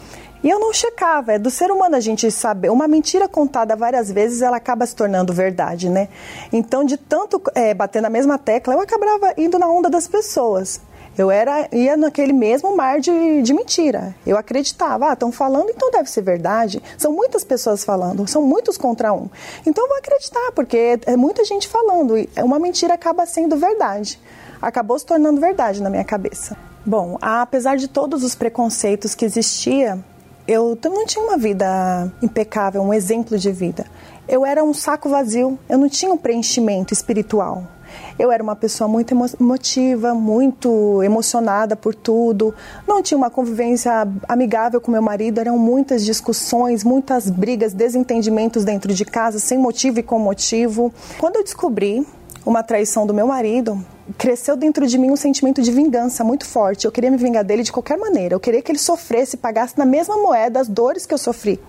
E 0.43 0.49
eu 0.49 0.59
não 0.59 0.73
checava, 0.73 1.33
é 1.33 1.39
do 1.39 1.51
ser 1.51 1.69
humano 1.69 1.95
a 1.95 1.99
gente 1.99 2.31
saber. 2.31 2.71
Uma 2.71 2.87
mentira 2.87 3.27
contada 3.27 3.75
várias 3.75 4.09
vezes, 4.11 4.41
ela 4.41 4.57
acaba 4.57 4.85
se 4.87 4.95
tornando 4.95 5.31
verdade, 5.31 5.87
né? 5.87 6.07
Então, 6.51 6.83
de 6.83 6.97
tanto 6.97 7.39
é, 7.53 7.75
bater 7.75 8.01
na 8.01 8.09
mesma 8.09 8.39
tecla, 8.39 8.73
eu 8.73 8.79
acabava 8.79 9.33
indo 9.37 9.59
na 9.59 9.67
onda 9.67 9.87
das 9.87 10.07
pessoas. 10.07 10.81
Eu 11.17 11.29
era 11.29 11.67
ia 11.71 11.97
naquele 11.97 12.31
mesmo 12.31 12.75
mar 12.75 12.99
de, 12.99 13.41
de 13.41 13.53
mentira. 13.53 14.15
Eu 14.25 14.37
acreditava, 14.37 15.09
ah, 15.09 15.13
estão 15.13 15.31
falando, 15.31 15.69
então 15.69 15.91
deve 15.91 16.09
ser 16.09 16.21
verdade. 16.21 16.81
São 16.97 17.11
muitas 17.11 17.43
pessoas 17.43 17.83
falando, 17.83 18.27
são 18.27 18.41
muitos 18.41 18.77
contra 18.77 19.13
um. 19.13 19.29
Então 19.65 19.83
eu 19.83 19.89
vou 19.89 19.97
acreditar, 19.97 20.51
porque 20.55 20.99
é 21.05 21.15
muita 21.17 21.43
gente 21.43 21.67
falando 21.67 22.17
e 22.17 22.29
uma 22.37 22.59
mentira 22.59 22.93
acaba 22.93 23.25
sendo 23.25 23.57
verdade. 23.57 24.19
Acabou 24.61 24.97
se 24.97 25.05
tornando 25.05 25.41
verdade 25.41 25.81
na 25.81 25.89
minha 25.89 26.05
cabeça. 26.05 26.55
Bom, 26.85 27.17
apesar 27.21 27.77
de 27.77 27.87
todos 27.87 28.23
os 28.23 28.33
preconceitos 28.33 29.13
que 29.13 29.25
existia, 29.25 29.99
eu 30.47 30.77
não 30.83 31.05
tinha 31.05 31.23
uma 31.23 31.37
vida 31.37 32.11
impecável, 32.21 32.81
um 32.81 32.93
exemplo 32.93 33.37
de 33.37 33.51
vida. 33.51 33.85
Eu 34.27 34.45
era 34.45 34.63
um 34.63 34.73
saco 34.73 35.09
vazio, 35.09 35.59
eu 35.69 35.77
não 35.77 35.89
tinha 35.89 36.11
um 36.11 36.17
preenchimento 36.17 36.93
espiritual. 36.93 37.67
Eu 38.17 38.31
era 38.31 38.41
uma 38.41 38.55
pessoa 38.55 38.87
muito 38.87 39.13
emotiva, 39.39 40.13
muito 40.13 41.01
emocionada 41.03 41.75
por 41.75 41.95
tudo. 41.95 42.53
Não 42.87 43.01
tinha 43.01 43.17
uma 43.17 43.29
convivência 43.29 44.07
amigável 44.27 44.79
com 44.79 44.91
meu 44.91 45.01
marido, 45.01 45.39
eram 45.39 45.57
muitas 45.57 46.03
discussões, 46.03 46.83
muitas 46.83 47.29
brigas, 47.29 47.73
desentendimentos 47.73 48.63
dentro 48.63 48.93
de 48.93 49.05
casa, 49.05 49.39
sem 49.39 49.57
motivo 49.57 49.99
e 49.99 50.03
com 50.03 50.19
motivo. 50.19 50.93
Quando 51.17 51.37
eu 51.37 51.43
descobri 51.43 52.05
uma 52.45 52.63
traição 52.63 53.05
do 53.05 53.13
meu 53.13 53.27
marido, 53.27 53.83
cresceu 54.17 54.55
dentro 54.55 54.85
de 54.87 54.97
mim 54.97 55.11
um 55.11 55.15
sentimento 55.15 55.61
de 55.61 55.71
vingança 55.71 56.23
muito 56.23 56.45
forte. 56.45 56.85
Eu 56.85 56.91
queria 56.91 57.11
me 57.11 57.17
vingar 57.17 57.43
dele 57.43 57.63
de 57.63 57.71
qualquer 57.71 57.97
maneira. 57.97 58.35
Eu 58.35 58.39
queria 58.39 58.61
que 58.61 58.71
ele 58.71 58.79
sofresse, 58.79 59.37
pagasse 59.37 59.77
na 59.77 59.85
mesma 59.85 60.17
moeda 60.17 60.59
as 60.59 60.67
dores 60.67 61.05
que 61.05 61.13
eu 61.13 61.17
sofri. 61.17 61.59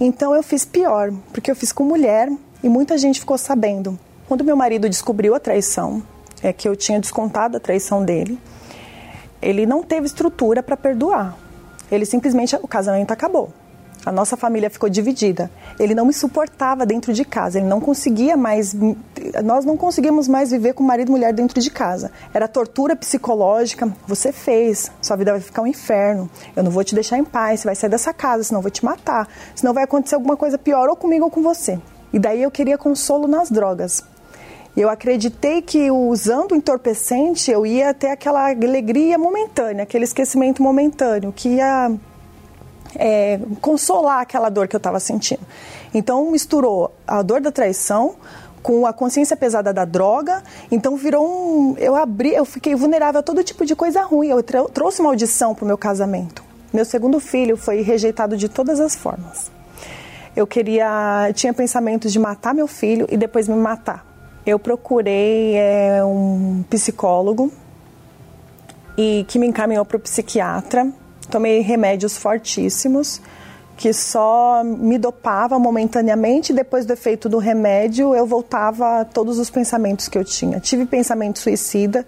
Então 0.00 0.34
eu 0.34 0.42
fiz 0.42 0.64
pior, 0.64 1.12
porque 1.32 1.50
eu 1.50 1.56
fiz 1.56 1.72
com 1.72 1.84
mulher 1.84 2.30
e 2.62 2.68
muita 2.68 2.96
gente 2.98 3.20
ficou 3.20 3.38
sabendo. 3.38 3.98
Quando 4.28 4.44
meu 4.44 4.56
marido 4.56 4.88
descobriu 4.88 5.34
a 5.34 5.40
traição, 5.40 6.02
é 6.42 6.52
que 6.52 6.68
eu 6.68 6.74
tinha 6.74 6.98
descontado 6.98 7.56
a 7.56 7.60
traição 7.60 8.04
dele, 8.04 8.38
ele 9.40 9.66
não 9.66 9.82
teve 9.82 10.06
estrutura 10.06 10.62
para 10.62 10.76
perdoar. 10.76 11.36
Ele 11.90 12.06
simplesmente 12.06 12.56
o 12.56 12.68
casamento 12.68 13.12
acabou. 13.12 13.52
A 14.04 14.10
nossa 14.10 14.36
família 14.36 14.68
ficou 14.68 14.88
dividida. 14.88 15.48
Ele 15.78 15.94
não 15.94 16.04
me 16.04 16.12
suportava 16.12 16.84
dentro 16.84 17.12
de 17.12 17.24
casa. 17.24 17.58
Ele 17.58 17.68
não 17.68 17.80
conseguia 17.80 18.36
mais. 18.36 18.74
Nós 19.44 19.64
não 19.64 19.76
conseguimos 19.76 20.26
mais 20.26 20.50
viver 20.50 20.72
com 20.72 20.82
marido 20.82 21.08
e 21.08 21.12
mulher 21.12 21.32
dentro 21.32 21.60
de 21.60 21.70
casa. 21.70 22.10
Era 22.34 22.48
tortura 22.48 22.96
psicológica. 22.96 23.92
Você 24.08 24.32
fez. 24.32 24.90
Sua 25.00 25.16
vida 25.16 25.30
vai 25.32 25.40
ficar 25.40 25.62
um 25.62 25.68
inferno. 25.68 26.28
Eu 26.56 26.64
não 26.64 26.70
vou 26.70 26.82
te 26.82 26.96
deixar 26.96 27.16
em 27.16 27.24
paz. 27.24 27.60
Você 27.60 27.68
vai 27.68 27.76
sair 27.76 27.90
dessa 27.90 28.12
casa, 28.12 28.42
senão 28.42 28.58
eu 28.58 28.62
vou 28.62 28.72
te 28.72 28.84
matar. 28.84 29.28
Senão 29.54 29.72
vai 29.72 29.84
acontecer 29.84 30.16
alguma 30.16 30.36
coisa 30.36 30.58
pior 30.58 30.88
ou 30.88 30.96
comigo 30.96 31.26
ou 31.26 31.30
com 31.30 31.42
você. 31.42 31.78
E 32.12 32.18
daí 32.18 32.42
eu 32.42 32.50
queria 32.50 32.76
consolo 32.76 33.28
nas 33.28 33.50
drogas. 33.50 34.02
Eu 34.74 34.88
acreditei 34.88 35.60
que 35.60 35.90
usando 35.90 36.52
o 36.52 36.56
entorpecente 36.56 37.50
eu 37.50 37.66
ia 37.66 37.92
ter 37.92 38.08
aquela 38.08 38.48
alegria 38.48 39.18
momentânea, 39.18 39.82
aquele 39.82 40.04
esquecimento 40.04 40.62
momentâneo, 40.62 41.30
que 41.30 41.56
ia 41.56 41.92
é, 42.96 43.38
consolar 43.60 44.20
aquela 44.20 44.48
dor 44.48 44.66
que 44.66 44.74
eu 44.74 44.78
estava 44.78 44.98
sentindo. 44.98 45.42
Então 45.92 46.30
misturou 46.30 46.90
a 47.06 47.20
dor 47.20 47.42
da 47.42 47.52
traição 47.52 48.14
com 48.62 48.86
a 48.86 48.94
consciência 48.94 49.36
pesada 49.36 49.74
da 49.74 49.84
droga, 49.84 50.42
então 50.70 50.96
virou 50.96 51.26
um. 51.26 51.76
Eu 51.76 51.94
abri, 51.94 52.32
eu 52.32 52.44
fiquei 52.46 52.74
vulnerável 52.74 53.18
a 53.20 53.22
todo 53.22 53.44
tipo 53.44 53.66
de 53.66 53.76
coisa 53.76 54.02
ruim. 54.02 54.28
Eu 54.28 54.42
trouxe 54.42 55.02
maldição 55.02 55.54
para 55.54 55.64
o 55.64 55.66
meu 55.66 55.76
casamento. 55.76 56.42
Meu 56.72 56.86
segundo 56.86 57.20
filho 57.20 57.58
foi 57.58 57.82
rejeitado 57.82 58.38
de 58.38 58.48
todas 58.48 58.80
as 58.80 58.96
formas. 58.96 59.50
Eu 60.34 60.46
queria, 60.46 61.30
tinha 61.34 61.52
pensamentos 61.52 62.10
de 62.10 62.18
matar 62.18 62.54
meu 62.54 62.66
filho 62.66 63.06
e 63.10 63.18
depois 63.18 63.46
me 63.46 63.56
matar 63.56 64.11
eu 64.44 64.58
procurei 64.58 65.56
é, 65.56 66.04
um 66.04 66.64
psicólogo 66.68 67.52
e 68.96 69.24
que 69.28 69.38
me 69.38 69.46
encaminhou 69.46 69.84
para 69.84 69.96
o 69.96 70.00
psiquiatra. 70.00 70.90
Tomei 71.30 71.60
remédios 71.60 72.16
fortíssimos 72.16 73.20
que 73.76 73.92
só 73.92 74.62
me 74.64 74.98
dopava 74.98 75.58
momentaneamente. 75.58 76.52
Depois 76.52 76.84
do 76.84 76.92
efeito 76.92 77.28
do 77.28 77.38
remédio, 77.38 78.14
eu 78.14 78.26
voltava 78.26 79.00
a 79.00 79.04
todos 79.04 79.38
os 79.38 79.48
pensamentos 79.50 80.08
que 80.08 80.18
eu 80.18 80.24
tinha. 80.24 80.60
Tive 80.60 80.86
pensamento 80.86 81.38
suicida, 81.38 82.06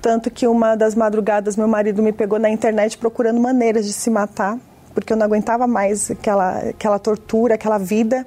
tanto 0.00 0.30
que 0.30 0.46
uma 0.46 0.74
das 0.74 0.94
madrugadas 0.94 1.56
meu 1.56 1.68
marido 1.68 2.02
me 2.02 2.12
pegou 2.12 2.38
na 2.38 2.48
internet 2.48 2.96
procurando 2.96 3.40
maneiras 3.40 3.86
de 3.86 3.92
se 3.92 4.08
matar, 4.08 4.58
porque 4.94 5.12
eu 5.12 5.16
não 5.16 5.26
aguentava 5.26 5.66
mais 5.66 6.10
aquela, 6.10 6.58
aquela 6.70 6.98
tortura, 6.98 7.54
aquela 7.54 7.78
vida 7.78 8.26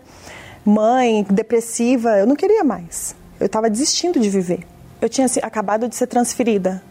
mãe, 0.65 1.25
depressiva, 1.29 2.17
eu 2.17 2.25
não 2.25 2.35
queria 2.35 2.63
mais. 2.63 3.15
Eu 3.39 3.47
estava 3.47 3.69
desistindo 3.69 4.19
de 4.19 4.29
viver. 4.29 4.65
Eu 5.01 5.09
tinha 5.09 5.27
acabado 5.41 5.87
de 5.87 5.95
ser 5.95 6.07
transferida 6.07 6.81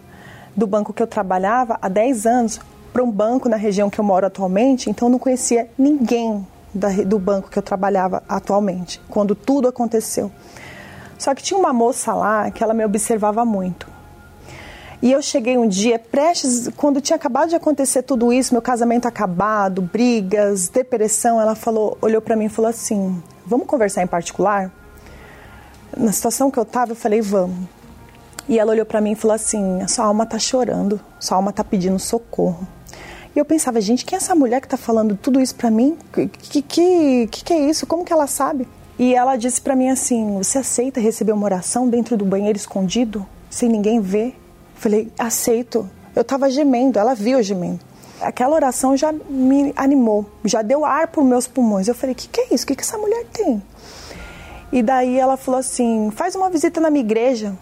do 0.54 0.66
banco 0.66 0.92
que 0.92 1.02
eu 1.02 1.06
trabalhava 1.06 1.78
há 1.80 1.88
10 1.88 2.26
anos 2.26 2.60
para 2.92 3.02
um 3.02 3.10
banco 3.10 3.48
na 3.48 3.56
região 3.56 3.88
que 3.88 3.98
eu 3.98 4.04
moro 4.04 4.26
atualmente, 4.26 4.90
então 4.90 5.08
eu 5.08 5.12
não 5.12 5.18
conhecia 5.18 5.68
ninguém 5.78 6.46
da, 6.74 6.88
do 6.90 7.18
banco 7.18 7.50
que 7.50 7.58
eu 7.58 7.62
trabalhava 7.62 8.22
atualmente, 8.28 9.00
quando 9.08 9.34
tudo 9.34 9.68
aconteceu. 9.68 10.30
Só 11.18 11.34
que 11.34 11.42
tinha 11.42 11.58
uma 11.58 11.72
moça 11.72 12.12
lá 12.12 12.50
que 12.50 12.62
ela 12.62 12.74
me 12.74 12.84
observava 12.84 13.44
muito. 13.44 13.90
E 15.00 15.10
eu 15.10 15.20
cheguei 15.20 15.56
um 15.58 15.66
dia, 15.66 15.98
prestes, 15.98 16.68
quando 16.76 17.00
tinha 17.00 17.16
acabado 17.16 17.48
de 17.48 17.56
acontecer 17.56 18.02
tudo 18.02 18.32
isso, 18.32 18.54
meu 18.54 18.62
casamento 18.62 19.06
acabado, 19.08 19.82
brigas, 19.82 20.68
depressão, 20.68 21.40
ela 21.40 21.54
falou, 21.54 21.98
olhou 22.00 22.20
para 22.20 22.36
mim 22.36 22.44
e 22.44 22.48
falou 22.48 22.68
assim: 22.68 23.20
vamos 23.46 23.66
conversar 23.66 24.02
em 24.02 24.06
particular? 24.06 24.70
Na 25.96 26.12
situação 26.12 26.50
que 26.50 26.58
eu 26.58 26.62
estava, 26.62 26.92
eu 26.92 26.96
falei, 26.96 27.20
vamos. 27.20 27.68
E 28.48 28.58
ela 28.58 28.72
olhou 28.72 28.86
para 28.86 29.00
mim 29.00 29.12
e 29.12 29.14
falou 29.14 29.34
assim: 29.34 29.86
sua 29.86 30.06
alma 30.06 30.24
está 30.24 30.38
chorando, 30.38 31.00
sua 31.20 31.36
alma 31.36 31.50
está 31.50 31.62
pedindo 31.62 31.98
socorro. 31.98 32.66
E 33.34 33.38
eu 33.38 33.44
pensava, 33.44 33.80
gente, 33.80 34.04
quem 34.04 34.16
é 34.16 34.18
essa 34.18 34.34
mulher 34.34 34.60
que 34.60 34.66
está 34.66 34.76
falando 34.76 35.16
tudo 35.16 35.40
isso 35.40 35.54
para 35.54 35.70
mim? 35.70 35.96
Que, 36.12 36.26
que, 36.28 36.62
que, 36.62 37.26
que 37.28 37.52
é 37.52 37.70
isso? 37.70 37.86
Como 37.86 38.04
que 38.04 38.12
ela 38.12 38.26
sabe? 38.26 38.68
E 38.98 39.14
ela 39.14 39.36
disse 39.36 39.60
para 39.60 39.76
mim 39.76 39.90
assim: 39.90 40.38
Você 40.38 40.58
aceita 40.58 41.00
receber 41.00 41.32
uma 41.32 41.44
oração 41.44 41.88
dentro 41.88 42.16
do 42.16 42.24
banheiro 42.24 42.56
escondido, 42.56 43.26
sem 43.48 43.68
ninguém 43.68 44.00
ver? 44.00 44.36
Falei: 44.74 45.10
Aceito. 45.18 45.88
Eu 46.14 46.20
estava 46.20 46.50
gemendo, 46.50 46.98
ela 46.98 47.14
viu 47.14 47.42
gemendo 47.42 47.80
aquela 48.22 48.54
oração 48.54 48.96
já 48.96 49.12
me 49.12 49.72
animou, 49.76 50.26
já 50.44 50.62
deu 50.62 50.84
ar 50.84 51.08
para 51.08 51.20
os 51.20 51.26
meus 51.26 51.46
pulmões. 51.46 51.88
Eu 51.88 51.94
falei: 51.94 52.14
que, 52.14 52.28
que 52.28 52.40
é 52.40 52.54
isso? 52.54 52.66
Que, 52.66 52.74
que 52.74 52.82
essa 52.82 52.98
mulher 52.98 53.26
tem? 53.32 53.62
E 54.72 54.82
daí 54.82 55.18
ela 55.18 55.36
falou 55.36 55.60
assim: 55.60 56.10
faz 56.14 56.34
uma 56.34 56.48
visita 56.48 56.80
na 56.80 56.90
minha 56.90 57.04
igreja. 57.04 57.56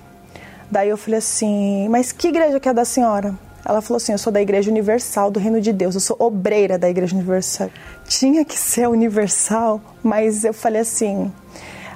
Daí 0.70 0.88
eu 0.88 0.96
falei 0.96 1.18
assim: 1.18 1.88
mas 1.88 2.12
que 2.12 2.28
igreja 2.28 2.60
que 2.60 2.68
é 2.68 2.72
da 2.72 2.84
senhora? 2.84 3.34
Ela 3.64 3.80
falou 3.80 3.96
assim: 3.96 4.12
eu 4.12 4.18
sou 4.18 4.32
da 4.32 4.40
Igreja 4.40 4.70
Universal 4.70 5.30
do 5.30 5.40
Reino 5.40 5.60
de 5.60 5.72
Deus, 5.72 5.94
eu 5.94 6.00
sou 6.00 6.16
obreira 6.18 6.78
da 6.78 6.88
Igreja 6.88 7.14
Universal. 7.14 7.70
Tinha 8.06 8.44
que 8.44 8.58
ser 8.58 8.88
universal, 8.88 9.80
mas 10.02 10.44
eu 10.44 10.54
falei 10.54 10.80
assim: 10.80 11.30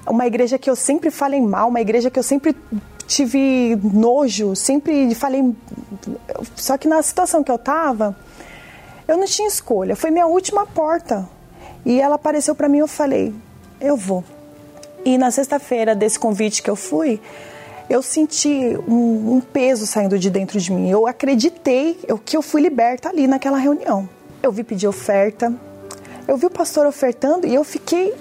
uma 0.07 0.27
igreja 0.27 0.59
que 0.59 0.69
eu 0.69 0.77
sempre 0.77 1.11
falei 1.11 1.41
mal, 1.41 1.69
uma 1.69 1.81
igreja 1.81 2.11
que 2.11 2.19
eu 2.19 2.23
sempre 2.23 2.55
tive 3.07 3.79
nojo, 3.83 4.55
sempre 4.55 5.15
falei. 5.15 5.55
Só 6.55 6.77
que 6.77 6.87
na 6.87 7.03
situação 7.03 7.43
que 7.43 7.51
eu 7.51 7.59
tava, 7.59 8.17
eu 9.07 9.17
não 9.17 9.27
tinha 9.27 9.49
escolha, 9.49 9.95
foi 9.95 10.11
minha 10.11 10.27
última 10.27 10.67
porta. 10.67 11.29
E 11.85 12.01
ela 12.01 12.15
apareceu 12.15 12.55
para 12.55 12.69
mim, 12.69 12.79
eu 12.79 12.89
falei, 12.89 13.35
eu 13.81 13.97
vou. 13.97 14.25
E 15.05 15.19
na 15.19 15.31
sexta-feira 15.31 15.95
desse 15.95 16.19
convite 16.19 16.63
que 16.63 16.71
eu 16.71 16.77
fui, 16.77 17.21
eu 17.91 18.03
senti 18.03 18.79
um, 18.89 19.37
um, 19.37 19.41
peso 19.41 19.87
saindo 19.87 20.19
de 20.19 20.31
dentro 20.31 20.59
de 20.59 20.73
mim. 20.73 20.89
Eu 20.89 21.07
acreditei 21.07 21.99
que 22.25 22.37
eu 22.37 22.41
fui 22.41 22.63
liberta 22.63 23.11
ali 23.11 23.27
naquela 23.27 23.59
reunião. 23.59 24.09
Eu 24.43 24.51
vi 24.51 24.65
pedir 24.65 24.87
oferta, 24.87 25.53
eu 26.27 26.37
vi 26.39 26.47
o 26.47 26.51
pastor 26.51 26.87
ofertando 26.87 27.47
e 27.47 27.55
eu 27.55 27.65
fiquei. 27.65 28.15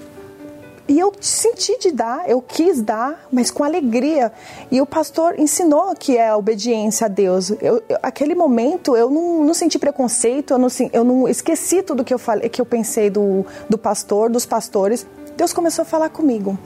E 0.86 0.98
eu 0.98 1.12
senti 1.18 1.78
de 1.78 1.90
dar, 1.90 2.28
eu 2.28 2.42
quis 2.42 2.82
dar, 2.82 3.26
mas 3.32 3.50
com 3.50 3.64
alegria. 3.64 4.30
E 4.70 4.80
o 4.80 4.86
pastor 4.86 5.38
ensinou 5.38 5.94
que 5.94 6.16
é 6.18 6.28
a 6.28 6.36
obediência 6.36 7.06
a 7.06 7.08
Deus. 7.08 7.50
Eu, 7.50 7.82
eu, 7.88 7.98
aquele 8.02 8.34
momento 8.34 8.94
eu 8.96 9.10
não, 9.10 9.44
não 9.44 9.54
senti 9.54 9.78
preconceito, 9.78 10.52
eu 10.52 10.58
não, 10.58 10.68
eu 10.92 11.04
não 11.04 11.28
esqueci 11.28 11.82
tudo 11.82 12.04
que 12.04 12.12
eu 12.12 12.18
falei, 12.18 12.48
que 12.48 12.60
eu 12.60 12.66
pensei 12.66 13.08
do, 13.08 13.46
do 13.68 13.78
pastor, 13.78 14.30
dos 14.30 14.44
pastores. 14.44 15.06
Deus 15.36 15.52
começou 15.52 15.82
a 15.82 15.86
falar 15.86 16.10
comigo 16.10 16.58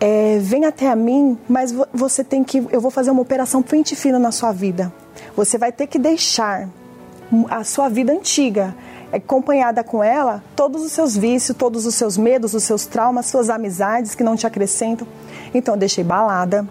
é, 0.00 0.38
vem 0.40 0.64
até 0.64 0.88
a 0.88 0.96
mim, 0.96 1.38
mas 1.46 1.74
você 1.92 2.24
tem 2.24 2.42
que, 2.42 2.66
eu 2.72 2.80
vou 2.80 2.90
fazer 2.90 3.10
uma 3.10 3.20
operação 3.20 3.62
pente 3.62 3.94
fino 3.94 4.18
na 4.18 4.32
sua 4.32 4.50
vida. 4.50 4.90
Você 5.36 5.58
vai 5.58 5.70
ter 5.70 5.86
que 5.86 5.98
deixar 5.98 6.68
a 7.50 7.62
sua 7.62 7.88
vida 7.90 8.10
antiga, 8.10 8.74
acompanhada 9.12 9.82
com 9.82 10.02
ela, 10.02 10.42
todos 10.54 10.82
os 10.82 10.92
seus 10.92 11.16
vícios, 11.16 11.56
todos 11.56 11.86
os 11.86 11.94
seus 11.94 12.16
medos, 12.16 12.54
os 12.54 12.62
seus 12.62 12.86
traumas, 12.86 13.26
suas 13.26 13.50
amizades 13.50 14.14
que 14.14 14.22
não 14.22 14.36
te 14.36 14.46
acrescentam. 14.46 15.06
Então 15.54 15.74
eu 15.74 15.78
deixei 15.78 16.04
balada, 16.04 16.66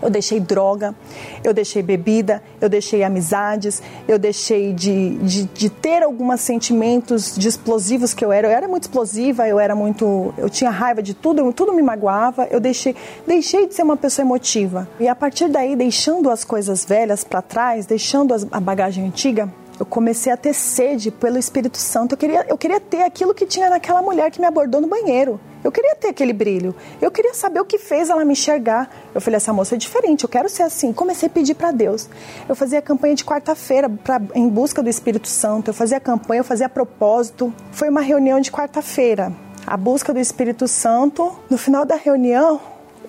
eu 0.00 0.08
deixei 0.08 0.38
droga, 0.38 0.94
eu 1.42 1.52
deixei 1.52 1.82
bebida, 1.82 2.42
eu 2.60 2.68
deixei 2.68 3.02
amizades, 3.02 3.82
eu 4.06 4.18
deixei 4.18 4.72
de, 4.72 5.16
de, 5.18 5.44
de, 5.44 5.68
ter 5.68 6.02
alguns 6.02 6.40
sentimentos 6.40 7.36
de 7.36 7.48
explosivos 7.48 8.14
que 8.14 8.24
eu 8.24 8.30
era. 8.30 8.46
Eu 8.46 8.52
era 8.52 8.68
muito 8.68 8.84
explosiva, 8.84 9.48
eu 9.48 9.58
era 9.58 9.74
muito. 9.74 10.32
Eu 10.38 10.48
tinha 10.48 10.70
raiva 10.70 11.02
de 11.02 11.14
tudo, 11.14 11.52
tudo 11.52 11.72
me 11.72 11.82
magoava. 11.82 12.46
Eu 12.50 12.60
deixei, 12.60 12.94
deixei 13.26 13.66
de 13.66 13.74
ser 13.74 13.82
uma 13.82 13.96
pessoa 13.96 14.24
emotiva. 14.24 14.88
E 15.00 15.08
a 15.08 15.16
partir 15.16 15.48
daí, 15.48 15.74
deixando 15.74 16.30
as 16.30 16.44
coisas 16.44 16.84
velhas 16.84 17.24
para 17.24 17.42
trás, 17.42 17.84
deixando 17.84 18.34
a 18.52 18.60
bagagem 18.60 19.04
antiga, 19.04 19.52
eu 19.78 19.86
comecei 19.86 20.32
a 20.32 20.36
ter 20.36 20.52
sede 20.52 21.10
pelo 21.10 21.38
Espírito 21.38 21.78
Santo. 21.78 22.12
Eu 22.12 22.18
queria, 22.18 22.46
eu 22.48 22.58
queria 22.58 22.80
ter 22.80 23.02
aquilo 23.02 23.32
que 23.32 23.46
tinha 23.46 23.70
naquela 23.70 24.02
mulher 24.02 24.30
que 24.30 24.40
me 24.40 24.46
abordou 24.46 24.80
no 24.80 24.88
banheiro. 24.88 25.40
Eu 25.62 25.70
queria 25.70 25.94
ter 25.94 26.08
aquele 26.08 26.32
brilho. 26.32 26.74
Eu 27.00 27.10
queria 27.10 27.34
saber 27.34 27.60
o 27.60 27.64
que 27.64 27.78
fez 27.78 28.10
ela 28.10 28.24
me 28.24 28.32
enxergar. 28.32 28.90
Eu 29.14 29.20
falei, 29.20 29.36
essa 29.36 29.52
moça 29.52 29.74
é 29.74 29.78
diferente, 29.78 30.24
eu 30.24 30.28
quero 30.28 30.48
ser 30.48 30.62
assim. 30.62 30.92
Comecei 30.92 31.28
a 31.28 31.30
pedir 31.30 31.54
para 31.54 31.70
Deus. 31.70 32.08
Eu 32.48 32.56
fazia 32.56 32.82
campanha 32.82 33.14
de 33.14 33.24
quarta-feira 33.24 33.90
em 34.34 34.48
busca 34.48 34.82
do 34.82 34.88
Espírito 34.88 35.28
Santo. 35.28 35.68
Eu 35.68 35.74
fazia 35.74 36.00
campanha, 36.00 36.40
eu 36.40 36.44
fazia 36.44 36.68
propósito. 36.68 37.52
Foi 37.70 37.88
uma 37.88 38.00
reunião 38.00 38.40
de 38.40 38.50
quarta-feira. 38.50 39.32
A 39.66 39.76
busca 39.76 40.12
do 40.12 40.18
Espírito 40.18 40.66
Santo. 40.66 41.32
No 41.48 41.58
final 41.58 41.84
da 41.84 41.96
reunião, 41.96 42.60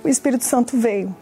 o 0.03 0.07
Espírito 0.07 0.43
Santo 0.43 0.78
veio 0.78 1.15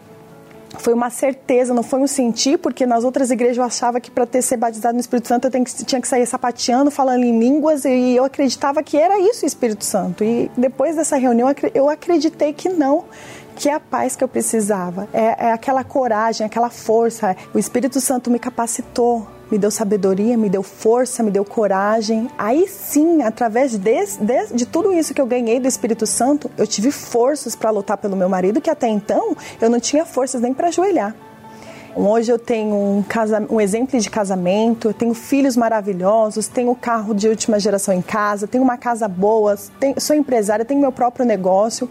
foi 0.76 0.92
uma 0.92 1.10
certeza, 1.10 1.72
não 1.72 1.82
foi 1.82 2.00
um 2.00 2.06
sentir, 2.06 2.58
porque 2.58 2.84
nas 2.84 3.04
outras 3.04 3.30
igrejas 3.30 3.56
eu 3.56 3.64
achava 3.64 4.00
que 4.00 4.10
para 4.10 4.26
ter 4.26 4.42
ser 4.42 4.56
batizado 4.56 4.94
no 4.94 5.00
Espírito 5.00 5.28
Santo 5.28 5.46
eu 5.46 5.64
tinha 5.64 6.00
que 6.00 6.08
sair 6.08 6.26
sapateando, 6.26 6.90
falando 6.90 7.24
em 7.24 7.38
línguas, 7.38 7.84
e 7.84 8.16
eu 8.16 8.24
acreditava 8.24 8.82
que 8.82 8.96
era 8.96 9.18
isso 9.18 9.44
o 9.44 9.46
Espírito 9.46 9.84
Santo. 9.84 10.22
E 10.22 10.50
depois 10.56 10.96
dessa 10.96 11.16
reunião 11.16 11.48
eu 11.74 11.88
acreditei 11.88 12.52
que 12.52 12.68
não, 12.68 13.04
que 13.56 13.68
é 13.68 13.74
a 13.74 13.80
paz 13.80 14.14
que 14.14 14.22
eu 14.22 14.28
precisava, 14.28 15.08
é, 15.12 15.46
é 15.46 15.52
aquela 15.52 15.82
coragem, 15.82 16.46
aquela 16.46 16.70
força. 16.70 17.36
O 17.54 17.58
Espírito 17.58 18.00
Santo 18.00 18.30
me 18.30 18.38
capacitou, 18.38 19.26
me 19.50 19.58
deu 19.58 19.70
sabedoria, 19.70 20.36
me 20.36 20.48
deu 20.48 20.62
força, 20.62 21.22
me 21.22 21.30
deu 21.30 21.44
coragem. 21.44 22.28
Aí 22.36 22.68
sim, 22.68 23.22
através 23.22 23.72
de, 23.72 23.78
de, 23.78 24.46
de 24.54 24.66
tudo 24.66 24.92
isso 24.92 25.14
que 25.14 25.20
eu 25.20 25.26
ganhei 25.26 25.58
do 25.58 25.68
Espírito 25.68 26.06
Santo, 26.06 26.50
eu 26.56 26.66
tive 26.66 26.90
forças 26.90 27.56
para 27.56 27.70
lutar 27.70 27.96
pelo 27.96 28.16
meu 28.16 28.28
marido, 28.28 28.60
que 28.60 28.70
até 28.70 28.88
então 28.88 29.36
eu 29.60 29.70
não 29.70 29.80
tinha 29.80 30.04
forças 30.04 30.40
nem 30.40 30.52
para 30.52 30.68
ajoelhar. 30.68 31.14
Hoje 31.96 32.30
eu 32.30 32.38
tenho 32.38 32.76
um, 32.76 33.02
casa, 33.02 33.44
um 33.50 33.60
exemplo 33.60 33.98
de 33.98 34.08
casamento, 34.08 34.88
eu 34.88 34.94
tenho 34.94 35.14
filhos 35.14 35.56
maravilhosos, 35.56 36.46
tenho 36.46 36.72
carro 36.74 37.12
de 37.12 37.26
última 37.26 37.58
geração 37.58 37.92
em 37.92 38.02
casa, 38.02 38.46
tenho 38.46 38.62
uma 38.62 38.76
casa 38.76 39.08
boa, 39.08 39.56
tenho, 39.80 40.00
sou 40.00 40.14
empresária, 40.14 40.64
tenho 40.64 40.80
meu 40.80 40.92
próprio 40.92 41.26
negócio, 41.26 41.88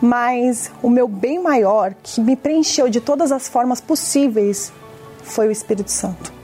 mas 0.00 0.70
o 0.82 0.88
meu 0.88 1.06
bem 1.06 1.42
maior, 1.42 1.94
que 2.02 2.22
me 2.22 2.36
preencheu 2.36 2.88
de 2.88 3.00
todas 3.00 3.32
as 3.32 3.46
formas 3.46 3.82
possíveis, 3.82 4.72
foi 5.22 5.48
o 5.48 5.50
Espírito 5.50 5.90
Santo. 5.90 6.43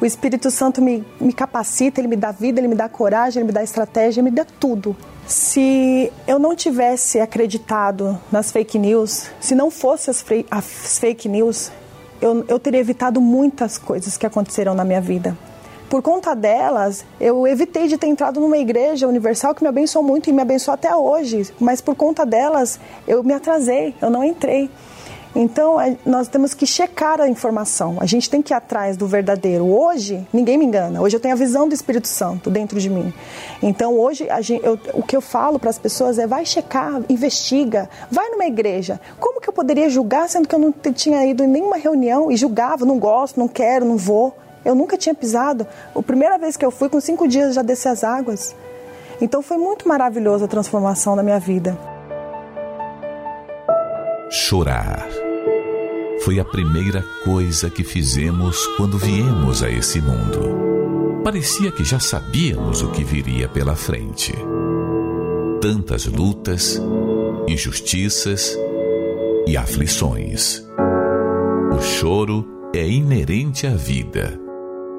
O 0.00 0.04
Espírito 0.04 0.50
Santo 0.50 0.82
me, 0.82 1.04
me 1.18 1.32
capacita, 1.32 2.00
ele 2.00 2.08
me 2.08 2.16
dá 2.16 2.30
vida, 2.30 2.60
ele 2.60 2.68
me 2.68 2.74
dá 2.74 2.88
coragem, 2.88 3.40
ele 3.40 3.46
me 3.46 3.52
dá 3.52 3.62
estratégia, 3.62 4.20
ele 4.20 4.30
me 4.30 4.36
dá 4.36 4.44
tudo. 4.44 4.94
Se 5.26 6.12
eu 6.26 6.38
não 6.38 6.54
tivesse 6.54 7.18
acreditado 7.18 8.18
nas 8.30 8.52
fake 8.52 8.78
news, 8.78 9.30
se 9.40 9.54
não 9.54 9.70
fosse 9.70 10.10
as, 10.10 10.24
as 10.50 10.98
fake 10.98 11.28
news, 11.28 11.72
eu, 12.20 12.44
eu 12.46 12.58
teria 12.58 12.80
evitado 12.80 13.20
muitas 13.20 13.78
coisas 13.78 14.16
que 14.16 14.26
aconteceram 14.26 14.74
na 14.74 14.84
minha 14.84 15.00
vida. 15.00 15.36
Por 15.88 16.02
conta 16.02 16.34
delas, 16.34 17.04
eu 17.20 17.46
evitei 17.46 17.86
de 17.86 17.96
ter 17.96 18.08
entrado 18.08 18.40
numa 18.40 18.58
igreja 18.58 19.06
universal 19.06 19.54
que 19.54 19.62
me 19.62 19.68
abençoou 19.68 20.04
muito 20.04 20.28
e 20.28 20.32
me 20.32 20.42
abençoou 20.42 20.74
até 20.74 20.94
hoje, 20.94 21.52
mas 21.60 21.80
por 21.80 21.94
conta 21.94 22.26
delas, 22.26 22.78
eu 23.06 23.22
me 23.22 23.32
atrasei, 23.32 23.94
eu 24.02 24.10
não 24.10 24.22
entrei. 24.22 24.68
Então, 25.38 25.76
nós 26.06 26.28
temos 26.28 26.54
que 26.54 26.66
checar 26.66 27.20
a 27.20 27.28
informação. 27.28 27.98
A 28.00 28.06
gente 28.06 28.30
tem 28.30 28.40
que 28.40 28.54
ir 28.54 28.56
atrás 28.56 28.96
do 28.96 29.06
verdadeiro. 29.06 29.66
Hoje, 29.66 30.26
ninguém 30.32 30.56
me 30.56 30.64
engana. 30.64 30.98
Hoje 31.02 31.14
eu 31.14 31.20
tenho 31.20 31.34
a 31.34 31.36
visão 31.36 31.68
do 31.68 31.74
Espírito 31.74 32.08
Santo 32.08 32.48
dentro 32.48 32.80
de 32.80 32.88
mim. 32.88 33.12
Então, 33.62 33.98
hoje, 33.98 34.26
gente, 34.40 34.64
eu, 34.64 34.80
o 34.94 35.02
que 35.02 35.14
eu 35.14 35.20
falo 35.20 35.58
para 35.58 35.68
as 35.68 35.78
pessoas 35.78 36.18
é: 36.18 36.26
vai 36.26 36.46
checar, 36.46 37.02
investiga, 37.10 37.86
vai 38.10 38.30
numa 38.30 38.46
igreja. 38.46 38.98
Como 39.20 39.38
que 39.38 39.46
eu 39.46 39.52
poderia 39.52 39.90
julgar 39.90 40.26
sendo 40.26 40.48
que 40.48 40.54
eu 40.54 40.58
não 40.58 40.72
tinha 40.72 41.26
ido 41.26 41.44
em 41.44 41.48
nenhuma 41.48 41.76
reunião 41.76 42.32
e 42.32 42.36
julgava, 42.36 42.86
não 42.86 42.98
gosto, 42.98 43.38
não 43.38 43.46
quero, 43.46 43.84
não 43.84 43.98
vou? 43.98 44.34
Eu 44.64 44.74
nunca 44.74 44.96
tinha 44.96 45.14
pisado. 45.14 45.66
A 45.94 46.02
primeira 46.02 46.38
vez 46.38 46.56
que 46.56 46.64
eu 46.64 46.70
fui, 46.70 46.88
com 46.88 46.98
cinco 46.98 47.28
dias, 47.28 47.54
já 47.54 47.60
desci 47.60 47.88
as 47.88 48.02
águas. 48.02 48.56
Então, 49.20 49.42
foi 49.42 49.58
muito 49.58 49.86
maravilhosa 49.86 50.46
a 50.46 50.48
transformação 50.48 51.14
da 51.14 51.22
minha 51.22 51.38
vida. 51.38 51.76
Chorar 54.30 55.25
foi 56.26 56.40
a 56.40 56.44
primeira 56.44 57.02
coisa 57.22 57.70
que 57.70 57.84
fizemos 57.84 58.66
quando 58.76 58.98
viemos 58.98 59.62
a 59.62 59.70
esse 59.70 60.00
mundo. 60.00 61.22
Parecia 61.22 61.70
que 61.70 61.84
já 61.84 62.00
sabíamos 62.00 62.82
o 62.82 62.90
que 62.90 63.04
viria 63.04 63.48
pela 63.48 63.76
frente. 63.76 64.34
Tantas 65.60 66.04
lutas, 66.06 66.82
injustiças 67.46 68.58
e 69.46 69.56
aflições. 69.56 70.66
O 71.72 71.80
choro 71.80 72.44
é 72.74 72.84
inerente 72.84 73.64
à 73.64 73.76
vida. 73.76 74.36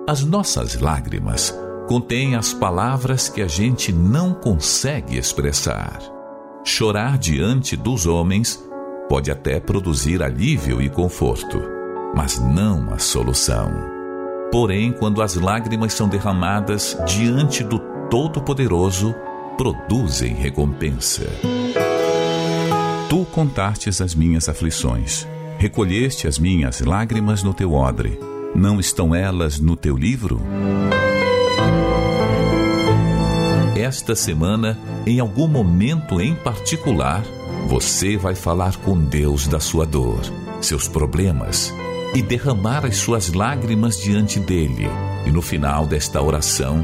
As 0.08 0.24
nossas 0.24 0.80
lágrimas 0.80 1.54
contêm 1.90 2.38
as 2.38 2.54
palavras 2.54 3.28
que 3.28 3.42
a 3.42 3.48
gente 3.48 3.92
não 3.92 4.34
consegue 4.34 5.18
expressar. 5.18 6.00
Chorar 6.64 7.18
diante 7.18 7.76
dos 7.76 8.06
homens 8.06 8.66
pode 9.10 9.32
até 9.32 9.60
produzir 9.60 10.22
alívio 10.22 10.82
e 10.82 10.90
conforto, 10.90 11.62
mas 12.16 12.40
não 12.40 12.94
a 12.94 13.00
solução. 13.00 13.72
Porém, 14.52 14.92
quando 14.92 15.22
as 15.22 15.36
lágrimas 15.36 15.94
são 15.94 16.08
derramadas 16.08 16.98
diante 17.06 17.64
do 17.64 17.80
Todo-Poderoso, 18.10 19.14
produzem 19.58 20.34
recompensa. 20.34 21.26
Tu 23.10 23.26
contastes 23.26 24.02
as 24.02 24.14
minhas 24.14 24.48
aflições, 24.48 25.28
recolheste 25.58 26.28
as 26.28 26.38
minhas 26.38 26.82
lágrimas 26.82 27.44
no 27.44 27.54
teu 27.54 27.74
odre. 27.74 28.20
Não 28.56 28.80
estão 28.80 29.14
elas 29.14 29.60
no 29.60 29.76
teu 29.76 29.98
livro? 29.98 30.42
Esta 33.76 34.16
semana, 34.16 34.78
em 35.06 35.20
algum 35.20 35.48
momento 35.48 36.20
em 36.20 36.36
particular, 36.36 37.24
você 37.68 38.16
vai 38.16 38.34
falar 38.34 38.78
com 38.78 38.98
Deus 38.98 39.46
da 39.46 39.60
sua 39.60 39.86
dor, 39.86 40.22
seus 40.62 40.88
problemas 40.88 41.74
e 42.16 42.22
derramar 42.22 42.86
as 42.86 42.96
suas 42.96 43.34
lágrimas 43.34 44.02
diante 44.02 44.40
dele. 44.40 44.88
E 45.26 45.32
no 45.32 45.42
final 45.42 45.86
desta 45.86 46.22
oração, 46.22 46.84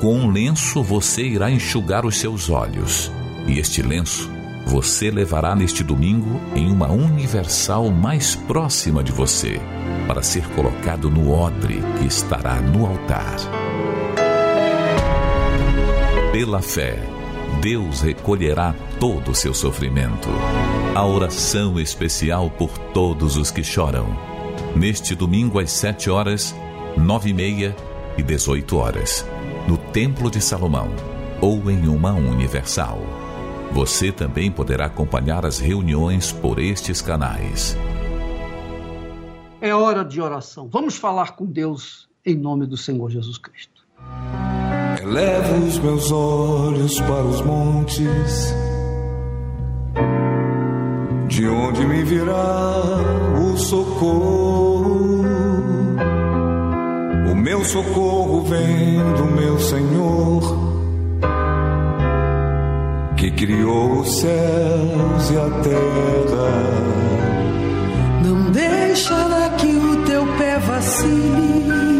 com 0.00 0.14
um 0.16 0.30
lenço 0.30 0.84
você 0.84 1.22
irá 1.22 1.50
enxugar 1.50 2.06
os 2.06 2.16
seus 2.16 2.48
olhos. 2.48 3.10
E 3.48 3.58
este 3.58 3.82
lenço 3.82 4.30
você 4.64 5.10
levará 5.10 5.56
neste 5.56 5.82
domingo 5.82 6.40
em 6.54 6.70
uma 6.70 6.92
universal 6.92 7.90
mais 7.90 8.36
próxima 8.36 9.02
de 9.02 9.10
você, 9.10 9.60
para 10.06 10.22
ser 10.22 10.46
colocado 10.50 11.10
no 11.10 11.32
odre 11.32 11.82
que 11.98 12.06
estará 12.06 12.60
no 12.60 12.86
altar. 12.86 13.36
Pela 16.30 16.62
fé 16.62 17.19
Deus 17.60 18.00
recolherá 18.00 18.74
todo 18.98 19.32
o 19.32 19.34
seu 19.34 19.52
sofrimento. 19.52 20.28
A 20.94 21.04
oração 21.04 21.78
especial 21.78 22.50
por 22.50 22.76
todos 22.92 23.36
os 23.36 23.50
que 23.50 23.62
choram. 23.62 24.06
Neste 24.74 25.14
domingo 25.14 25.58
às 25.58 25.70
sete 25.70 26.08
horas, 26.08 26.54
nove 26.96 27.30
e 27.30 27.34
meia 27.34 27.76
e 28.16 28.22
dezoito 28.22 28.76
horas, 28.76 29.26
no 29.68 29.76
Templo 29.76 30.30
de 30.30 30.40
Salomão 30.40 30.88
ou 31.40 31.70
em 31.70 31.88
uma 31.88 32.12
universal. 32.12 32.98
Você 33.72 34.10
também 34.10 34.50
poderá 34.50 34.86
acompanhar 34.86 35.46
as 35.46 35.58
reuniões 35.58 36.32
por 36.32 36.58
estes 36.58 37.00
canais. 37.00 37.76
É 39.60 39.74
hora 39.74 40.04
de 40.04 40.20
oração. 40.20 40.68
Vamos 40.68 40.96
falar 40.96 41.36
com 41.36 41.44
Deus 41.44 42.08
em 42.24 42.34
nome 42.34 42.66
do 42.66 42.76
Senhor 42.76 43.10
Jesus 43.10 43.38
Cristo. 43.38 43.86
Elevo 45.10 45.66
os 45.66 45.76
meus 45.80 46.12
olhos 46.12 47.00
para 47.00 47.24
os 47.24 47.42
montes, 47.42 48.54
de 51.26 51.48
onde 51.48 51.84
me 51.84 52.04
virá 52.04 52.76
o 53.42 53.56
socorro. 53.56 55.24
O 57.28 57.34
meu 57.34 57.64
socorro 57.64 58.42
vem 58.42 59.02
do 59.16 59.24
meu 59.24 59.58
Senhor 59.58 60.70
que 63.16 63.32
criou 63.32 64.02
os 64.02 64.20
céus 64.20 65.30
e 65.32 65.36
a 65.36 65.50
terra. 65.64 66.52
Não 68.24 68.52
deixará 68.52 69.56
que 69.58 69.66
o 69.66 70.04
teu 70.04 70.24
pé 70.38 70.56
vacile. 70.60 71.99